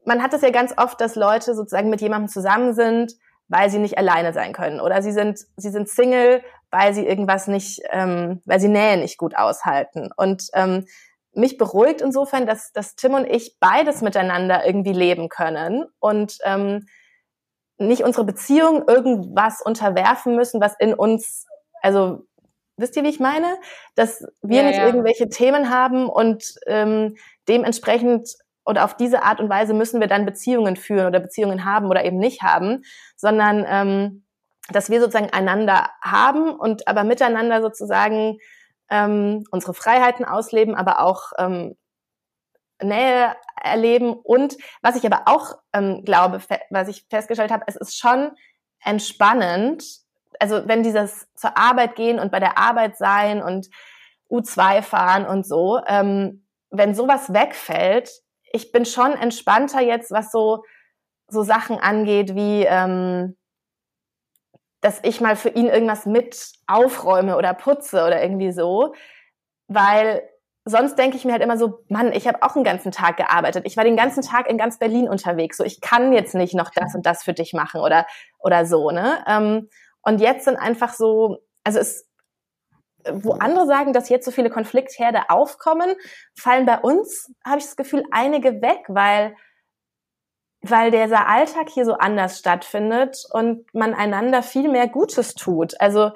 man 0.06 0.24
hat 0.24 0.34
es 0.34 0.42
ja 0.42 0.50
ganz 0.50 0.74
oft, 0.78 1.00
dass 1.02 1.16
Leute 1.16 1.56
sozusagen 1.56 1.90
mit 1.90 2.02
jemandem 2.02 2.30
zusammen 2.30 2.74
sind, 2.74 3.14
weil 3.50 3.70
sie 3.70 3.80
nicht 3.80 3.98
alleine 3.98 4.34
sein 4.34 4.54
können 4.54 4.80
oder 4.80 5.02
sie 5.02 5.12
sind 5.12 5.40
sie 5.58 5.70
sind 5.70 5.90
Single, 5.90 6.42
weil 6.72 6.94
sie 6.94 7.06
irgendwas 7.06 7.48
nicht, 7.48 7.82
ähm, 7.92 8.42
weil 8.46 8.60
sie 8.60 8.70
Nähe 8.70 8.98
nicht 8.98 9.18
gut 9.18 9.36
aushalten 9.36 10.10
und 10.16 10.48
ähm, 10.54 10.86
mich 11.34 11.58
beruhigt 11.58 12.02
insofern, 12.02 12.46
dass, 12.46 12.72
dass 12.72 12.96
Tim 12.96 13.14
und 13.14 13.26
ich 13.26 13.58
beides 13.60 14.02
miteinander 14.02 14.66
irgendwie 14.66 14.94
leben 14.94 15.30
können 15.30 15.86
und 16.00 16.38
ähm, 16.44 16.88
nicht 17.78 18.04
unsere 18.04 18.26
Beziehung 18.26 18.88
irgendwas 18.88 19.62
unterwerfen 19.62 20.36
müssen, 20.36 20.62
was 20.62 20.76
in 20.80 20.94
uns, 20.94 21.46
also 21.82 22.26
wisst 22.78 22.96
ihr, 22.96 23.04
wie 23.04 23.10
ich 23.10 23.20
meine? 23.20 23.58
Dass 23.96 24.26
wir 24.42 24.62
ja, 24.62 24.68
nicht 24.68 24.78
ja. 24.78 24.86
irgendwelche 24.86 25.30
Themen 25.30 25.70
haben 25.70 26.08
und 26.08 26.56
ähm, 26.68 27.16
dementsprechend 27.48 28.30
oder 28.66 28.86
auf 28.86 28.96
diese 28.96 29.24
Art 29.24 29.40
und 29.40 29.50
Weise 29.50 29.74
müssen 29.74 30.00
wir 30.00 30.08
dann 30.08 30.26
Beziehungen 30.26 30.76
führen 30.76 31.08
oder 31.08 31.20
Beziehungen 31.20 31.66
haben 31.66 31.88
oder 31.88 32.06
eben 32.06 32.18
nicht 32.18 32.44
haben, 32.44 32.84
sondern 33.16 33.66
ähm, 33.68 34.24
dass 34.72 34.90
wir 34.90 35.02
sozusagen 35.02 35.32
einander 35.32 35.90
haben 36.02 36.54
und 36.54 36.88
aber 36.88 37.04
miteinander 37.04 37.62
sozusagen 37.62 38.38
ähm, 38.90 39.46
unsere 39.52 39.74
Freiheiten 39.74 40.26
ausleben, 40.26 40.76
aber 40.76 41.00
auch 41.00 41.32
ähm, 41.38 41.76
Nähe 42.82 43.36
erleben. 43.62 44.14
Und 44.14 44.58
was 44.82 44.96
ich 44.96 45.06
aber 45.06 45.24
auch 45.26 45.58
ähm, 45.74 46.04
glaube, 46.06 46.42
was 46.70 46.88
ich 46.88 47.06
festgestellt 47.10 47.52
habe, 47.52 47.64
es 47.68 47.76
ist 47.76 47.98
schon 47.98 48.32
entspannend, 48.84 49.84
also 50.40 50.68
wenn 50.68 50.84
dieses 50.84 51.28
zur 51.36 51.58
Arbeit 51.58 51.96
gehen 51.96 52.20
und 52.20 52.32
bei 52.32 52.40
der 52.40 52.58
Arbeit 52.58 52.98
sein 52.98 53.42
und 53.42 53.70
U2 54.30 54.82
fahren 54.82 55.26
und 55.26 55.46
so, 55.46 55.80
ähm, 55.88 56.46
wenn 56.70 56.96
sowas 56.96 57.34
wegfällt, 57.34 58.10
ich 58.52 58.72
bin 58.72 58.86
schon 58.86 59.14
entspannter 59.14 59.82
jetzt, 59.82 60.12
was 60.12 60.32
so, 60.32 60.64
so 61.28 61.44
Sachen 61.44 61.78
angeht, 61.78 62.36
wie 62.36 62.64
ähm, 62.64 63.38
dass 64.84 65.00
ich 65.04 65.22
mal 65.22 65.36
für 65.36 65.50
ihn 65.50 65.68
irgendwas 65.68 66.06
mit 66.06 66.52
aufräume 66.68 67.38
oder 67.38 67.54
putze 67.54 68.06
oder 68.06 68.22
irgendwie 68.22 68.52
so, 68.52 68.94
weil 69.68 70.22
sonst 70.66 70.96
denke 70.98 71.16
ich 71.16 71.24
mir 71.24 71.32
halt 71.32 71.42
immer 71.42 71.58
so, 71.58 71.80
Mann, 71.88 72.12
ich 72.12 72.28
habe 72.28 72.44
auch 72.44 72.56
einen 72.56 72.66
ganzen 72.66 72.92
Tag 72.92 73.18
gearbeitet. 73.18 73.64
Ich 73.66 73.78
war 73.78 73.86
den 73.86 73.96
ganzen 73.96 74.24
Tag 74.24 74.50
in 74.50 74.58
ganz 74.58 74.80
Berlin 74.80 75.08
unterwegs. 75.08 75.58
So, 75.58 75.64
ich 75.64 75.80
kann 75.80 76.12
jetzt 76.12 76.36
nicht 76.36 76.54
noch 76.54 76.70
das 76.70 76.96
und 76.96 77.06
das 77.06 77.24
für 77.24 77.34
dich 77.34 77.54
machen 77.54 77.80
oder 77.82 78.06
oder 78.40 78.66
so, 78.66 78.92
ne? 78.92 79.24
Ähm, 79.26 79.70
und 80.02 80.20
jetzt 80.20 80.46
sind 80.46 80.58
einfach 80.58 80.94
so, 80.94 81.38
also 81.64 81.80
es, 81.80 82.10
wo 83.10 83.34
andere 83.34 83.66
sagen, 83.68 83.94
dass 83.94 84.10
jetzt 84.10 84.26
so 84.26 84.32
viele 84.32 84.50
Konfliktherde 84.50 85.30
aufkommen, 85.30 85.96
fallen 86.38 86.66
bei 86.66 86.80
uns, 86.80 87.34
habe 87.46 87.60
ich 87.60 87.66
das 87.66 87.78
Gefühl, 87.78 88.04
einige 88.12 88.62
weg, 88.62 88.84
weil 88.90 89.36
weil 90.64 90.92
dieser 90.92 91.28
Alltag 91.28 91.70
hier 91.70 91.86
so 91.86 91.94
anders 91.94 92.40
stattfindet 92.40 93.26
und 93.32 93.72
man 93.74 93.94
einander 93.94 94.42
viel 94.42 94.70
mehr 94.70 94.88
Gutes 94.88 95.36
tut. 95.36 95.80
Also 95.80 96.12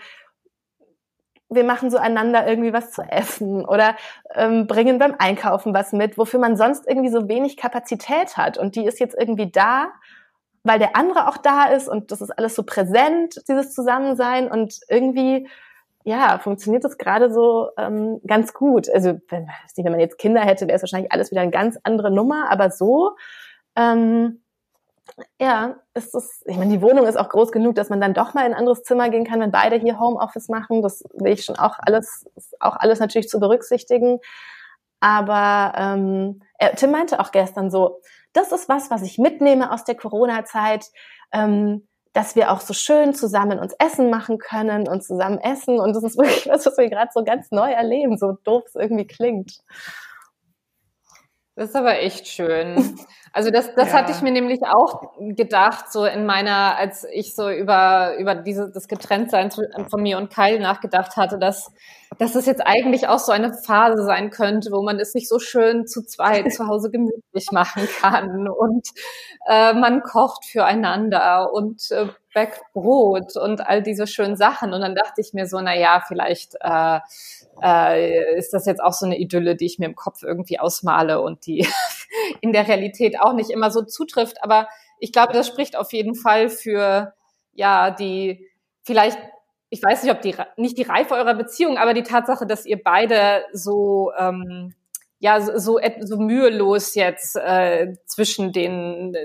wir 1.49 1.65
machen 1.65 1.89
so 1.89 1.97
einander 1.97 2.47
irgendwie 2.47 2.73
was 2.73 2.91
zu 2.91 3.01
essen 3.01 3.65
oder 3.65 3.95
ähm, 4.35 4.65
bringen 4.67 4.99
beim 4.99 5.15
Einkaufen 5.17 5.73
was 5.73 5.91
mit, 5.91 6.17
wofür 6.17 6.39
man 6.39 6.57
sonst 6.57 6.87
irgendwie 6.87 7.09
so 7.09 7.27
wenig 7.27 7.57
Kapazität 7.57 8.37
hat. 8.37 8.57
Und 8.57 8.75
die 8.75 8.85
ist 8.85 8.99
jetzt 8.99 9.15
irgendwie 9.17 9.51
da, 9.51 9.89
weil 10.63 10.79
der 10.79 10.95
andere 10.95 11.27
auch 11.27 11.37
da 11.37 11.65
ist 11.65 11.89
und 11.89 12.11
das 12.11 12.21
ist 12.21 12.31
alles 12.31 12.55
so 12.55 12.63
präsent, 12.63 13.41
dieses 13.49 13.73
Zusammensein 13.73 14.49
und 14.49 14.79
irgendwie 14.89 15.47
ja, 16.03 16.39
funktioniert 16.39 16.85
das 16.85 16.97
gerade 16.97 17.29
so 17.33 17.69
ähm, 17.77 18.21
ganz 18.25 18.53
gut. 18.53 18.89
Also 18.89 19.19
wenn, 19.27 19.49
wenn 19.75 19.91
man 19.91 19.99
jetzt 19.99 20.17
Kinder 20.17 20.39
hätte, 20.39 20.65
wäre 20.67 20.77
es 20.77 20.81
wahrscheinlich 20.81 21.11
alles 21.11 21.31
wieder 21.31 21.41
eine 21.41 21.51
ganz 21.51 21.77
andere 21.83 22.11
Nummer, 22.11 22.49
aber 22.49 22.71
so 22.71 23.17
ähm, 23.77 24.41
ja, 25.39 25.77
ist 25.93 26.13
das, 26.13 26.43
ich 26.45 26.57
meine, 26.57 26.71
die 26.71 26.81
Wohnung 26.81 27.05
ist 27.05 27.15
auch 27.15 27.29
groß 27.29 27.51
genug, 27.51 27.75
dass 27.75 27.89
man 27.89 28.01
dann 28.01 28.13
doch 28.13 28.33
mal 28.33 28.45
in 28.45 28.53
ein 28.53 28.59
anderes 28.59 28.83
Zimmer 28.83 29.09
gehen 29.09 29.25
kann, 29.25 29.39
wenn 29.39 29.51
beide 29.51 29.77
hier 29.77 29.99
Homeoffice 29.99 30.49
machen. 30.49 30.81
Das 30.81 31.03
will 31.13 31.31
ich 31.31 31.45
schon 31.45 31.57
auch 31.57 31.75
alles, 31.79 32.25
auch 32.59 32.75
alles 32.75 32.99
natürlich 32.99 33.29
zu 33.29 33.39
berücksichtigen. 33.39 34.19
Aber 34.99 35.73
ähm, 35.77 36.41
er, 36.57 36.75
Tim 36.75 36.91
meinte 36.91 37.19
auch 37.19 37.31
gestern 37.31 37.71
so, 37.71 38.01
das 38.33 38.51
ist 38.51 38.67
was, 38.67 38.91
was 38.91 39.03
ich 39.03 39.17
mitnehme 39.17 39.71
aus 39.71 39.83
der 39.83 39.95
Corona-Zeit, 39.95 40.85
ähm, 41.31 41.87
dass 42.13 42.35
wir 42.35 42.51
auch 42.51 42.61
so 42.61 42.73
schön 42.73 43.13
zusammen 43.13 43.59
uns 43.59 43.73
Essen 43.77 44.09
machen 44.09 44.39
können 44.39 44.87
und 44.87 45.03
zusammen 45.03 45.39
essen. 45.39 45.79
Und 45.79 45.95
das 45.95 46.03
ist 46.03 46.17
wirklich 46.17 46.47
was, 46.47 46.65
was 46.65 46.77
wir 46.77 46.89
gerade 46.89 47.11
so 47.13 47.23
ganz 47.23 47.51
neu 47.51 47.71
erleben, 47.71 48.17
so 48.17 48.33
doof 48.43 48.63
es 48.67 48.75
irgendwie 48.75 49.07
klingt. 49.07 49.61
Das 51.57 51.69
ist 51.69 51.75
aber 51.75 51.99
echt 51.99 52.27
schön. 52.27 52.95
Also 53.33 53.51
das, 53.51 53.73
das 53.75 53.91
ja. 53.91 53.97
hatte 53.97 54.11
ich 54.11 54.21
mir 54.21 54.31
nämlich 54.31 54.61
auch 54.63 55.01
gedacht, 55.17 55.91
so 55.91 56.05
in 56.05 56.25
meiner, 56.25 56.75
als 56.75 57.05
ich 57.11 57.35
so 57.35 57.49
über, 57.51 58.15
über 58.17 58.33
diese, 58.35 58.71
das 58.71 58.87
Getrenntsein 58.87 59.51
von 59.51 60.01
mir 60.01 60.17
und 60.17 60.33
Kyle 60.33 60.59
nachgedacht 60.59 61.17
hatte, 61.17 61.37
dass, 61.37 61.71
dass 62.17 62.33
das 62.33 62.45
jetzt 62.45 62.65
eigentlich 62.65 63.07
auch 63.07 63.19
so 63.19 63.31
eine 63.31 63.53
Phase 63.53 64.03
sein 64.03 64.29
könnte, 64.29 64.71
wo 64.71 64.81
man 64.81 64.99
es 64.99 65.13
nicht 65.13 65.27
so 65.27 65.39
schön 65.39 65.87
zu 65.87 66.03
zweit 66.03 66.51
zu 66.53 66.67
Hause 66.67 66.89
gemütlich 66.89 67.51
machen 67.51 67.87
kann 68.01 68.47
und 68.47 68.87
äh, 69.47 69.73
man 69.73 70.01
kocht 70.01 70.45
füreinander 70.45 71.51
und 71.53 71.91
äh, 71.91 72.07
backt 72.33 72.61
Brot 72.73 73.35
und 73.35 73.67
all 73.67 73.81
diese 73.81 74.05
schönen 74.05 74.35
Sachen. 74.35 74.73
Und 74.73 74.81
dann 74.81 74.93
dachte 74.93 75.21
ich 75.21 75.33
mir 75.33 75.47
so, 75.47 75.59
na 75.59 75.75
ja, 75.75 76.03
vielleicht 76.07 76.55
äh, 76.61 76.99
äh, 77.63 78.37
ist 78.37 78.53
das 78.53 78.67
jetzt 78.67 78.81
auch 78.81 78.93
so 78.93 79.07
eine 79.07 79.17
Idylle, 79.17 79.55
die 79.55 79.65
ich 79.65 79.79
mir 79.79 79.87
im 79.87 79.95
Kopf 79.95 80.21
irgendwie 80.21 80.59
ausmale 80.59 81.19
und 81.21 81.47
die 81.47 81.67
in 82.41 82.53
der 82.53 82.67
Realität 82.67 83.19
auch 83.19 83.33
nicht 83.33 83.49
immer 83.49 83.71
so 83.71 83.81
zutrifft. 83.81 84.43
Aber 84.43 84.67
ich 84.99 85.11
glaube, 85.11 85.33
das 85.33 85.47
spricht 85.47 85.75
auf 85.75 85.93
jeden 85.93 86.13
Fall 86.13 86.49
für 86.49 87.13
ja 87.53 87.89
die 87.89 88.47
vielleicht 88.83 89.17
ich 89.69 89.83
weiß 89.83 90.03
nicht, 90.03 90.11
ob 90.11 90.21
die 90.21 90.35
nicht 90.55 90.77
die 90.77 90.83
Reife 90.83 91.13
eurer 91.15 91.33
Beziehung, 91.33 91.77
aber 91.77 91.93
die 91.93 92.03
Tatsache, 92.03 92.45
dass 92.45 92.65
ihr 92.65 92.81
beide 92.81 93.43
so 93.51 94.11
ähm, 94.17 94.73
ja 95.19 95.41
so, 95.41 95.79
so, 96.01 96.17
mühelos 96.17 96.95
jetzt 96.95 97.35
äh, 97.35 97.93
zwischen 98.05 98.51
den 98.51 99.15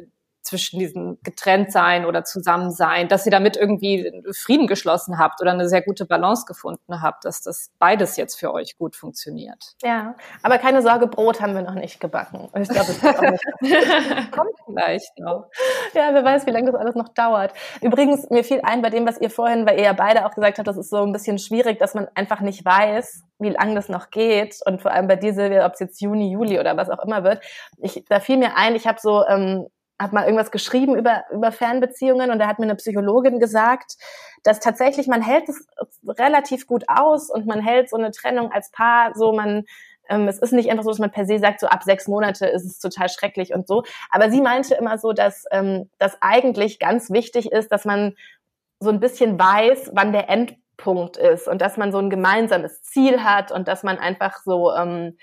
zwischen 0.42 0.81
diesem 0.81 1.18
Getrenntsein 1.22 2.05
oder 2.05 2.24
Zusammensein, 2.24 3.09
dass 3.09 3.24
ihr 3.26 3.33
damit 3.33 3.57
irgendwie 3.57 4.22
Frieden 4.33 4.66
geschlossen 4.66 5.18
habt 5.18 5.40
oder 5.40 5.52
eine 5.52 5.68
sehr 5.68 5.83
gute 5.83 6.05
Balance 6.05 6.44
gefunden 6.46 7.00
habt, 7.00 7.24
dass 7.24 7.42
das 7.42 7.70
beides 7.78 8.16
jetzt 8.16 8.38
für 8.38 8.52
euch 8.52 8.76
gut 8.76 8.96
funktioniert. 8.96 9.74
Ja, 9.83 10.16
aber 10.42 10.59
keine 10.59 10.83
Sorge, 10.83 11.07
Brot 11.07 11.40
haben 11.40 11.55
wir 11.55 11.62
noch 11.62 11.74
nicht 11.74 12.00
gebacken. 12.00 12.48
Ich 12.61 12.68
glaube, 12.68 12.90
es 12.90 13.02
nicht. 13.02 14.33
kommt 14.33 14.50
vielleicht 14.66 15.18
noch. 15.18 15.46
Ja, 15.94 16.11
wer 16.12 16.24
weiß, 16.24 16.46
wie 16.46 16.50
lange 16.50 16.72
das 16.72 16.81
alles 16.81 16.94
noch 16.94 17.09
dauert. 17.09 17.52
Übrigens, 17.81 18.28
mir 18.31 18.44
fiel 18.44 18.61
ein 18.62 18.83
bei 18.83 18.90
dem, 18.90 19.07
was 19.07 19.20
ihr 19.20 19.31
vorhin, 19.31 19.66
weil 19.66 19.78
ihr 19.78 19.85
ja 19.85 19.92
beide 19.92 20.26
auch 20.26 20.35
gesagt 20.35 20.59
habt, 20.59 20.66
das 20.66 20.76
ist 20.76 20.90
so 20.90 21.02
ein 21.02 21.12
bisschen 21.12 21.38
schwierig, 21.38 21.78
dass 21.78 21.94
man 21.94 22.09
einfach 22.14 22.40
nicht 22.40 22.64
weiß, 22.64 23.22
wie 23.38 23.50
lange 23.50 23.74
das 23.74 23.88
noch 23.88 24.11
geht 24.11 24.59
und 24.64 24.83
vor 24.83 24.92
allem 24.92 25.07
bei 25.07 25.16
dieser, 25.16 25.64
ob 25.64 25.74
es 25.74 25.81
jetzt 25.81 26.00
Juni, 26.00 26.33
Juli 26.33 26.59
oder 26.59 26.76
was 26.76 26.90
auch 26.90 27.05
immer 27.05 27.24
wird. 27.24 27.42
Ich, 27.78 28.05
da 28.09 28.20
fiel 28.20 28.38
mir 28.38 28.57
ein, 28.57 28.74
ich 28.74 28.87
habe 28.87 28.98
so 29.00 29.24
ähm, 29.26 29.66
habe 30.02 30.14
mal 30.14 30.24
irgendwas 30.24 30.50
geschrieben 30.50 30.96
über, 30.96 31.24
über 31.32 31.52
Fernbeziehungen 31.52 32.30
und 32.30 32.38
da 32.38 32.46
hat 32.46 32.58
mir 32.58 32.66
eine 32.66 32.76
Psychologin 32.76 33.38
gesagt, 33.38 33.96
dass 34.42 34.60
tatsächlich 34.60 35.06
man 35.06 35.22
hält 35.22 35.48
es 35.48 35.66
relativ 36.06 36.66
gut 36.66 36.84
aus 36.88 37.30
und 37.30 37.46
man 37.46 37.60
hält 37.60 37.88
so 37.88 37.96
eine 37.96 38.10
Trennung 38.10 38.50
als 38.52 38.70
Paar 38.70 39.14
so, 39.14 39.32
man 39.32 39.64
ähm, 40.08 40.28
es 40.28 40.38
ist 40.38 40.52
nicht 40.52 40.70
einfach 40.70 40.84
so, 40.84 40.90
dass 40.90 40.98
man 40.98 41.12
per 41.12 41.26
se 41.26 41.38
sagt, 41.38 41.60
so 41.60 41.68
ab 41.68 41.82
sechs 41.84 42.08
Monate 42.08 42.46
ist 42.46 42.64
es 42.64 42.78
total 42.78 43.08
schrecklich 43.08 43.54
und 43.54 43.66
so. 43.68 43.84
Aber 44.10 44.30
sie 44.30 44.40
meinte 44.40 44.74
immer 44.74 44.98
so, 44.98 45.12
dass 45.12 45.44
ähm, 45.52 45.90
das 45.98 46.18
eigentlich 46.20 46.78
ganz 46.78 47.10
wichtig 47.10 47.52
ist, 47.52 47.70
dass 47.70 47.84
man 47.84 48.16
so 48.80 48.90
ein 48.90 49.00
bisschen 49.00 49.38
weiß, 49.38 49.92
wann 49.94 50.12
der 50.12 50.28
Endpunkt 50.28 51.16
ist 51.16 51.46
und 51.46 51.62
dass 51.62 51.76
man 51.76 51.92
so 51.92 51.98
ein 51.98 52.10
gemeinsames 52.10 52.82
Ziel 52.82 53.22
hat 53.22 53.52
und 53.52 53.68
dass 53.68 53.84
man 53.84 53.98
einfach 53.98 54.42
so 54.44 54.72
ähm, 54.74 55.16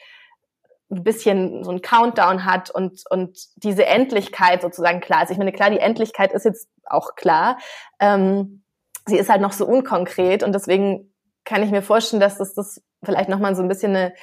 ein 0.91 1.03
bisschen 1.03 1.63
so 1.63 1.71
ein 1.71 1.81
Countdown 1.81 2.45
hat 2.45 2.69
und, 2.69 3.03
und 3.09 3.37
diese 3.57 3.85
Endlichkeit 3.85 4.61
sozusagen 4.61 5.01
klar 5.01 5.23
ist. 5.23 5.31
Ich 5.31 5.37
meine, 5.37 5.51
klar, 5.51 5.69
die 5.69 5.79
Endlichkeit 5.79 6.31
ist 6.33 6.45
jetzt 6.45 6.67
auch 6.85 7.15
klar. 7.15 7.57
Ähm, 7.99 8.63
sie 9.05 9.17
ist 9.17 9.29
halt 9.29 9.41
noch 9.41 9.53
so 9.53 9.65
unkonkret 9.65 10.43
und 10.43 10.53
deswegen 10.53 11.13
kann 11.45 11.63
ich 11.63 11.71
mir 11.71 11.81
vorstellen, 11.81 12.19
dass 12.19 12.37
das, 12.37 12.53
das 12.53 12.81
vielleicht 13.03 13.29
nochmal 13.29 13.55
so 13.55 13.61
ein 13.61 13.67
bisschen 13.67 13.95
eine 13.95 14.13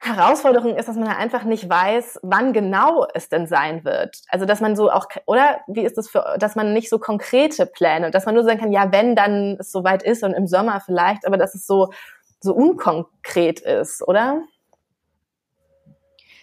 Herausforderung 0.00 0.76
ist, 0.76 0.86
dass 0.86 0.96
man 0.96 1.08
halt 1.08 1.18
einfach 1.18 1.42
nicht 1.42 1.68
weiß, 1.68 2.20
wann 2.22 2.52
genau 2.52 3.06
es 3.14 3.28
denn 3.28 3.48
sein 3.48 3.84
wird. 3.84 4.22
Also, 4.28 4.46
dass 4.46 4.60
man 4.60 4.76
so 4.76 4.92
auch, 4.92 5.06
oder 5.26 5.60
wie 5.66 5.82
ist 5.84 5.98
das 5.98 6.08
für, 6.08 6.36
dass 6.38 6.54
man 6.54 6.72
nicht 6.72 6.88
so 6.88 7.00
konkrete 7.00 7.66
Pläne, 7.66 8.12
dass 8.12 8.24
man 8.24 8.36
nur 8.36 8.44
sagen 8.44 8.60
kann, 8.60 8.72
ja, 8.72 8.92
wenn 8.92 9.16
dann 9.16 9.56
es 9.58 9.72
soweit 9.72 10.04
ist 10.04 10.22
und 10.22 10.34
im 10.34 10.46
Sommer 10.46 10.80
vielleicht, 10.80 11.26
aber 11.26 11.36
dass 11.36 11.54
es 11.56 11.66
so, 11.66 11.92
so 12.40 12.54
unkonkret 12.54 13.58
ist, 13.60 14.06
oder? 14.06 14.42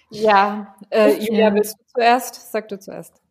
Ja, 0.10 0.76
äh, 0.90 1.14
Julia, 1.20 1.54
willst 1.54 1.78
du 1.80 1.84
zuerst? 1.94 2.52
Sag 2.52 2.68
du 2.70 2.80
zuerst. 2.80 3.22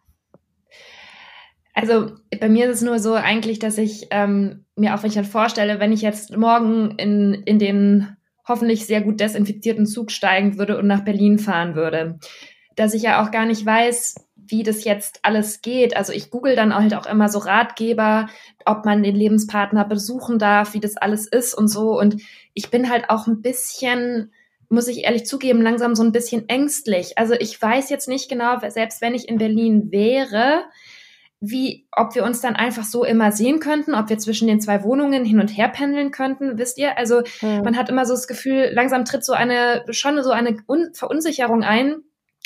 Also 1.75 2.13
bei 2.41 2.49
mir 2.49 2.71
ist 2.71 2.77
es 2.77 2.83
nur 2.83 2.99
so 3.01 3.15
eigentlich, 3.15 3.59
dass 3.59 3.79
ich 3.79 4.07
ähm, 4.11 4.65
mir 4.77 4.95
auch, 4.95 5.03
wenn 5.03 5.09
ich 5.09 5.17
dann 5.17 5.25
vorstelle, 5.25 5.81
wenn 5.81 5.93
ich 5.93 6.03
jetzt 6.03 6.37
morgen 6.37 6.93
in, 6.99 7.35
in 7.35 7.59
den 7.59 8.17
hoffentlich 8.47 8.87
sehr 8.87 9.01
gut 9.01 9.21
desinfizierten 9.21 9.87
Zug 9.87 10.13
steigen 10.13 10.59
würde 10.59 10.79
und 10.79 10.87
nach 10.87 11.05
Berlin 11.05 11.39
fahren 11.39 11.75
würde, 11.75 12.19
dass 12.77 12.95
ich 12.95 13.03
ja 13.03 13.23
auch 13.23 13.31
gar 13.31 13.47
nicht 13.47 13.65
weiß, 13.65 14.15
wie 14.37 14.63
das 14.63 14.85
jetzt 14.85 15.21
alles 15.23 15.63
geht. 15.63 15.97
Also 15.97 16.13
ich 16.13 16.31
google 16.31 16.55
dann 16.55 16.75
halt 16.75 16.95
auch 16.95 17.07
immer 17.07 17.29
so 17.29 17.39
Ratgeber, 17.39 18.29
ob 18.67 18.85
man 18.85 19.03
den 19.03 19.17
Lebenspartner 19.17 19.85
besuchen 19.85 20.39
darf, 20.39 20.75
wie 20.75 20.81
das 20.81 20.97
alles 20.97 21.27
ist 21.27 21.55
und 21.55 21.69
so. 21.69 21.99
Und 21.99 22.23
ich 22.53 22.71
bin 22.71 22.91
halt 22.91 23.09
auch 23.11 23.27
ein 23.27 23.43
bisschen 23.43 24.33
muss 24.69 24.89
ich 24.89 25.05
ehrlich 25.05 25.27
zugeben, 25.27 25.63
langsam 25.63 25.95
so 25.95 26.03
ein 26.03 26.13
bisschen 26.13 26.49
ängstlich. 26.49 27.19
Also 27.19 27.35
ich 27.35 27.61
weiß 27.61 27.91
jetzt 27.91 28.09
nicht 28.09 28.29
genau, 28.29 28.59
selbst 28.69 29.01
wenn 29.01 29.15
ich 29.15 29.29
in 29.29 29.39
Berlin 29.39 29.91
wäre, 29.91 30.65
wie, 31.41 31.87
ob 31.93 32.15
wir 32.15 32.25
uns 32.25 32.41
dann 32.41 32.57
einfach 32.57 32.85
so 32.85 33.05
immer 33.05 33.33
sehen 33.33 33.61
könnten, 33.61 33.95
ob 33.95 34.09
wir 34.09 34.19
zwischen 34.19 34.49
den 34.49 34.61
zwei 34.61 34.83
Wohnungen 34.83 35.25
hin 35.25 35.41
und 35.41 35.49
her 35.49 35.69
pendeln 35.69 36.11
könnten, 36.11 36.59
wisst 36.59 36.79
ihr? 36.79 36.97
Also 36.97 37.23
hm. 37.41 37.63
man 37.63 37.77
hat 37.77 37.89
immer 37.89 38.07
so 38.07 38.15
das 38.15 38.27
Gefühl, 38.27 38.71
langsam 38.73 39.05
tritt 39.05 39.25
so 39.25 39.33
eine, 39.33 39.85
schon 39.91 40.23
so 40.23 40.31
eine 40.31 40.57
Un 40.69 40.91
Verunsicherung 40.95 41.63
ein. 41.63 41.97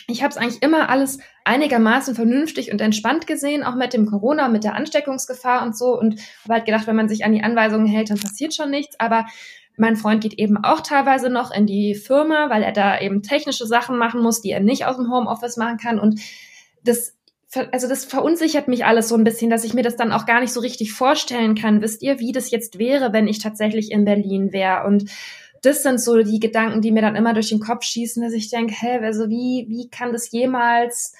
Ich 0.09 0.23
habe 0.23 0.31
es 0.31 0.37
eigentlich 0.37 0.63
immer 0.63 0.89
alles 0.89 1.19
einigermaßen 1.45 2.15
vernünftig 2.15 2.73
und 2.73 2.81
entspannt 2.81 3.27
gesehen, 3.27 3.63
auch 3.63 3.75
mit 3.75 3.93
dem 3.93 4.07
Corona, 4.07 4.49
mit 4.49 4.65
der 4.65 4.75
Ansteckungsgefahr 4.75 5.63
und 5.63 5.77
so. 5.77 5.99
Und 5.99 6.21
habe 6.45 6.55
halt 6.55 6.65
gedacht, 6.65 6.87
wenn 6.87 6.97
man 6.97 7.09
sich 7.09 7.25
an 7.25 7.33
die 7.33 7.43
Anweisungen 7.43 7.87
hält, 7.87 8.11
dann 8.11 8.19
passiert 8.19 8.55
schon 8.55 8.71
nichts. 8.71 8.99
Aber 8.99 9.27
mein 9.79 9.97
Freund 9.97 10.23
geht 10.23 10.35
eben 10.35 10.57
auch 10.57 10.81
teilweise 10.81 11.31
noch 11.31 11.51
in 11.51 11.67
die 11.67 11.95
Firma, 11.95 12.51
weil 12.51 12.63
er 12.63 12.73
da 12.73 13.01
eben 13.01 13.23
technische 13.23 13.67
Sachen 13.67 13.99
machen 13.99 14.21
muss, 14.23 14.41
die 14.41 14.51
er 14.51 14.61
nicht 14.61 14.87
aus 14.87 14.97
dem 14.97 15.11
Homeoffice 15.11 15.57
machen 15.57 15.79
kann. 15.79 15.99
Und 15.99 16.21
das 16.85 17.15
also 17.73 17.89
das 17.89 18.05
verunsichert 18.05 18.69
mich 18.69 18.85
alles 18.85 19.09
so 19.09 19.15
ein 19.15 19.25
bisschen, 19.25 19.49
dass 19.49 19.65
ich 19.65 19.73
mir 19.73 19.83
das 19.83 19.97
dann 19.97 20.13
auch 20.13 20.27
gar 20.27 20.41
nicht 20.41 20.53
so 20.53 20.61
richtig 20.61 20.93
vorstellen 20.93 21.55
kann. 21.55 21.81
Wisst 21.81 22.03
ihr, 22.03 22.19
wie 22.19 22.33
das 22.33 22.51
jetzt 22.51 22.79
wäre, 22.79 23.13
wenn 23.13 23.27
ich 23.27 23.39
tatsächlich 23.39 23.91
in 23.91 24.05
Berlin 24.05 24.53
wäre? 24.53 24.87
Und 24.87 25.11
das 25.63 25.83
sind 25.83 26.01
so 26.01 26.23
die 26.23 26.41
Gedanken, 26.41 26.83
die 26.83 26.93
mir 26.93 27.01
dann 27.01 27.17
immer 27.17 27.33
durch 27.33 27.49
den 27.49 27.61
Kopf 27.61 27.85
schießen, 27.85 28.23
dass 28.23 28.35
ich 28.35 28.51
denke, 28.51 28.75
hä, 28.79 28.99
also 29.03 29.29
wie, 29.29 29.67
wie 29.69 29.89
kann 29.89 30.13
das 30.13 30.31
jemals 30.31 31.15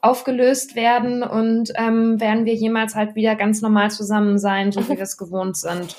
aufgelöst 0.00 0.76
werden 0.76 1.22
und 1.22 1.72
ähm, 1.76 2.20
werden 2.20 2.44
wir 2.44 2.54
jemals 2.54 2.94
halt 2.94 3.14
wieder 3.14 3.36
ganz 3.36 3.60
normal 3.60 3.90
zusammen 3.90 4.38
sein, 4.38 4.72
so 4.72 4.88
wie 4.88 4.92
wir 4.96 5.02
es 5.02 5.16
gewohnt 5.16 5.56
sind? 5.56 5.96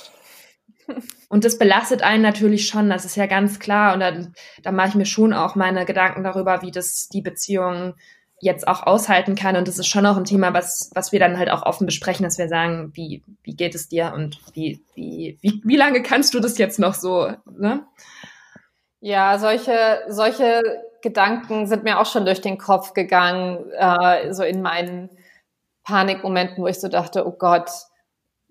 Und 1.29 1.45
das 1.45 1.57
belastet 1.57 2.01
einen 2.01 2.21
natürlich 2.21 2.67
schon, 2.67 2.89
das 2.89 3.05
ist 3.05 3.15
ja 3.15 3.25
ganz 3.25 3.59
klar. 3.59 3.93
Und 3.93 3.99
dann, 3.99 4.33
da 4.61 4.71
mache 4.71 4.89
ich 4.89 4.95
mir 4.95 5.05
schon 5.05 5.33
auch 5.33 5.55
meine 5.55 5.85
Gedanken 5.85 6.23
darüber, 6.23 6.61
wie 6.61 6.71
das 6.71 7.09
die 7.09 7.21
Beziehung 7.21 7.95
jetzt 8.39 8.67
auch 8.67 8.83
aushalten 8.83 9.35
kann. 9.35 9.55
Und 9.55 9.67
das 9.67 9.79
ist 9.79 9.87
schon 9.87 10.05
auch 10.05 10.17
ein 10.17 10.25
Thema, 10.25 10.53
was, 10.53 10.91
was 10.93 11.11
wir 11.11 11.19
dann 11.19 11.37
halt 11.37 11.49
auch 11.49 11.63
offen 11.63 11.85
besprechen, 11.85 12.23
dass 12.23 12.37
wir 12.37 12.47
sagen, 12.47 12.91
wie, 12.93 13.23
wie 13.43 13.55
geht 13.55 13.73
es 13.73 13.87
dir 13.87 14.13
und 14.13 14.39
wie, 14.53 14.83
wie, 14.95 15.37
wie, 15.41 15.61
wie 15.63 15.77
lange 15.77 16.03
kannst 16.03 16.33
du 16.33 16.39
das 16.39 16.57
jetzt 16.57 16.79
noch 16.79 16.93
so, 16.93 17.31
ne? 17.49 17.85
Ja, 18.99 19.37
solche, 19.37 20.01
solche 20.07 20.61
Gedanken 21.01 21.67
sind 21.67 21.83
mir 21.83 21.99
auch 21.99 22.05
schon 22.05 22.25
durch 22.25 22.39
den 22.39 22.57
Kopf 22.57 22.93
gegangen, 22.93 23.69
äh, 23.77 24.33
so 24.33 24.43
in 24.43 24.61
meinen 24.61 25.09
Panikmomenten, 25.83 26.63
wo 26.63 26.67
ich 26.67 26.79
so 26.79 26.87
dachte, 26.87 27.27
oh 27.27 27.33
Gott, 27.37 27.69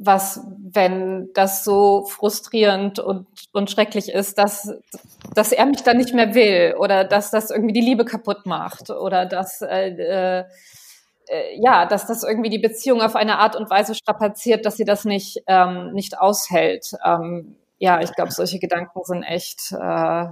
was, 0.05 0.41
wenn 0.59 1.31
das 1.35 1.65
so 1.65 2.05
frustrierend 2.05 2.99
und, 2.99 3.27
und 3.53 3.71
schrecklich 3.71 4.09
ist, 4.09 4.39
dass, 4.39 4.75
dass 5.35 5.53
er 5.53 5.67
mich 5.67 5.83
dann 5.83 5.97
nicht 5.97 6.15
mehr 6.15 6.35
will 6.35 6.75
oder 6.79 7.05
dass 7.05 7.31
das 7.31 7.51
irgendwie 7.51 7.73
die 7.73 7.81
Liebe 7.81 8.05
kaputt 8.05 8.45
macht 8.47 8.91
oder 8.91 9.27
dass, 9.27 9.63
äh, 9.63 10.45
äh, 11.29 11.61
ja, 11.61 11.87
dass 11.87 12.07
das 12.07 12.25
irgendwie 12.25 12.51
die 12.51 12.59
Beziehung 12.59 13.01
auf 13.01 13.17
eine 13.17 13.39
Art 13.39 13.57
und 13.57 13.71
Weise 13.71 13.95
strapaziert, 13.95 14.67
dass 14.67 14.77
sie 14.77 14.85
das 14.85 15.05
nicht, 15.05 15.43
ähm, 15.47 15.93
nicht 15.93 16.19
aushält. 16.19 16.93
Ähm, 17.05 17.57
ja, 17.79 18.01
ich 18.01 18.13
glaube, 18.15 18.33
solche 18.33 18.59
Gedanken 18.59 19.01
sind 19.05 19.23
echt 19.23 19.73
äh, 19.73 20.27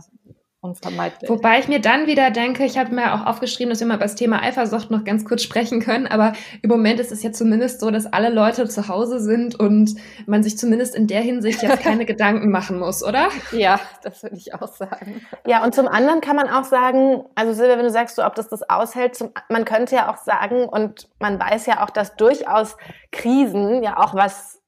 unvermeidlich. 0.63 1.31
Wobei 1.31 1.59
ich 1.59 1.69
mir 1.69 1.81
dann 1.81 2.07
wieder 2.07 2.31
denke, 2.31 2.65
ich 2.65 2.77
habe 2.77 2.95
mir 2.95 3.15
auch 3.15 3.25
aufgeschrieben, 3.25 3.71
dass 3.71 3.81
wir 3.81 3.87
mal 3.87 3.95
über 3.95 4.05
das 4.05 4.15
Thema 4.15 4.43
Eifersucht 4.43 4.91
noch 4.91 5.05
ganz 5.05 5.25
kurz 5.25 5.43
sprechen 5.43 5.81
können, 5.81 6.07
aber 6.07 6.35
im 6.61 6.69
Moment 6.69 7.01
ist 7.01 7.13
es 7.13 7.23
ja 7.23 7.33
zumindest 7.33 7.81
so, 7.81 7.91
dass 7.91 8.07
alle 8.07 8.29
Leute 8.29 8.69
zu 8.69 8.89
Hause 8.89 9.21
sind 9.21 9.59
und 9.59 9.95
man 10.27 10.43
sich 10.43 10.59
zumindest 10.59 10.95
in 10.95 11.07
der 11.07 11.23
Hinsicht 11.23 11.63
jetzt 11.63 11.81
keine 11.81 12.05
Gedanken 12.11 12.51
machen 12.51 12.79
muss, 12.79 13.03
oder? 13.03 13.29
Ja, 13.53 13.81
das 14.03 14.23
würde 14.23 14.37
ich 14.37 14.55
auch 14.55 14.69
sagen. 14.69 15.23
Ja, 15.47 15.65
und 15.65 15.75
zum 15.75 15.89
anderen 15.89 16.21
kann 16.21 16.37
man 16.37 16.49
auch 16.49 16.65
sagen, 16.65 17.25
also 17.35 17.55
Silvia, 17.55 17.79
wenn 17.79 17.85
du 17.85 17.91
sagst, 17.91 18.17
so, 18.17 18.25
ob 18.25 18.35
das 18.35 18.49
das 18.49 18.69
aushält, 18.69 19.15
zum, 19.15 19.31
man 19.49 19.65
könnte 19.65 19.97
ja 19.97 20.13
auch 20.13 20.19
sagen, 20.19 20.69
und 20.69 21.09
man 21.21 21.41
weiß 21.41 21.65
ja 21.67 21.83
auch, 21.83 21.91
dass 21.91 22.17
durchaus 22.17 22.77
Krisen 23.13 23.83
ja 23.83 23.97
auch 23.97 24.15
was 24.15 24.60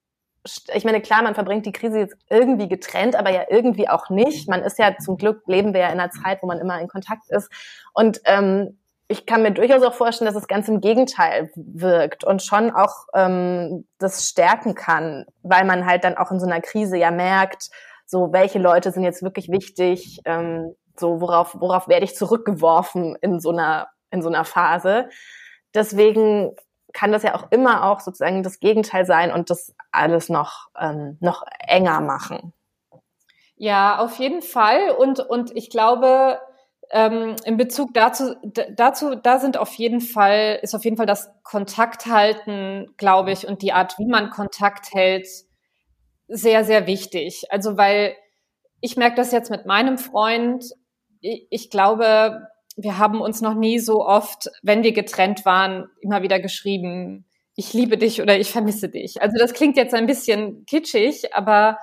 ich 0.45 0.85
meine, 0.85 1.01
klar, 1.01 1.23
man 1.23 1.35
verbringt 1.35 1.67
die 1.67 1.73
Krise 1.73 1.99
jetzt 1.99 2.17
irgendwie 2.29 2.69
getrennt, 2.69 3.15
aber 3.15 3.31
ja 3.31 3.45
irgendwie 3.49 3.89
auch 3.89 4.11
nicht. 4.11 4.49
Man 4.49 4.63
ist 4.63 4.79
ja 4.79 4.97
zum 4.99 5.17
Glück, 5.17 5.43
leben 5.47 5.73
wir 5.73 5.83
ja 5.83 5.89
in 5.89 6.01
einer 6.01 6.11
Zeit, 6.11 6.43
wo 6.43 6.47
man 6.47 6.59
immer 6.59 6.81
in 6.81 6.89
Kontakt 6.89 7.31
ist. 7.31 7.51
Und 7.93 8.21
ähm, 8.25 8.79
ich 9.07 9.27
kann 9.27 9.43
mir 9.43 9.53
durchaus 9.53 9.83
auch 9.83 9.95
vorstellen, 9.95 10.33
dass 10.33 10.41
es 10.41 10.49
ganz 10.49 10.69
im 10.69 10.81
Gegenteil 10.81 11.51
wirkt 11.55 12.25
und 12.25 12.43
schon 12.43 12.71
auch 12.71 13.07
ähm, 13.15 13.87
das 13.99 14.29
stärken 14.29 14.75
kann, 14.75 15.27
weil 15.43 15.65
man 15.65 15.87
halt 15.87 16.05
dann 16.05 16.17
auch 16.17 16.31
in 16.31 16.41
so 16.41 16.47
einer 16.47 16.61
Krise 16.61 16.97
ja 16.97 17.11
merkt, 17.11 17.69
so 18.07 18.33
welche 18.33 18.59
Leute 18.59 18.91
sind 18.91 19.05
jetzt 19.05 19.23
wirklich 19.23 19.49
wichtig, 19.49 20.21
ähm, 20.25 20.75
so 20.99 21.21
worauf, 21.21 21.57
worauf 21.61 21.89
werde 21.89 22.05
ich 22.05 22.17
zurückgeworfen 22.17 23.17
in 23.21 23.39
so 23.39 23.51
einer, 23.51 23.89
in 24.11 24.23
so 24.23 24.29
einer 24.29 24.45
Phase. 24.45 25.09
Deswegen 25.75 26.55
kann 26.93 27.13
das 27.13 27.23
ja 27.23 27.35
auch 27.35 27.51
immer 27.51 27.85
auch 27.85 28.01
sozusagen 28.01 28.43
das 28.43 28.61
Gegenteil 28.61 29.07
sein 29.07 29.33
und 29.33 29.51
das 29.51 29.75
alles 29.91 30.29
noch, 30.29 30.69
ähm, 30.79 31.17
noch 31.21 31.45
enger 31.67 32.01
machen. 32.01 32.53
Ja, 33.57 33.99
auf 33.99 34.17
jeden 34.17 34.43
Fall. 34.43 34.91
Und, 34.91 35.21
und 35.21 35.55
ich 35.57 35.71
glaube, 35.71 36.41
ähm, 36.91 37.37
in 37.45 37.57
Bezug 37.57 37.95
dazu, 37.95 38.35
dazu, 38.77 39.15
da 39.15 39.39
sind 39.39 39.57
auf 39.57 39.73
jeden 39.75 40.01
Fall, 40.01 40.59
ist 40.63 40.75
auf 40.75 40.85
jeden 40.85 40.97
Fall 40.97 41.07
das 41.07 41.31
Kontakt 41.43 42.07
halten, 42.07 42.93
glaube 42.97 43.33
ich, 43.33 43.47
und 43.47 43.63
die 43.63 43.73
Art, 43.73 43.99
wie 43.99 44.07
man 44.07 44.31
Kontakt 44.31 44.93
hält, 44.93 45.27
sehr, 46.29 46.65
sehr 46.65 46.87
wichtig. 46.87 47.45
Also, 47.51 47.77
weil 47.77 48.15
ich 48.81 48.97
merke 48.97 49.17
das 49.17 49.33
jetzt 49.33 49.51
mit 49.51 49.65
meinem 49.65 49.97
Freund. 49.97 50.65
Ich, 51.21 51.47
ich 51.51 51.71
glaube, 51.71 52.49
wir 52.77 52.99
haben 52.99 53.21
uns 53.21 53.41
noch 53.41 53.55
nie 53.55 53.79
so 53.79 54.07
oft, 54.07 54.51
wenn 54.63 54.83
wir 54.83 54.93
getrennt 54.93 55.45
waren, 55.45 55.89
immer 56.01 56.23
wieder 56.23 56.41
geschrieben, 56.41 57.27
ich 57.55 57.73
liebe 57.73 57.99
dich 57.99 58.23
oder 58.23 58.39
ich 58.39 58.51
vermisse 58.51 58.89
dich. 58.89 59.21
Also 59.21 59.37
das 59.39 59.53
klingt 59.53 59.77
jetzt 59.77 59.95
ein 59.95 60.07
bisschen 60.07 60.65
kitschig, 60.67 61.35
aber 61.35 61.79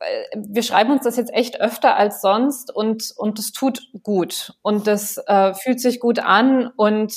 äh, 0.00 0.24
wir 0.34 0.62
schreiben 0.62 0.92
uns 0.92 1.04
das 1.04 1.16
jetzt 1.16 1.32
echt 1.32 1.60
öfter 1.60 1.96
als 1.96 2.22
sonst 2.22 2.74
und 2.74 3.12
und 3.16 3.38
es 3.38 3.52
tut 3.52 3.90
gut 4.02 4.54
und 4.62 4.86
das 4.86 5.18
äh, 5.26 5.54
fühlt 5.54 5.80
sich 5.80 6.00
gut 6.00 6.18
an 6.18 6.68
und 6.76 7.14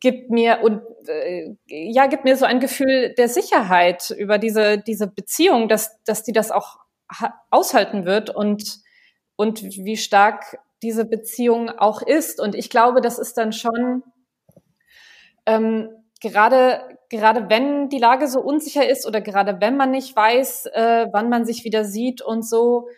gibt 0.00 0.30
mir 0.30 0.60
und 0.62 0.82
äh, 1.08 1.54
ja 1.66 2.06
gibt 2.06 2.24
mir 2.24 2.36
so 2.36 2.44
ein 2.44 2.60
Gefühl 2.60 3.14
der 3.16 3.28
Sicherheit 3.28 4.10
über 4.10 4.38
diese 4.38 4.78
diese 4.78 5.06
Beziehung, 5.06 5.68
dass 5.68 6.02
dass 6.04 6.24
die 6.24 6.32
das 6.32 6.50
auch 6.50 6.78
aushalten 7.50 8.04
wird 8.04 8.28
und 8.28 8.80
und 9.36 9.62
wie 9.62 9.96
stark 9.96 10.58
diese 10.82 11.04
Beziehung 11.04 11.70
auch 11.70 12.02
ist. 12.02 12.40
Und 12.40 12.54
ich 12.54 12.70
glaube, 12.70 13.00
das 13.00 13.18
ist 13.18 13.38
dann 13.38 13.52
schon 13.52 14.02
ähm, 15.46 15.88
gerade 16.20 16.82
gerade 17.10 17.48
wenn 17.48 17.88
die 17.88 17.98
Lage 17.98 18.28
so 18.28 18.40
unsicher 18.40 18.88
ist 18.88 19.06
oder 19.06 19.20
gerade 19.20 19.60
wenn 19.60 19.76
man 19.76 19.90
nicht 19.90 20.14
weiß, 20.14 20.66
äh, 20.66 21.06
wann 21.12 21.28
man 21.30 21.44
sich 21.44 21.64
wieder 21.64 21.84
sieht 21.84 22.20
und 22.20 22.46
so. 22.46 22.88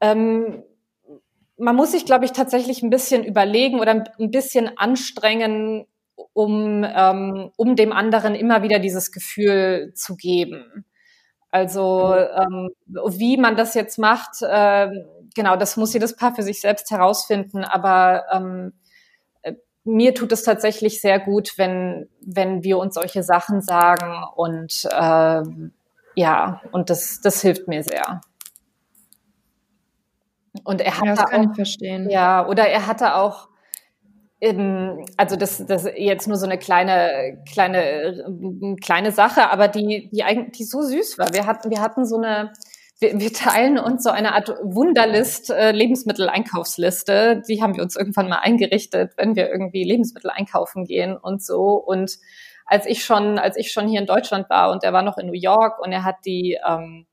Ähm, 0.00 0.64
man 1.56 1.76
muss 1.76 1.92
sich, 1.92 2.04
glaube 2.04 2.24
ich, 2.24 2.32
tatsächlich 2.32 2.82
ein 2.82 2.90
bisschen 2.90 3.24
überlegen 3.24 3.78
oder 3.78 4.04
ein 4.18 4.30
bisschen 4.32 4.76
anstrengen, 4.76 5.86
um, 6.32 6.84
ähm, 6.84 7.52
um 7.56 7.76
dem 7.76 7.92
anderen 7.92 8.34
immer 8.34 8.64
wieder 8.64 8.80
dieses 8.80 9.12
Gefühl 9.12 9.92
zu 9.94 10.16
geben. 10.16 10.84
Also 11.52 12.12
ähm, 12.16 12.70
wie 12.86 13.36
man 13.36 13.54
das 13.54 13.74
jetzt 13.74 13.98
macht, 14.00 14.42
äh, 14.42 14.88
genau, 15.34 15.56
das 15.56 15.76
muss 15.76 15.92
jedes 15.92 16.16
Paar 16.16 16.34
für 16.34 16.42
sich 16.42 16.60
selbst 16.60 16.90
herausfinden. 16.90 17.64
Aber 17.64 18.24
ähm, 18.32 18.72
äh, 19.42 19.54
mir 19.84 20.14
tut 20.14 20.32
es 20.32 20.42
tatsächlich 20.42 21.00
sehr 21.00 21.18
gut, 21.20 21.52
wenn, 21.56 22.08
wenn 22.20 22.62
wir 22.62 22.78
uns 22.78 22.94
solche 22.94 23.22
Sachen 23.22 23.60
sagen 23.60 24.24
und 24.36 24.84
äh, 24.90 25.42
ja, 26.16 26.60
und 26.70 26.90
das, 26.90 27.20
das 27.20 27.40
hilft 27.40 27.66
mir 27.66 27.82
sehr. 27.82 28.20
Und 30.62 30.80
er 30.80 30.98
hat 30.98 31.06
ja, 31.06 31.14
das 31.14 31.24
kann 31.26 31.46
auch, 31.46 31.50
ich 31.50 31.56
verstehen. 31.56 32.08
Ja, 32.08 32.46
oder 32.46 32.68
er 32.68 32.86
hatte 32.86 33.16
auch 33.16 33.48
ähm, 34.44 35.06
also 35.16 35.36
das, 35.36 35.64
das 35.66 35.86
jetzt 35.96 36.28
nur 36.28 36.36
so 36.36 36.44
eine 36.44 36.58
kleine, 36.58 37.42
kleine, 37.50 38.76
kleine 38.82 39.10
Sache, 39.10 39.50
aber 39.50 39.68
die, 39.68 40.10
die 40.12 40.22
eigentlich, 40.22 40.58
die 40.58 40.64
so 40.64 40.82
süß 40.82 41.18
war. 41.18 41.32
Wir 41.32 41.46
hatten, 41.46 41.70
wir 41.70 41.80
hatten 41.80 42.04
so 42.04 42.16
eine, 42.18 42.52
wir, 43.04 43.20
wir 43.20 43.32
teilen 43.32 43.78
uns 43.78 44.02
so 44.02 44.10
eine 44.10 44.34
Art 44.34 44.48
Wunderlist, 44.62 45.50
äh, 45.50 45.72
Lebensmitteleinkaufsliste. 45.72 47.42
Die 47.48 47.62
haben 47.62 47.76
wir 47.76 47.82
uns 47.82 47.96
irgendwann 47.96 48.28
mal 48.28 48.38
eingerichtet, 48.38 49.12
wenn 49.16 49.36
wir 49.36 49.50
irgendwie 49.50 49.84
Lebensmittel 49.84 50.30
einkaufen 50.30 50.84
gehen 50.84 51.16
und 51.16 51.42
so. 51.42 51.74
Und 51.74 52.18
als 52.66 52.86
ich 52.86 53.04
schon, 53.04 53.38
als 53.38 53.56
ich 53.56 53.72
schon 53.72 53.88
hier 53.88 54.00
in 54.00 54.06
Deutschland 54.06 54.48
war 54.48 54.70
und 54.70 54.84
er 54.84 54.92
war 54.92 55.02
noch 55.02 55.18
in 55.18 55.26
New 55.26 55.38
York 55.38 55.78
und 55.80 55.92
er 55.92 56.04
hat 56.04 56.16
die 56.24 56.58
ähm, 56.66 57.06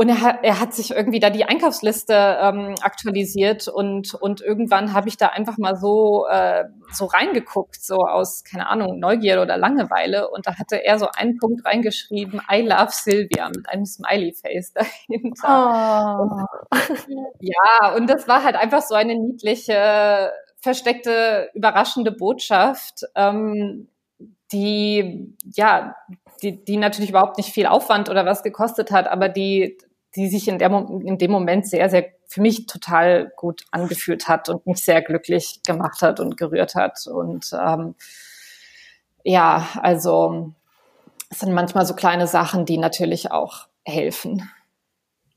und 0.00 0.08
er 0.08 0.20
hat, 0.20 0.38
er 0.44 0.60
hat 0.60 0.74
sich 0.74 0.92
irgendwie 0.92 1.18
da 1.18 1.28
die 1.28 1.44
Einkaufsliste 1.44 2.14
ähm, 2.40 2.76
aktualisiert 2.82 3.66
und, 3.66 4.14
und 4.14 4.40
irgendwann 4.40 4.92
habe 4.92 5.08
ich 5.08 5.16
da 5.16 5.26
einfach 5.26 5.58
mal 5.58 5.74
so, 5.74 6.24
äh, 6.30 6.66
so 6.92 7.06
reingeguckt, 7.06 7.82
so 7.82 7.96
aus, 8.06 8.44
keine 8.44 8.68
Ahnung, 8.68 9.00
Neugier 9.00 9.42
oder 9.42 9.56
Langeweile. 9.56 10.30
Und 10.30 10.46
da 10.46 10.56
hatte 10.56 10.76
er 10.76 11.00
so 11.00 11.08
einen 11.16 11.36
Punkt 11.38 11.66
reingeschrieben, 11.66 12.40
I 12.48 12.60
love 12.60 12.92
Sylvia 12.92 13.48
mit 13.48 13.68
einem 13.68 13.86
Smiley-Face 13.86 14.72
dahinter. 15.08 16.46
Oh. 16.70 16.76
ja, 17.40 17.96
und 17.96 18.08
das 18.08 18.28
war 18.28 18.44
halt 18.44 18.54
einfach 18.54 18.82
so 18.82 18.94
eine 18.94 19.16
niedliche, 19.16 20.30
versteckte, 20.60 21.50
überraschende 21.54 22.12
Botschaft. 22.12 23.00
Ähm, 23.16 23.88
die, 24.52 25.34
ja, 25.42 25.96
die, 26.42 26.64
die 26.64 26.76
natürlich 26.76 27.10
überhaupt 27.10 27.36
nicht 27.36 27.52
viel 27.52 27.66
Aufwand 27.66 28.08
oder 28.08 28.24
was 28.24 28.44
gekostet 28.44 28.90
hat, 28.90 29.08
aber 29.08 29.28
die, 29.28 29.76
die 30.16 30.28
sich 30.28 30.48
in, 30.48 30.58
der, 30.58 30.70
in 30.70 31.18
dem 31.18 31.30
Moment 31.30 31.66
sehr, 31.66 31.88
sehr 31.90 32.06
für 32.26 32.42
mich 32.42 32.66
total 32.66 33.32
gut 33.36 33.64
angefühlt 33.70 34.28
hat 34.28 34.48
und 34.48 34.66
mich 34.66 34.84
sehr 34.84 35.02
glücklich 35.02 35.62
gemacht 35.66 36.02
hat 36.02 36.20
und 36.20 36.36
gerührt 36.36 36.74
hat. 36.74 37.06
Und 37.06 37.50
ähm, 37.52 37.94
ja, 39.24 39.66
also 39.80 40.52
es 41.30 41.40
sind 41.40 41.52
manchmal 41.52 41.86
so 41.86 41.94
kleine 41.94 42.26
Sachen, 42.26 42.64
die 42.64 42.78
natürlich 42.78 43.32
auch 43.32 43.66
helfen. 43.84 44.50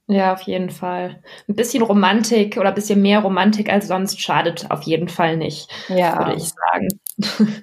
Ja, 0.08 0.34
auf 0.34 0.42
jeden 0.42 0.70
Fall. 0.70 1.24
Ein 1.48 1.56
bisschen 1.56 1.84
Romantik 1.84 2.58
oder 2.58 2.70
ein 2.70 2.76
bisschen 2.76 3.02
mehr 3.02 3.20
Romantik 3.20 3.72
als 3.72 3.88
sonst 3.88 4.20
schadet 4.20 4.70
auf 4.70 4.82
jeden 4.82 5.08
Fall 5.08 5.38
nicht, 5.38 5.72
ja. 5.88 6.18
würde 6.18 6.36
ich 6.36 6.50
sagen. 6.50 7.58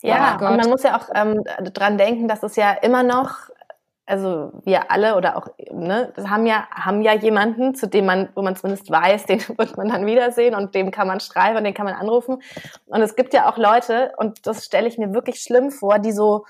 Ja, 0.00 0.38
oh 0.40 0.46
und 0.46 0.56
man 0.56 0.70
muss 0.70 0.84
ja 0.84 0.96
auch 0.96 1.10
ähm, 1.14 1.42
dran 1.74 1.98
denken, 1.98 2.28
dass 2.28 2.42
es 2.42 2.56
ja 2.56 2.72
immer 2.72 3.02
noch, 3.02 3.50
also 4.06 4.52
wir 4.64 4.90
alle 4.90 5.16
oder 5.16 5.36
auch, 5.36 5.48
ne, 5.72 6.12
haben 6.28 6.46
ja, 6.46 6.68
haben 6.70 7.02
ja 7.02 7.12
jemanden, 7.12 7.74
zu 7.74 7.88
dem 7.88 8.06
man, 8.06 8.28
wo 8.34 8.42
man 8.42 8.54
zumindest 8.54 8.90
weiß, 8.90 9.24
den 9.26 9.40
wird 9.58 9.76
man 9.76 9.88
dann 9.88 10.06
wiedersehen 10.06 10.54
und 10.54 10.74
dem 10.74 10.90
kann 10.92 11.08
man 11.08 11.20
schreiben 11.20 11.58
und 11.58 11.64
den 11.64 11.74
kann 11.74 11.86
man 11.86 11.94
anrufen. 11.94 12.40
Und 12.86 13.02
es 13.02 13.16
gibt 13.16 13.34
ja 13.34 13.50
auch 13.50 13.58
Leute, 13.58 14.12
und 14.16 14.46
das 14.46 14.64
stelle 14.64 14.86
ich 14.86 14.96
mir 14.96 15.12
wirklich 15.12 15.40
schlimm 15.40 15.70
vor, 15.70 15.98
die 15.98 16.12
so, 16.12 16.46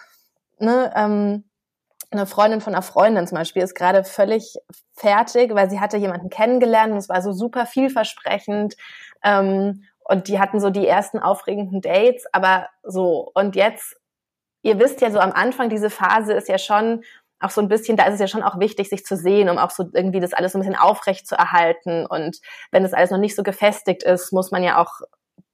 ne, 0.59 0.93
ähm, 0.95 1.45
eine 2.11 2.27
Freundin 2.27 2.61
von 2.61 2.75
einer 2.75 2.83
Freundin 2.83 3.27
zum 3.27 3.37
Beispiel 3.37 3.63
ist 3.63 3.75
gerade 3.75 4.05
völlig 4.05 4.57
fertig, 4.95 5.55
weil 5.55 5.69
sie 5.69 5.81
hatte 5.81 5.97
jemanden 5.97 6.31
kennengelernt 6.31 6.93
und 6.93 6.99
es 6.99 7.09
war 7.09 7.21
so 7.21 7.33
super 7.33 7.67
vielversprechend. 7.67 8.77
Ähm, 9.25 9.85
und 10.05 10.29
die 10.29 10.39
hatten 10.39 10.61
so 10.61 10.71
die 10.71 10.87
ersten 10.87 11.19
aufregenden 11.19 11.81
Dates, 11.81 12.27
aber 12.33 12.69
so. 12.85 13.31
Und 13.35 13.57
jetzt, 13.57 13.97
ihr 14.63 14.79
wisst 14.79 15.01
ja 15.01 15.11
so 15.11 15.19
am 15.19 15.33
Anfang, 15.33 15.69
diese 15.69 15.91
Phase 15.91 16.33
ist 16.35 16.49
ja 16.49 16.59
schon 16.59 17.03
auch 17.41 17.51
so 17.51 17.61
ein 17.61 17.69
bisschen, 17.69 17.97
da 17.97 18.05
ist 18.05 18.15
es 18.15 18.21
ja 18.21 18.29
schon 18.29 18.43
auch 18.43 18.59
wichtig, 18.59 18.89
sich 18.89 19.05
zu 19.05 19.17
sehen, 19.17 19.49
um 19.49 19.59
auch 19.59 19.71
so 19.71 19.85
irgendwie 19.93 20.21
das 20.21 20.33
alles 20.33 20.53
so 20.53 20.59
ein 20.59 20.63
bisschen 20.63 20.77
aufrecht 20.77 21.27
zu 21.27 21.35
erhalten. 21.35 22.07
Und 22.07 22.39
wenn 22.71 22.83
das 22.83 22.95
alles 22.95 23.11
noch 23.11 23.19
nicht 23.19 23.37
so 23.37 23.43
gefestigt 23.43 24.03
ist, 24.03 24.33
muss 24.33 24.51
man 24.51 24.63
ja 24.63 24.81
auch, 24.81 25.01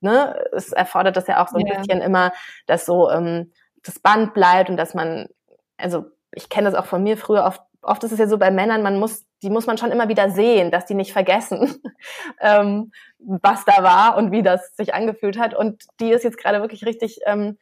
ne, 0.00 0.44
es 0.52 0.72
erfordert 0.72 1.16
das 1.16 1.26
ja 1.26 1.42
auch 1.42 1.48
so 1.48 1.56
ein 1.56 1.66
yeah. 1.66 1.78
bisschen 1.78 2.00
immer, 2.00 2.32
dass 2.66 2.86
so 2.86 3.10
ähm, 3.10 3.52
das 3.82 3.98
Band 3.98 4.32
bleibt 4.34 4.70
und 4.70 4.76
dass 4.76 4.94
man, 4.94 5.28
also 5.76 6.04
ich 6.32 6.48
kenne 6.48 6.70
das 6.70 6.78
auch 6.78 6.86
von 6.86 7.02
mir 7.02 7.16
früher 7.16 7.44
oft, 7.44 7.60
oft 7.82 8.04
ist 8.04 8.12
es 8.12 8.18
ja 8.18 8.28
so 8.28 8.38
bei 8.38 8.52
Männern, 8.52 8.82
man 8.82 9.00
muss, 9.00 9.26
die 9.42 9.50
muss 9.50 9.66
man 9.66 9.76
schon 9.76 9.90
immer 9.90 10.08
wieder 10.08 10.30
sehen, 10.30 10.70
dass 10.70 10.86
die 10.86 10.94
nicht 10.94 11.12
vergessen, 11.12 11.82
ähm, 12.40 12.92
was 13.18 13.64
da 13.64 13.82
war 13.82 14.16
und 14.16 14.30
wie 14.30 14.42
das 14.42 14.76
sich 14.76 14.94
angefühlt 14.94 15.36
hat. 15.36 15.52
Und 15.52 15.82
die 15.98 16.12
ist 16.12 16.22
jetzt 16.22 16.38
gerade 16.38 16.60
wirklich 16.60 16.86
richtig 16.86 17.18
ähm, 17.26 17.58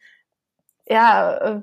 ja, 0.91 1.37
äh, 1.37 1.61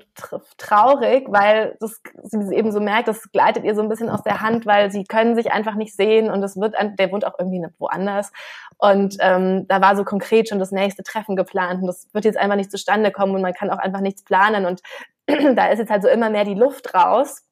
traurig, 0.57 1.27
weil 1.29 1.77
das, 1.79 2.01
sie 2.23 2.55
eben 2.55 2.71
so 2.71 2.79
merkt, 2.79 3.07
das 3.07 3.31
gleitet 3.31 3.63
ihr 3.63 3.75
so 3.75 3.81
ein 3.83 3.89
bisschen 3.89 4.09
aus 4.09 4.23
der 4.23 4.41
Hand, 4.41 4.65
weil 4.65 4.89
sie 4.89 5.03
können 5.03 5.35
sich 5.35 5.51
einfach 5.51 5.75
nicht 5.75 5.95
sehen 5.95 6.31
und 6.31 6.41
es 6.41 6.57
wird, 6.57 6.73
der 6.97 7.11
wohnt 7.11 7.25
auch 7.25 7.37
irgendwie 7.37 7.63
woanders. 7.77 8.31
Und 8.79 9.17
ähm, 9.19 9.67
da 9.67 9.81
war 9.81 9.95
so 9.95 10.03
konkret 10.03 10.49
schon 10.49 10.57
das 10.57 10.71
nächste 10.71 11.03
Treffen 11.03 11.35
geplant 11.35 11.81
und 11.81 11.87
das 11.87 12.07
wird 12.11 12.25
jetzt 12.25 12.39
einfach 12.39 12.55
nicht 12.55 12.71
zustande 12.71 13.11
kommen 13.11 13.35
und 13.35 13.43
man 13.43 13.53
kann 13.53 13.69
auch 13.69 13.77
einfach 13.77 14.01
nichts 14.01 14.23
planen 14.23 14.65
und 14.65 14.81
da 15.27 15.67
ist 15.67 15.77
jetzt 15.77 15.91
halt 15.91 16.01
so 16.01 16.09
immer 16.09 16.31
mehr 16.31 16.43
die 16.43 16.55
Luft 16.55 16.95
raus 16.95 17.43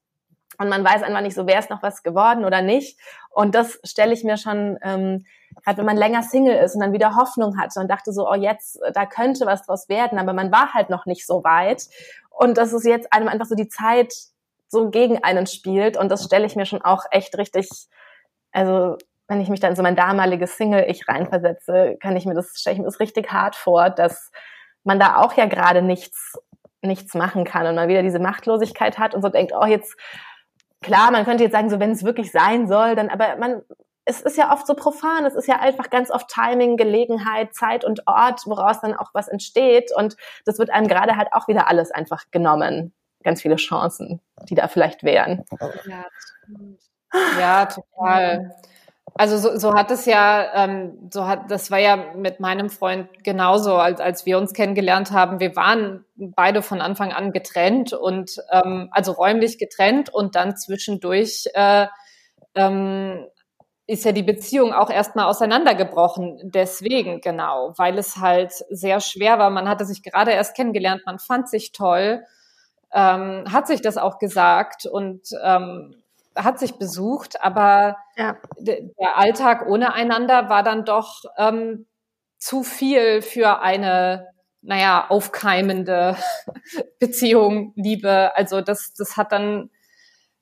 und 0.58 0.70
man 0.70 0.84
weiß 0.84 1.04
einfach 1.04 1.22
nicht 1.22 1.36
so, 1.36 1.46
wer 1.46 1.60
ist 1.60 1.70
noch 1.70 1.84
was 1.84 2.02
geworden 2.02 2.44
oder 2.44 2.64
nicht. 2.64 3.00
Und 3.38 3.54
das 3.54 3.80
stelle 3.84 4.14
ich 4.14 4.24
mir 4.24 4.36
schon, 4.36 4.80
ähm, 4.82 5.24
halt, 5.64 5.78
wenn 5.78 5.86
man 5.86 5.96
länger 5.96 6.24
Single 6.24 6.58
ist 6.58 6.74
und 6.74 6.82
dann 6.82 6.92
wieder 6.92 7.16
Hoffnung 7.16 7.60
hat 7.60 7.70
und 7.78 7.88
dachte 7.88 8.12
so, 8.12 8.28
oh 8.28 8.34
jetzt, 8.34 8.80
da 8.94 9.06
könnte 9.06 9.46
was 9.46 9.62
draus 9.62 9.90
werden, 9.90 10.18
aber 10.18 10.34
man 10.34 10.52
war 10.52 10.74
halt 10.74 10.90
noch 10.90 11.06
nicht 11.06 11.28
so 11.28 11.44
weit. 11.44 11.84
Und 12.32 12.58
dass 12.58 12.74
es 12.74 12.84
jetzt 12.84 13.14
einem 13.14 13.28
einfach 13.28 13.46
so 13.46 13.54
die 13.54 13.70
Zeit 13.70 14.12
so 14.70 14.90
gegen 14.90 15.24
einen 15.24 15.46
spielt. 15.46 15.98
Und 15.98 16.10
das 16.10 16.24
stelle 16.24 16.48
ich 16.48 16.56
mir 16.56 16.66
schon 16.66 16.82
auch 16.82 17.04
echt 17.12 17.38
richtig, 17.38 17.70
also 18.54 18.98
wenn 19.28 19.40
ich 19.40 19.50
mich 19.50 19.60
dann 19.60 19.76
so 19.76 19.84
mein 19.84 19.96
damaliges 19.96 20.58
Single-Ich 20.58 21.08
reinversetze, 21.08 21.96
kann 22.02 22.16
ich 22.16 22.26
mir 22.26 22.34
das, 22.34 22.56
stelle 22.56 22.74
ich 22.74 22.80
mir 22.80 22.86
das 22.86 23.00
richtig 23.00 23.32
hart 23.32 23.56
vor, 23.56 23.92
dass 23.92 24.32
man 24.84 25.00
da 25.00 25.18
auch 25.18 25.34
ja 25.34 25.46
gerade 25.46 25.84
nichts 25.84 26.40
nichts 26.82 27.14
machen 27.14 27.44
kann 27.44 27.68
und 27.68 27.76
man 27.76 27.90
wieder 27.90 28.04
diese 28.04 28.20
Machtlosigkeit 28.20 28.98
hat 28.98 29.14
und 29.14 29.22
so 29.22 29.30
denkt, 29.30 29.52
oh, 29.56 29.66
jetzt, 29.66 29.96
klar, 30.82 31.12
man 31.12 31.26
könnte 31.26 31.44
jetzt 31.44 31.54
sagen, 31.54 31.70
so 31.70 31.80
wenn 31.80 31.92
es 31.92 32.04
wirklich 32.04 32.32
sein 32.32 32.68
soll, 32.68 32.96
dann, 32.96 33.10
aber 33.10 33.36
man, 33.38 33.62
es 34.06 34.22
ist 34.22 34.38
ja 34.38 34.54
oft 34.54 34.66
so 34.66 34.74
profan, 34.74 35.26
es 35.26 35.36
ist 35.36 35.48
ja 35.48 35.60
einfach 35.60 35.90
ganz 35.90 36.12
oft 36.12 36.30
Timing, 36.30 36.78
Gelegenheit, 36.78 37.54
Zeit 37.54 37.84
und 37.84 38.08
Ort, 38.08 38.46
woraus 38.46 38.80
dann 38.82 38.96
auch 38.96 39.12
was 39.14 39.28
entsteht 39.28 39.92
und 39.96 40.16
das 40.46 40.60
wird 40.60 40.70
einem 40.70 40.88
gerade 40.88 41.18
halt 41.18 41.30
auch 41.34 41.48
wieder 41.48 41.68
alles 41.68 41.92
einfach 41.92 42.26
genommen. 42.32 42.94
Ganz 43.24 43.42
viele 43.42 43.58
Chancen, 43.58 44.22
die 44.44 44.56
da 44.56 44.68
vielleicht 44.68 45.04
wären. 45.04 45.44
Ja, 45.86 46.06
ja 47.40 47.66
total. 47.66 48.56
Also 49.18 49.38
so, 49.38 49.58
so 49.58 49.74
hat 49.74 49.90
es 49.92 50.06
ja, 50.06 50.66
ähm, 50.66 51.10
so 51.12 51.28
hat 51.28 51.50
das 51.50 51.72
war 51.72 51.80
ja 51.80 51.96
mit 52.16 52.40
meinem 52.40 52.70
Freund 52.70 53.10
genauso, 53.24 53.76
als 53.76 54.00
als 54.00 54.26
wir 54.26 54.38
uns 54.38 54.54
kennengelernt 54.54 55.12
haben. 55.12 55.40
Wir 55.40 55.56
waren 55.56 56.06
beide 56.16 56.62
von 56.62 56.82
Anfang 56.82 57.12
an 57.12 57.32
getrennt 57.32 57.94
und 57.94 58.38
ähm, 58.52 58.90
also 58.92 59.14
räumlich 59.14 59.58
getrennt 59.58 60.14
und 60.14 60.36
dann 60.36 60.56
zwischendurch 60.56 61.48
äh, 61.54 61.88
ähm, 62.56 63.26
ist 63.88 64.06
ja 64.06 64.12
die 64.12 64.24
Beziehung 64.24 64.74
auch 64.74 64.90
erstmal 64.90 65.26
auseinandergebrochen. 65.26 66.40
Deswegen 66.44 67.22
genau, 67.22 67.74
weil 67.78 67.98
es 67.98 68.18
halt 68.18 68.52
sehr 68.70 69.00
schwer 69.00 69.40
war. 69.40 69.50
Man 69.50 69.70
hatte 69.70 69.86
sich 69.86 70.04
gerade 70.04 70.32
erst 70.32 70.56
kennengelernt, 70.56 71.04
man 71.06 71.20
fand 71.20 71.50
sich 71.50 71.72
toll, 71.72 72.24
ähm, 72.94 73.46
hat 73.52 73.68
sich 73.68 73.82
das 73.82 73.98
auch 73.98 74.20
gesagt 74.20 74.86
und 74.86 75.30
ähm, 75.44 75.96
hat 76.38 76.60
sich 76.60 76.78
besucht, 76.78 77.42
aber 77.42 77.98
ja. 78.16 78.38
der 78.60 79.18
Alltag 79.18 79.68
ohne 79.68 79.94
einander 79.94 80.50
war 80.50 80.64
dann 80.64 80.86
doch 80.86 81.24
ähm, 81.38 81.88
zu 82.38 82.64
viel 82.64 83.22
für 83.22 83.62
eine, 83.62 84.28
naja, 84.62 85.08
aufkeimende 85.10 86.16
Beziehung, 87.00 87.74
Liebe. 87.76 88.36
Also 88.36 88.62
das, 88.62 88.94
das 88.94 89.18
hat 89.18 89.32
dann, 89.32 89.70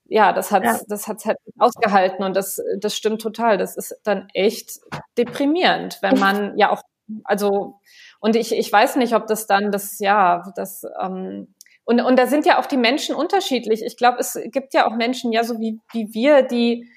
ja, 0.05 0.33
das 0.33 0.51
hat, 0.51 0.63
ja. 0.63 0.79
das 0.87 1.07
hat's 1.07 1.25
halt 1.25 1.37
ausgehalten 1.57 2.23
und 2.23 2.35
das, 2.35 2.61
das 2.79 2.95
stimmt 2.95 3.21
total. 3.21 3.57
Das 3.57 3.77
ist 3.77 3.95
dann 4.03 4.27
echt 4.33 4.79
deprimierend, 5.17 5.99
wenn 6.01 6.19
man 6.19 6.57
ja 6.57 6.71
auch, 6.71 6.81
also 7.23 7.79
und 8.19 8.35
ich, 8.35 8.51
ich 8.53 8.71
weiß 8.71 8.95
nicht, 8.95 9.15
ob 9.15 9.27
das 9.27 9.47
dann 9.47 9.71
das, 9.71 9.99
ja, 9.99 10.51
das 10.55 10.83
ähm, 11.01 11.53
und, 11.85 12.01
und 12.01 12.17
da 12.17 12.27
sind 12.27 12.45
ja 12.45 12.59
auch 12.59 12.65
die 12.65 12.77
Menschen 12.77 13.15
unterschiedlich. 13.15 13.83
Ich 13.83 13.95
glaube, 13.95 14.17
es 14.19 14.37
gibt 14.45 14.73
ja 14.73 14.87
auch 14.87 14.95
Menschen, 14.95 15.31
ja, 15.31 15.43
so 15.43 15.59
wie, 15.59 15.79
wie 15.91 16.13
wir, 16.13 16.41
die, 16.41 16.89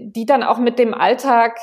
die 0.00 0.26
dann 0.26 0.42
auch 0.42 0.58
mit 0.58 0.78
dem 0.78 0.94
Alltag, 0.94 1.58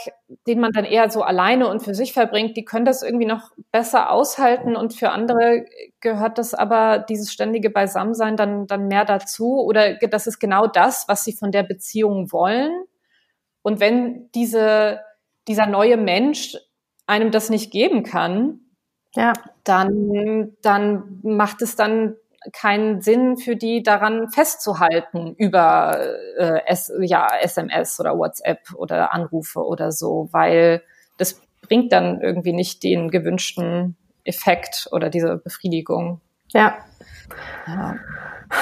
den 0.48 0.60
man 0.60 0.72
dann 0.72 0.86
eher 0.86 1.10
so 1.10 1.22
alleine 1.24 1.68
und 1.68 1.82
für 1.82 1.96
sich 1.96 2.14
verbringt, 2.14 2.56
die 2.58 2.66
können 2.66 2.86
das 2.86 3.02
irgendwie 3.02 3.26
noch 3.26 3.52
besser 3.72 4.12
aushalten 4.12 4.76
und 4.76 4.94
für 4.94 5.12
andere 5.12 5.66
gehört 6.00 6.38
das 6.38 6.54
aber 6.54 7.00
dieses 7.00 7.32
ständige 7.32 7.70
Beisammensein 7.70 8.36
dann, 8.36 8.68
dann 8.68 8.88
mehr 8.88 9.06
dazu 9.06 9.62
oder 9.64 9.96
das 9.96 10.28
ist 10.28 10.40
genau 10.40 10.68
das, 10.68 11.08
was 11.08 11.24
sie 11.24 11.34
von 11.34 11.52
der 11.52 11.64
Beziehung 11.64 12.32
wollen. 12.32 12.84
Und 13.62 13.80
wenn 13.80 14.30
diese, 14.34 15.00
dieser 15.48 15.66
neue 15.66 15.98
Mensch 15.98 16.58
einem 17.08 17.32
das 17.32 17.50
nicht 17.50 17.72
geben 17.72 18.04
kann, 18.04 18.60
ja. 19.16 19.34
dann, 19.64 20.56
dann 20.62 21.20
macht 21.24 21.62
es 21.62 21.76
dann 21.76 22.16
keinen 22.52 23.02
Sinn 23.02 23.38
für 23.38 23.56
die 23.56 23.84
daran 23.84 24.30
festzuhalten 24.30 25.36
über 25.38 25.98
äh, 26.38 26.60
S, 26.66 26.92
ja, 27.00 27.28
SMS 27.42 28.00
oder 28.00 28.18
WhatsApp 28.18 28.60
oder 28.76 29.14
Anrufe 29.14 29.66
oder 29.66 29.92
so, 29.92 30.28
weil 30.32 30.84
das 31.18 31.42
bringt 31.62 31.92
dann 31.94 32.22
irgendwie 32.22 32.54
nicht 32.54 32.84
den 32.84 33.10
gewünschten 33.10 33.96
Effekt 34.24 34.88
oder 34.92 35.10
diese 35.10 35.38
Befriedigung. 35.38 36.22
Ja. 36.50 36.78
ja. 37.68 37.96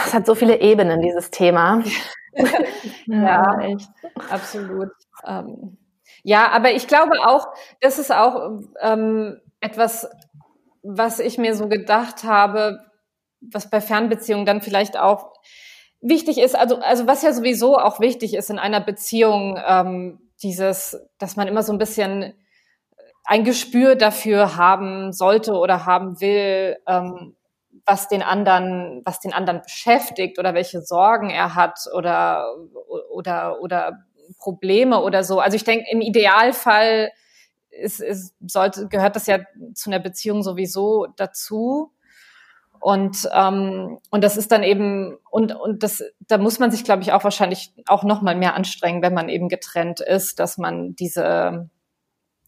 Es 0.05 0.13
hat 0.13 0.25
so 0.25 0.35
viele 0.35 0.61
Ebenen, 0.61 1.01
dieses 1.01 1.31
Thema. 1.31 1.83
ja, 3.07 3.59
echt. 3.59 3.89
Absolut. 4.29 4.91
Ähm, 5.25 5.77
ja, 6.23 6.49
aber 6.49 6.71
ich 6.71 6.87
glaube 6.87 7.19
auch, 7.25 7.47
das 7.81 7.99
ist 7.99 8.11
auch 8.11 8.61
ähm, 8.81 9.39
etwas, 9.59 10.09
was 10.83 11.19
ich 11.19 11.37
mir 11.37 11.55
so 11.55 11.67
gedacht 11.67 12.23
habe, 12.23 12.79
was 13.41 13.69
bei 13.69 13.81
Fernbeziehungen 13.81 14.45
dann 14.45 14.61
vielleicht 14.61 14.97
auch 14.97 15.33
wichtig 16.01 16.39
ist, 16.39 16.55
also, 16.55 16.77
also 16.77 17.07
was 17.07 17.21
ja 17.21 17.33
sowieso 17.33 17.77
auch 17.77 17.99
wichtig 17.99 18.33
ist 18.33 18.49
in 18.49 18.59
einer 18.59 18.81
Beziehung, 18.81 19.59
ähm, 19.65 20.19
dieses, 20.43 20.99
dass 21.19 21.35
man 21.35 21.47
immer 21.47 21.63
so 21.63 21.71
ein 21.71 21.77
bisschen 21.77 22.33
ein 23.25 23.43
Gespür 23.43 23.95
dafür 23.95 24.57
haben 24.57 25.13
sollte 25.13 25.53
oder 25.53 25.85
haben 25.85 26.19
will, 26.19 26.77
ähm, 26.87 27.35
was 27.85 28.07
den 28.07 28.21
anderen, 28.21 29.01
was 29.05 29.19
den 29.19 29.33
anderen 29.33 29.61
beschäftigt 29.61 30.39
oder 30.39 30.53
welche 30.53 30.81
Sorgen 30.81 31.29
er 31.29 31.55
hat 31.55 31.79
oder 31.95 32.45
oder 33.11 33.61
oder 33.61 33.99
Probleme 34.37 35.01
oder 35.01 35.23
so. 35.23 35.39
Also 35.39 35.55
ich 35.55 35.63
denke, 35.63 35.85
im 35.91 36.01
Idealfall 36.01 37.11
ist, 37.69 38.01
ist, 38.01 38.35
sollte, 38.45 38.87
gehört 38.87 39.15
das 39.15 39.27
ja 39.27 39.39
zu 39.73 39.89
einer 39.89 39.99
Beziehung 39.99 40.43
sowieso 40.43 41.07
dazu. 41.15 41.91
Und, 42.81 43.29
ähm, 43.31 43.99
und 44.09 44.23
das 44.23 44.37
ist 44.37 44.51
dann 44.51 44.63
eben, 44.63 45.15
und, 45.29 45.53
und 45.53 45.83
das, 45.83 46.03
da 46.19 46.39
muss 46.39 46.57
man 46.57 46.71
sich, 46.71 46.83
glaube 46.83 47.03
ich, 47.03 47.13
auch 47.13 47.23
wahrscheinlich 47.23 47.71
auch 47.85 48.03
nochmal 48.03 48.35
mehr 48.35 48.55
anstrengen, 48.55 49.03
wenn 49.03 49.13
man 49.13 49.29
eben 49.29 49.49
getrennt 49.49 49.99
ist, 49.99 50.39
dass 50.39 50.57
man 50.57 50.95
diese, 50.95 51.69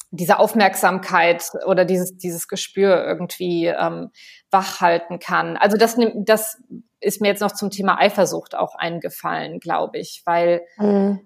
diese 0.09 0.39
Aufmerksamkeit 0.39 1.43
oder 1.67 1.85
dieses, 1.85 2.17
dieses 2.17 2.47
Gespür 2.47 3.05
irgendwie 3.05 3.67
ähm, 3.67 4.09
wach 4.49 4.81
halten 4.81 5.19
kann. 5.19 5.55
Also 5.55 5.77
das, 5.77 5.97
das 6.15 6.59
ist 6.99 7.21
mir 7.21 7.27
jetzt 7.27 7.41
noch 7.41 7.51
zum 7.51 7.69
Thema 7.69 7.99
Eifersucht 7.99 8.55
auch 8.55 8.73
eingefallen, 8.73 9.59
glaube 9.59 9.99
ich, 9.99 10.23
weil, 10.25 10.63
mhm. 10.77 11.19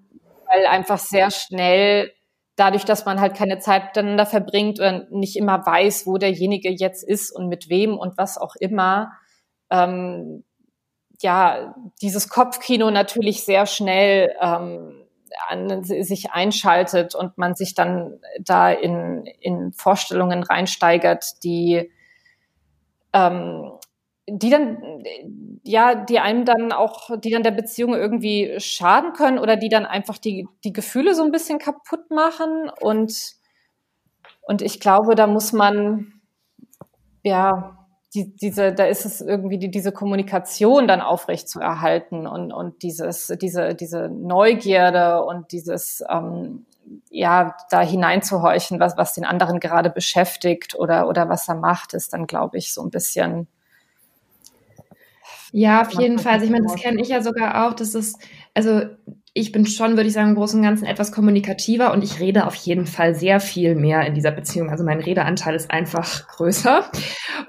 weil 0.50 0.66
einfach 0.66 0.98
sehr 0.98 1.32
schnell 1.32 2.12
dadurch, 2.58 2.84
dass 2.84 3.06
man 3.06 3.22
halt 3.22 3.36
keine 3.36 3.60
Zeit 3.60 3.86
miteinander 3.86 4.26
verbringt 4.26 4.80
oder 4.80 5.08
nicht 5.12 5.38
immer 5.38 5.66
weiß, 5.66 6.06
wo 6.06 6.18
derjenige 6.18 6.70
jetzt 6.70 7.08
ist 7.08 7.32
und 7.32 7.48
mit 7.48 7.70
wem 7.70 7.98
und 7.98 8.18
was 8.18 8.38
auch 8.38 8.56
immer, 8.56 9.14
ähm, 9.70 10.44
ja, 11.22 11.76
dieses 12.02 12.30
Kopfkino 12.30 12.92
natürlich 12.92 13.46
sehr 13.46 13.66
schnell 13.66 14.36
ähm, 14.42 15.04
an, 15.48 15.84
sich 15.84 16.32
einschaltet 16.32 17.16
und 17.16 17.38
man 17.38 17.56
sich 17.56 17.76
dann 17.76 18.20
da 18.40 18.72
in, 18.72 19.26
in 19.40 19.72
Vorstellungen 19.74 20.44
reinsteigert, 20.44 21.44
die 21.44 21.92
ähm, 23.14 23.72
die 24.30 24.50
dann, 24.50 25.04
ja, 25.64 25.96
die 25.96 26.20
einem 26.20 26.46
dann 26.46 26.72
auch, 26.72 27.18
die 27.20 27.32
dann 27.32 27.44
der 27.44 27.52
Beziehung 27.52 27.94
irgendwie 27.94 28.56
schaden 28.60 29.14
können 29.14 29.40
oder 29.40 29.56
die 29.56 29.70
dann 29.70 29.86
einfach 29.86 30.18
die, 30.18 30.48
die 30.64 30.74
Gefühle 30.74 31.16
so 31.16 31.24
ein 31.24 31.32
bisschen 31.32 31.60
kaputt 31.60 32.12
machen. 32.12 32.70
Und, 32.82 33.36
und 34.42 34.62
ich 34.62 34.80
glaube, 34.80 35.16
da 35.16 35.28
muss 35.28 35.54
man, 35.54 36.14
ja, 37.24 37.78
die, 38.14 38.36
diese, 38.36 38.74
da 38.74 38.86
ist 38.86 39.06
es 39.06 39.22
irgendwie 39.22 39.58
die, 39.58 39.72
diese 39.72 39.92
Kommunikation 39.92 40.88
dann 40.88 41.02
aufrecht 41.02 41.48
zu 41.48 41.60
erhalten 41.60 42.28
und, 42.28 42.52
und 42.52 42.82
dieses, 42.84 43.28
diese, 43.42 43.76
diese 43.76 44.10
Neugierde 44.10 45.24
und 45.24 45.52
dieses, 45.52 46.04
ähm, 46.10 46.66
ja, 47.10 47.56
da 47.70 47.82
hineinzuhorchen, 47.82 48.80
was, 48.80 48.98
was 48.98 49.14
den 49.14 49.26
anderen 49.26 49.60
gerade 49.60 49.90
beschäftigt 49.90 50.76
oder, 50.76 51.08
oder 51.08 51.30
was 51.30 51.48
er 51.48 51.56
macht, 51.56 51.94
ist 51.94 52.14
dann, 52.14 52.28
glaube 52.28 52.58
ich, 52.58 52.74
so 52.74 52.82
ein 52.82 52.92
bisschen, 52.92 53.48
ja, 55.60 55.82
auf 55.82 55.92
jeden 56.00 56.20
Fall. 56.20 56.34
Also 56.34 56.46
ich 56.46 56.52
meine, 56.52 56.68
das 56.68 56.76
kenne 56.76 57.02
ich 57.02 57.08
ja 57.08 57.24
sogar 57.24 57.66
auch. 57.68 57.74
Das 57.74 57.96
ist, 57.96 58.16
also 58.54 58.82
ich 59.34 59.52
bin 59.52 59.66
schon, 59.66 59.96
würde 59.96 60.06
ich 60.06 60.14
sagen, 60.14 60.30
im 60.30 60.36
Großen 60.36 60.60
und 60.60 60.64
Ganzen 60.64 60.86
etwas 60.86 61.12
kommunikativer 61.12 61.94
und 61.94 62.04
ich 62.04 62.20
rede 62.20 62.46
auf 62.46 62.54
jeden 62.54 62.86
Fall 62.86 63.16
sehr 63.16 63.40
viel 63.40 63.74
mehr 63.74 64.06
in 64.06 64.14
dieser 64.14 64.30
Beziehung. 64.30 64.70
Also 64.70 64.84
mein 64.84 65.00
Redeanteil 65.00 65.56
ist 65.56 65.72
einfach 65.72 66.28
größer. 66.28 66.92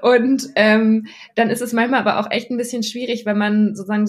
Und 0.01 0.47
ähm, 0.55 1.05
dann 1.35 1.51
ist 1.51 1.61
es 1.61 1.71
manchmal 1.71 1.99
aber 1.99 2.19
auch 2.19 2.31
echt 2.31 2.49
ein 2.49 2.57
bisschen 2.57 2.81
schwierig, 2.81 3.27
wenn 3.27 3.37
man 3.37 3.75
sozusagen 3.75 4.07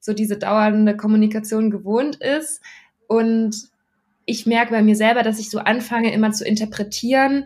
so 0.00 0.14
diese 0.14 0.38
dauernde 0.38 0.96
Kommunikation 0.96 1.70
gewohnt 1.70 2.16
ist. 2.16 2.62
Und 3.06 3.54
ich 4.24 4.46
merke 4.46 4.70
bei 4.70 4.82
mir 4.82 4.96
selber, 4.96 5.22
dass 5.22 5.38
ich 5.38 5.50
so 5.50 5.58
anfange, 5.58 6.10
immer 6.10 6.32
zu 6.32 6.46
interpretieren, 6.46 7.44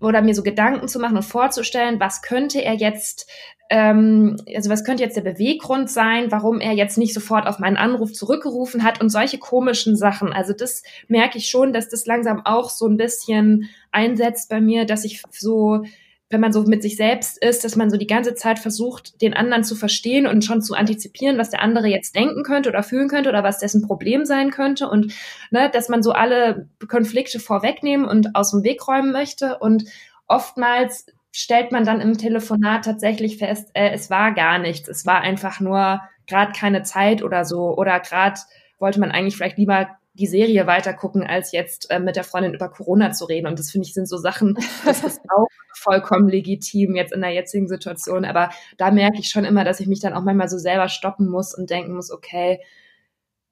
oder 0.00 0.22
mir 0.22 0.34
so 0.34 0.42
Gedanken 0.42 0.88
zu 0.88 0.98
machen 0.98 1.16
und 1.16 1.22
vorzustellen, 1.22 2.00
was 2.00 2.22
könnte 2.22 2.62
er 2.62 2.74
jetzt 2.74 3.30
ähm, 3.68 4.36
also 4.54 4.70
was 4.70 4.84
könnte 4.84 5.02
jetzt 5.02 5.16
der 5.16 5.22
Beweggrund 5.22 5.90
sein, 5.90 6.30
warum 6.30 6.60
er 6.60 6.72
jetzt 6.72 6.98
nicht 6.98 7.14
sofort 7.14 7.46
auf 7.46 7.58
meinen 7.58 7.76
Anruf 7.76 8.12
zurückgerufen 8.12 8.84
hat 8.84 9.00
und 9.00 9.08
solche 9.08 9.38
komischen 9.38 9.96
Sachen. 9.96 10.32
Also 10.32 10.52
das 10.52 10.82
merke 11.08 11.38
ich 11.38 11.48
schon, 11.48 11.72
dass 11.72 11.88
das 11.88 12.06
langsam 12.06 12.42
auch 12.44 12.70
so 12.70 12.86
ein 12.86 12.96
bisschen 12.96 13.68
einsetzt 13.90 14.48
bei 14.48 14.60
mir, 14.60 14.84
dass 14.84 15.04
ich 15.04 15.22
so, 15.30 15.84
wenn 16.28 16.40
man 16.40 16.52
so 16.52 16.62
mit 16.62 16.82
sich 16.82 16.96
selbst 16.96 17.42
ist, 17.42 17.64
dass 17.64 17.76
man 17.76 17.88
so 17.88 17.96
die 17.96 18.06
ganze 18.06 18.34
Zeit 18.34 18.58
versucht, 18.58 19.20
den 19.22 19.34
anderen 19.34 19.62
zu 19.62 19.76
verstehen 19.76 20.26
und 20.26 20.44
schon 20.44 20.60
zu 20.60 20.74
antizipieren, 20.74 21.38
was 21.38 21.50
der 21.50 21.62
andere 21.62 21.86
jetzt 21.86 22.16
denken 22.16 22.42
könnte 22.42 22.68
oder 22.68 22.82
fühlen 22.82 23.08
könnte 23.08 23.28
oder 23.28 23.44
was 23.44 23.58
dessen 23.58 23.82
Problem 23.82 24.24
sein 24.24 24.50
könnte 24.50 24.88
und 24.88 25.12
ne, 25.50 25.70
dass 25.72 25.88
man 25.88 26.02
so 26.02 26.12
alle 26.12 26.68
Konflikte 26.88 27.38
vorwegnehmen 27.38 28.06
und 28.06 28.34
aus 28.34 28.50
dem 28.50 28.64
Weg 28.64 28.86
räumen 28.88 29.12
möchte 29.12 29.58
und 29.58 29.84
oftmals 30.26 31.06
stellt 31.36 31.70
man 31.70 31.84
dann 31.84 32.00
im 32.00 32.16
Telefonat 32.16 32.86
tatsächlich 32.86 33.36
fest, 33.36 33.70
äh, 33.74 33.90
es 33.90 34.08
war 34.08 34.32
gar 34.32 34.58
nichts. 34.58 34.88
Es 34.88 35.04
war 35.04 35.20
einfach 35.20 35.60
nur 35.60 36.00
gerade 36.26 36.52
keine 36.52 36.82
Zeit 36.82 37.22
oder 37.22 37.44
so. 37.44 37.76
Oder 37.76 38.00
gerade 38.00 38.40
wollte 38.78 39.00
man 39.00 39.10
eigentlich 39.10 39.36
vielleicht 39.36 39.58
lieber 39.58 39.86
die 40.16 40.26
Serie 40.26 40.66
weitergucken, 40.66 41.22
als 41.24 41.52
jetzt 41.52 41.90
äh, 41.90 42.00
mit 42.00 42.16
der 42.16 42.24
Freundin 42.24 42.54
über 42.54 42.68
Corona 42.68 43.12
zu 43.12 43.26
reden. 43.26 43.46
Und 43.46 43.58
das 43.58 43.70
finde 43.70 43.86
ich 43.86 43.94
sind 43.94 44.08
so 44.08 44.16
Sachen, 44.16 44.58
das 44.84 45.04
ist 45.04 45.20
auch 45.30 45.46
vollkommen 45.74 46.28
legitim 46.28 46.96
jetzt 46.96 47.12
in 47.12 47.20
der 47.20 47.32
jetzigen 47.32 47.68
Situation. 47.68 48.24
Aber 48.24 48.50
da 48.78 48.90
merke 48.90 49.18
ich 49.18 49.28
schon 49.28 49.44
immer, 49.44 49.64
dass 49.64 49.80
ich 49.80 49.86
mich 49.86 50.00
dann 50.00 50.14
auch 50.14 50.22
manchmal 50.22 50.48
so 50.48 50.58
selber 50.58 50.88
stoppen 50.88 51.28
muss 51.28 51.54
und 51.54 51.70
denken 51.70 51.94
muss, 51.94 52.10
okay, 52.10 52.60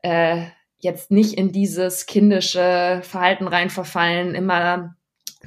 äh, 0.02 0.46
jetzt 0.78 1.10
nicht 1.10 1.34
in 1.34 1.52
dieses 1.52 2.06
kindische 2.06 3.00
Verhalten 3.02 3.48
reinverfallen, 3.48 4.34
immer 4.34 4.96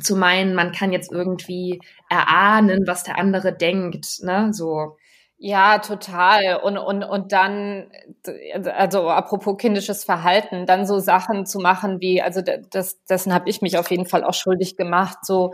zu 0.02 0.16
meinen, 0.16 0.56
man 0.56 0.72
kann 0.72 0.92
jetzt 0.92 1.12
irgendwie 1.12 1.82
erahnen, 2.10 2.86
was 2.86 3.04
der 3.04 3.18
andere 3.18 3.56
denkt, 3.56 4.22
ne, 4.22 4.54
so. 4.54 4.98
Ja, 5.40 5.78
total. 5.78 6.60
Und, 6.64 6.78
und, 6.80 7.04
und 7.04 7.32
dann, 7.32 7.92
also 8.76 9.08
apropos 9.10 9.58
kindisches 9.58 10.04
Verhalten, 10.04 10.66
dann 10.66 10.88
so 10.88 10.98
Sachen 11.00 11.46
zu 11.46 11.60
machen 11.60 12.02
wie, 12.02 12.22
also 12.24 12.42
das, 12.72 13.04
dessen 13.06 13.32
habe 13.34 13.48
ich 13.48 13.62
mich 13.62 13.78
auf 13.78 13.92
jeden 13.92 14.08
Fall 14.08 14.24
auch 14.24 14.34
schuldig 14.34 14.78
gemacht, 14.78 15.20
so, 15.22 15.54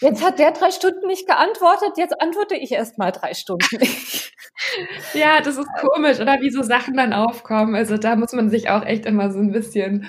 jetzt 0.00 0.24
hat 0.24 0.38
der 0.38 0.52
drei 0.52 0.70
Stunden 0.70 1.08
nicht 1.08 1.26
geantwortet, 1.26 1.94
jetzt 1.96 2.20
antworte 2.22 2.54
ich 2.56 2.70
erst 2.70 2.96
mal 2.98 3.10
drei 3.10 3.34
Stunden. 3.34 3.66
ja, 5.14 5.40
das 5.40 5.56
ist 5.56 5.68
komisch, 5.80 6.20
oder 6.20 6.40
wie 6.40 6.50
so 6.50 6.62
Sachen 6.62 6.94
dann 6.96 7.12
aufkommen. 7.12 7.74
Also 7.74 7.96
da 7.96 8.14
muss 8.14 8.32
man 8.32 8.50
sich 8.50 8.70
auch 8.70 8.84
echt 8.84 9.04
immer 9.04 9.32
so 9.32 9.40
ein 9.40 9.50
bisschen 9.50 10.06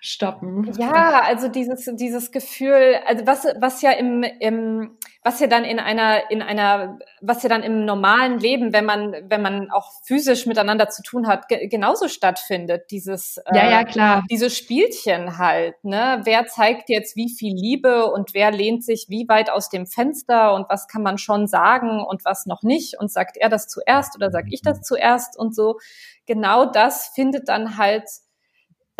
stoppen. 0.00 0.72
Ja, 0.78 1.22
also 1.24 1.48
dieses, 1.48 1.88
dieses 1.94 2.32
Gefühl, 2.32 2.98
also 3.06 3.26
was, 3.26 3.44
was 3.60 3.82
ja 3.82 3.90
im, 3.90 4.22
im, 4.22 4.96
was 5.22 5.40
ja 5.40 5.46
dann 5.46 5.64
in 5.64 5.78
einer, 5.78 6.30
in 6.30 6.40
einer, 6.40 6.98
was 7.20 7.42
ja 7.42 7.50
dann 7.50 7.62
im 7.62 7.84
normalen 7.84 8.38
Leben, 8.38 8.72
wenn 8.72 8.86
man, 8.86 9.14
wenn 9.28 9.42
man 9.42 9.70
auch 9.70 9.90
physisch 10.04 10.46
miteinander 10.46 10.88
zu 10.88 11.02
tun 11.02 11.26
hat, 11.26 11.48
ge 11.48 11.68
genauso 11.68 12.08
stattfindet, 12.08 12.90
dieses, 12.90 13.38
ja, 13.52 13.70
ja, 13.70 13.80
äh, 13.82 13.84
klar. 13.84 14.24
dieses 14.30 14.56
Spielchen 14.56 15.36
halt, 15.36 15.82
ne? 15.84 16.22
Wer 16.24 16.46
zeigt 16.46 16.88
jetzt 16.88 17.16
wie 17.16 17.28
viel 17.28 17.54
Liebe 17.54 18.10
und 18.10 18.32
wer 18.32 18.50
lehnt 18.50 18.84
sich 18.84 19.06
wie 19.10 19.28
weit 19.28 19.50
aus 19.50 19.68
dem 19.68 19.86
Fenster 19.86 20.54
und 20.54 20.70
was 20.70 20.88
kann 20.88 21.02
man 21.02 21.18
schon 21.18 21.46
sagen 21.46 22.02
und 22.02 22.24
was 22.24 22.46
noch 22.46 22.62
nicht 22.62 22.98
und 22.98 23.12
sagt 23.12 23.36
er 23.36 23.50
das 23.50 23.68
zuerst 23.68 24.16
oder 24.16 24.30
sag 24.30 24.46
ich 24.50 24.62
das 24.62 24.80
zuerst 24.80 25.38
und 25.38 25.54
so. 25.54 25.78
Genau 26.24 26.64
das 26.64 27.08
findet 27.14 27.48
dann 27.48 27.76
halt 27.76 28.04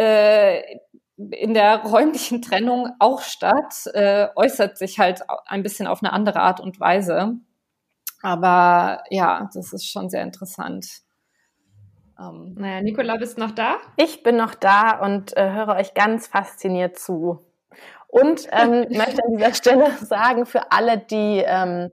äh, 0.01 0.63
in 1.33 1.55
der 1.55 1.83
räumlichen 1.83 2.41
Trennung 2.41 2.91
auch 2.99 3.21
statt, 3.23 3.87
äh, 3.93 4.29
äußert 4.37 4.79
sich 4.79 4.99
halt 4.99 5.23
ein 5.47 5.63
bisschen 5.63 5.87
auf 5.87 6.03
eine 6.03 6.13
andere 6.13 6.41
Art 6.41 6.61
und 6.61 6.81
Weise. 6.81 7.35
Aber 8.23 9.03
ja, 9.11 9.49
das 9.55 9.73
ist 9.73 9.87
schon 9.91 10.09
sehr 10.09 10.23
interessant. 10.23 10.87
Ähm, 12.19 12.55
naja, 12.59 12.83
Nicola, 12.83 13.17
bist 13.17 13.37
du 13.37 13.43
noch 13.43 13.53
da? 13.53 13.77
Ich 13.97 14.23
bin 14.23 14.37
noch 14.37 14.55
da 14.55 14.99
und 15.01 15.37
äh, 15.37 15.53
höre 15.53 15.77
euch 15.77 15.95
ganz 15.95 16.27
fasziniert 16.27 16.99
zu. 16.99 17.47
Und 18.09 18.47
ähm, 18.51 18.87
möchte 18.91 19.23
an 19.25 19.37
dieser 19.37 19.55
Stelle 19.55 19.91
sagen, 20.01 20.47
für 20.47 20.73
alle, 20.73 20.99
die 20.99 21.43
ähm, 21.47 21.91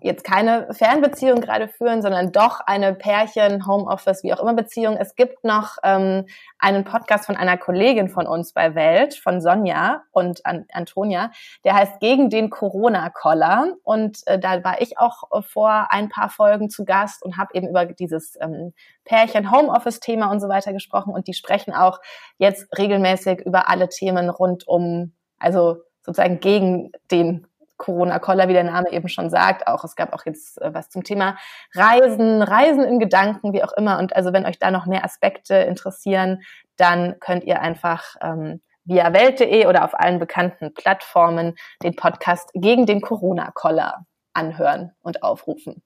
jetzt 0.00 0.24
keine 0.24 0.72
Fernbeziehung 0.72 1.40
gerade 1.40 1.68
führen, 1.68 2.00
sondern 2.00 2.32
doch 2.32 2.60
eine 2.60 2.94
Pärchen, 2.94 3.66
Homeoffice, 3.66 4.22
wie 4.22 4.32
auch 4.32 4.40
immer 4.40 4.54
Beziehung. 4.54 4.96
Es 4.96 5.14
gibt 5.14 5.44
noch 5.44 5.76
ähm, 5.82 6.26
einen 6.58 6.84
Podcast 6.84 7.26
von 7.26 7.36
einer 7.36 7.58
Kollegin 7.58 8.08
von 8.08 8.26
uns 8.26 8.54
bei 8.54 8.74
Welt, 8.74 9.14
von 9.14 9.42
Sonja 9.42 10.04
und 10.10 10.46
An 10.46 10.64
Antonia, 10.72 11.32
der 11.64 11.74
heißt 11.74 12.00
Gegen 12.00 12.30
den 12.30 12.48
Corona-Koller. 12.48 13.74
Und 13.82 14.26
äh, 14.26 14.38
da 14.38 14.64
war 14.64 14.80
ich 14.80 14.98
auch 14.98 15.24
äh, 15.32 15.42
vor 15.42 15.88
ein 15.90 16.08
paar 16.08 16.30
Folgen 16.30 16.70
zu 16.70 16.86
Gast 16.86 17.22
und 17.22 17.36
habe 17.36 17.54
eben 17.54 17.68
über 17.68 17.84
dieses 17.84 18.38
ähm, 18.40 18.72
Pärchen, 19.04 19.52
Homeoffice-Thema 19.52 20.30
und 20.30 20.40
so 20.40 20.48
weiter 20.48 20.72
gesprochen. 20.72 21.12
Und 21.12 21.28
die 21.28 21.34
sprechen 21.34 21.74
auch 21.74 22.00
jetzt 22.38 22.66
regelmäßig 22.78 23.40
über 23.40 23.68
alle 23.68 23.90
Themen 23.90 24.30
rund 24.30 24.66
um, 24.66 25.12
also 25.38 25.82
sozusagen 26.00 26.40
gegen 26.40 26.92
den 27.10 27.47
Corona-Koller, 27.78 28.48
wie 28.48 28.52
der 28.52 28.64
Name 28.64 28.92
eben 28.92 29.08
schon 29.08 29.30
sagt. 29.30 29.66
Auch 29.66 29.84
es 29.84 29.96
gab 29.96 30.12
auch 30.12 30.26
jetzt 30.26 30.60
äh, 30.60 30.74
was 30.74 30.90
zum 30.90 31.04
Thema 31.04 31.38
Reisen, 31.74 32.42
Reisen 32.42 32.84
in 32.84 32.98
Gedanken, 32.98 33.52
wie 33.52 33.64
auch 33.64 33.72
immer. 33.72 33.98
Und 33.98 34.14
also 34.14 34.32
wenn 34.32 34.44
euch 34.44 34.58
da 34.58 34.70
noch 34.70 34.86
mehr 34.86 35.04
Aspekte 35.04 35.54
interessieren, 35.54 36.42
dann 36.76 37.18
könnt 37.20 37.44
ihr 37.44 37.60
einfach 37.62 38.16
ähm, 38.20 38.60
via 38.84 39.12
welt.de 39.12 39.66
oder 39.66 39.84
auf 39.84 39.98
allen 39.98 40.18
bekannten 40.18 40.74
Plattformen 40.74 41.54
den 41.82 41.96
Podcast 41.96 42.50
gegen 42.54 42.86
den 42.86 43.00
Corona-Koller 43.00 44.04
anhören 44.32 44.92
und 45.00 45.22
aufrufen. 45.22 45.82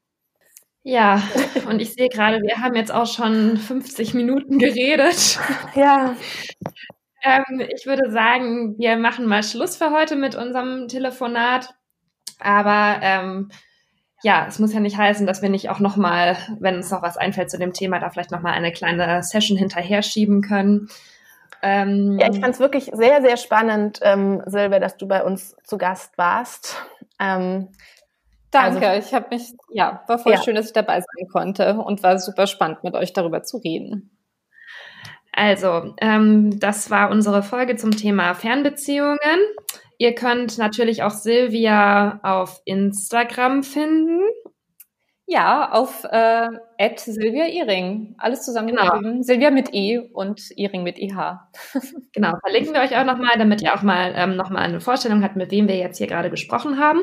Ja, 0.84 1.22
und 1.68 1.80
ich 1.80 1.95
sehe 1.95 2.09
gerade, 2.09 2.43
wir 2.43 2.59
haben 2.59 2.74
jetzt 2.74 2.93
auch 2.93 3.07
schon 3.07 3.57
50 3.57 4.14
Minuten 4.14 4.59
geredet. 4.59 5.38
Ja. 5.74 6.16
Ähm, 7.22 7.61
ich 7.72 7.86
würde 7.86 8.11
sagen, 8.11 8.76
wir 8.78 8.97
machen 8.97 9.26
mal 9.26 9.45
Schluss 9.45 9.76
für 9.76 9.93
heute 9.93 10.16
mit 10.16 10.34
unserem 10.34 10.88
Telefonat. 10.88 11.72
Aber 12.43 12.99
ähm, 13.03 13.51
ja, 14.22 14.47
es 14.49 14.59
muss 14.59 14.72
ja 14.72 14.80
nicht 14.80 14.97
heißen, 14.97 15.26
dass 15.26 15.43
wir 15.43 15.49
nicht 15.49 15.70
auch 15.70 15.80
nochmal, 15.80 16.36
wenn 16.61 16.76
uns 16.76 16.90
noch 16.90 17.03
was 17.03 17.16
einfällt 17.16 17.51
zu 17.51 17.59
dem 17.59 17.72
Thema, 17.72 17.99
da 17.99 18.11
vielleicht 18.11 18.30
nochmal 18.30 18.53
eine 18.53 18.72
kleine 18.72 19.22
Session 19.22 19.57
hinterher 19.57 20.03
schieben 20.03 20.43
können. 20.43 20.88
Ähm, 21.61 22.18
ja, 22.18 22.30
ich 22.30 22.40
fand 22.40 22.55
es 22.55 22.61
wirklich 22.61 22.90
sehr, 22.93 23.22
sehr 23.22 23.36
spannend, 23.36 24.01
ähm, 24.03 24.43
Silvia, 24.47 24.80
dass 24.80 24.97
du 24.97 25.07
bei 25.07 25.22
uns 25.22 25.57
zu 25.64 25.78
Gast 25.78 26.18
warst. 26.18 26.76
Ähm, 27.20 27.68
Danke, 28.51 28.86
also, 28.86 29.07
ich 29.07 29.14
habe 29.14 29.28
mich, 29.30 29.55
ja, 29.70 30.03
war 30.07 30.18
voll 30.18 30.32
ja. 30.32 30.43
schön, 30.43 30.55
dass 30.55 30.66
ich 30.66 30.72
dabei 30.72 31.01
sein 31.01 31.28
konnte 31.32 31.78
und 31.78 32.03
war 32.03 32.18
super 32.18 32.47
spannend, 32.47 32.84
mit 32.84 32.95
euch 32.95 33.12
darüber 33.12 33.43
zu 33.43 33.57
reden. 33.57 34.11
Also, 35.32 35.95
ähm, 36.01 36.61
das 36.61 36.90
war 36.90 37.11
unsere 37.11 37.43
Folge 37.43 37.76
zum 37.76 37.93
Thema 37.93 38.34
Fernbeziehungen. 38.34 39.18
Ihr 40.03 40.16
könnt 40.16 40.59
natürlich 40.59 41.05
auch 41.05 41.12
Silvia 41.12 42.18
auf 42.24 42.61
Instagram 42.64 43.62
finden. 43.62 44.18
Ja, 45.26 45.70
auf 45.70 46.03
äh, 46.11 46.48
Silvia 46.96 47.46
Iring. 47.46 48.16
Alles 48.18 48.42
zusammengeschrieben. 48.42 49.00
Genau. 49.00 49.22
Silvia 49.22 49.53
mit 49.53 49.72
E 49.72 50.00
und 50.00 50.40
Iring 50.57 50.82
mit 50.82 50.98
IH. 50.98 51.38
genau, 52.12 52.32
verlinken 52.40 52.74
wir 52.74 52.80
euch 52.80 52.96
auch 52.96 53.05
nochmal, 53.05 53.38
damit 53.38 53.62
ihr 53.62 53.72
auch 53.76 53.82
mal 53.82 54.12
ähm, 54.16 54.34
nochmal 54.34 54.64
eine 54.64 54.80
Vorstellung 54.80 55.22
habt, 55.22 55.36
mit 55.36 55.53
wem 55.53 55.68
wir 55.68 55.76
jetzt 55.76 55.98
hier 55.98 56.09
gerade 56.09 56.30
gesprochen 56.30 56.80
haben. 56.80 57.03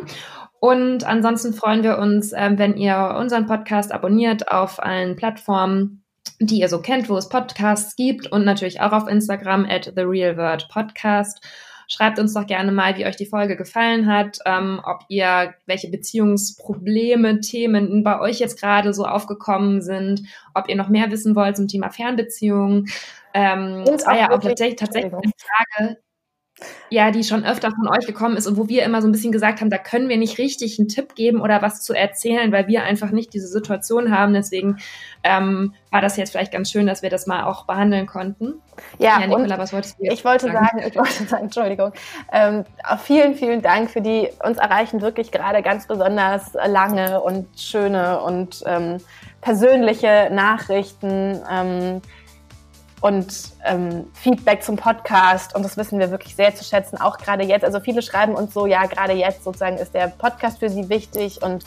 Und 0.60 1.06
ansonsten 1.06 1.54
freuen 1.54 1.84
wir 1.84 2.00
uns, 2.00 2.34
ähm, 2.36 2.60
wenn 2.60 2.76
ihr 2.76 3.16
unseren 3.18 3.46
Podcast 3.46 3.94
abonniert 3.94 4.52
auf 4.52 4.84
allen 4.84 5.16
Plattformen, 5.16 6.04
die 6.42 6.60
ihr 6.60 6.68
so 6.68 6.82
kennt, 6.82 7.08
wo 7.08 7.16
es 7.16 7.30
Podcasts 7.30 7.96
gibt 7.96 8.30
und 8.30 8.44
natürlich 8.44 8.82
auch 8.82 8.92
auf 8.92 9.08
Instagram 9.08 9.66
at 9.70 9.94
The 9.96 10.02
Real 10.02 10.36
Word 10.36 10.68
Podcast. 10.68 11.42
Schreibt 11.92 12.20
uns 12.20 12.36
doch 12.36 12.46
gerne 12.46 12.72
mal, 12.72 12.96
wie 12.98 13.06
euch 13.06 13.16
die 13.16 13.26
Folge 13.26 13.58
gefallen 13.58 14.06
hat, 14.06 14.38
ähm, 14.46 14.80
ob 14.86 15.00
ihr 15.10 15.56
welche 15.66 15.90
Beziehungsprobleme, 15.90 17.42
Themen 17.42 18.04
bei 18.04 18.20
euch 18.20 18.40
jetzt 18.40 18.60
gerade 18.62 18.94
so 18.94 19.06
aufgekommen 19.06 19.82
sind, 19.82 20.22
ob 20.54 20.70
ihr 20.70 20.76
noch 20.76 20.90
mehr 20.90 21.10
wissen 21.10 21.36
wollt 21.36 21.58
zum 21.58 21.68
Thema 21.68 21.90
Fernbeziehungen. 21.90 22.88
Ähm, 23.34 23.84
das 23.86 24.06
war 24.06 24.18
ja 24.18 24.32
auch 24.32 24.40
tatsächlich, 24.40 24.80
tatsächlich 24.80 25.12
eine 25.14 25.32
Frage, 25.36 25.98
ja, 26.90 27.12
die 27.12 27.24
schon 27.24 27.46
öfter 27.46 27.72
von 27.72 27.88
euch 27.88 28.06
gekommen 28.06 28.36
ist 28.36 28.48
und 28.48 28.58
wo 28.58 28.68
wir 28.68 28.84
immer 28.84 29.02
so 29.02 29.08
ein 29.08 29.12
bisschen 29.12 29.32
gesagt 29.32 29.62
haben, 29.62 29.70
da 29.70 29.78
können 29.78 30.10
wir 30.10 30.18
nicht 30.18 30.38
richtig 30.38 30.80
einen 30.80 30.88
Tipp 30.88 31.16
geben 31.16 31.42
oder 31.42 31.62
was 31.62 31.82
zu 31.82 31.94
erzählen, 31.94 32.52
weil 32.52 32.68
wir 32.68 32.84
einfach 32.84 33.12
nicht 33.12 33.34
diese 33.34 33.48
Situation 33.48 34.12
haben. 34.12 34.34
Deswegen 34.34 34.78
ähm, 35.24 35.74
war 35.92 36.02
das 36.02 36.18
jetzt 36.18 36.32
vielleicht 36.32 36.52
ganz 36.52 36.72
schön, 36.72 36.88
dass 36.88 37.02
wir 37.02 37.10
das 37.10 37.28
mal 37.28 37.44
auch 37.44 37.66
behandeln 37.66 38.08
konnten. 38.08 38.56
Ja, 38.98 39.20
ja 39.20 39.28
Nicola, 39.28 39.58
was 39.58 39.74
wolltest 39.74 40.00
du 40.00 40.06
jetzt 40.06 40.14
Ich 40.14 40.26
wollte 40.26 40.48
sagen, 40.48 40.80
sagen 40.80 40.84
ich 40.88 40.96
wollte 40.96 41.24
sagen, 41.26 41.44
Entschuldigung, 41.46 41.92
ähm, 42.32 42.66
vielen, 43.04 43.36
vielen 43.36 43.62
Dank 43.62 43.92
für 43.92 44.02
die, 44.02 44.30
uns 44.44 44.58
erreichen 44.58 45.02
wirklich 45.02 45.32
gerade 45.32 45.62
ganz 45.62 45.88
besonders 45.88 46.54
lange 46.54 47.22
und 47.22 47.48
schöne 47.60 48.22
und 48.22 48.64
ähm, 48.66 48.98
persönliche 49.42 50.30
Nachrichten. 50.32 51.40
Ähm, 51.50 52.02
und 53.02 53.54
ähm, 53.66 54.06
Feedback 54.14 54.64
zum 54.64 54.76
Podcast 54.76 55.56
und 55.56 55.64
das 55.64 55.78
wissen 55.78 56.00
wir 56.00 56.12
wirklich 56.12 56.36
sehr 56.36 56.54
zu 56.56 56.64
schätzen, 56.64 57.00
auch 57.00 57.18
gerade 57.18 57.44
jetzt. 57.44 57.64
Also 57.64 57.80
viele 57.80 58.02
schreiben 58.02 58.36
uns 58.36 58.54
so, 58.54 58.66
ja, 58.66 58.86
gerade 58.86 59.14
jetzt 59.14 59.44
sozusagen 59.44 59.78
ist 59.78 59.94
der 59.94 60.08
Podcast 60.08 60.60
für 60.60 60.70
sie 60.70 60.90
wichtig 60.90 61.42
und 61.42 61.66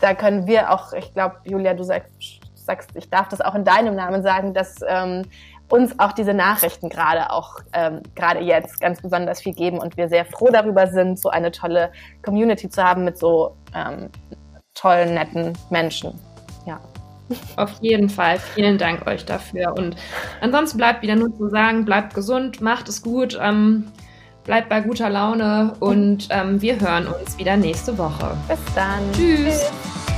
da 0.00 0.14
können 0.14 0.46
wir 0.46 0.72
auch, 0.72 0.92
ich 0.92 1.12
glaube, 1.14 1.36
Julia, 1.44 1.74
du 1.74 1.84
sagst, 1.84 2.10
sagst, 2.54 2.90
ich 2.94 3.08
darf 3.08 3.28
das 3.28 3.40
auch 3.40 3.54
in 3.54 3.64
deinem 3.64 3.94
Namen 3.94 4.22
sagen, 4.22 4.54
dass 4.54 4.76
ähm, 4.86 5.24
uns 5.68 5.98
auch 5.98 6.12
diese 6.12 6.34
Nachrichten 6.34 6.88
gerade 6.90 7.30
auch 7.30 7.60
ähm, 7.72 8.02
gerade 8.14 8.40
jetzt 8.40 8.80
ganz 8.80 9.00
besonders 9.00 9.40
viel 9.40 9.54
geben 9.54 9.78
und 9.78 9.96
wir 9.96 10.08
sehr 10.08 10.24
froh 10.26 10.50
darüber 10.52 10.86
sind, 10.86 11.18
so 11.18 11.30
eine 11.30 11.50
tolle 11.50 11.90
Community 12.22 12.68
zu 12.68 12.82
haben 12.82 13.04
mit 13.04 13.18
so 13.18 13.56
ähm, 13.74 14.10
tollen, 14.74 15.14
netten 15.14 15.56
Menschen. 15.70 16.18
Ja. 16.66 16.78
Auf 17.56 17.72
jeden 17.80 18.08
Fall. 18.08 18.38
Vielen 18.54 18.78
Dank 18.78 19.06
euch 19.06 19.24
dafür. 19.24 19.74
Und 19.76 19.96
ansonsten 20.40 20.78
bleibt 20.78 21.02
wieder 21.02 21.16
nur 21.16 21.36
zu 21.36 21.48
sagen, 21.48 21.84
bleibt 21.84 22.14
gesund, 22.14 22.60
macht 22.60 22.88
es 22.88 23.02
gut, 23.02 23.38
ähm, 23.40 23.88
bleibt 24.44 24.68
bei 24.68 24.80
guter 24.80 25.10
Laune 25.10 25.74
und 25.80 26.28
ähm, 26.30 26.60
wir 26.60 26.80
hören 26.80 27.06
uns 27.06 27.38
wieder 27.38 27.56
nächste 27.56 27.96
Woche. 27.98 28.36
Bis 28.48 28.58
dann. 28.74 29.00
Tschüss. 29.12 29.70
Tschüss. 29.70 30.11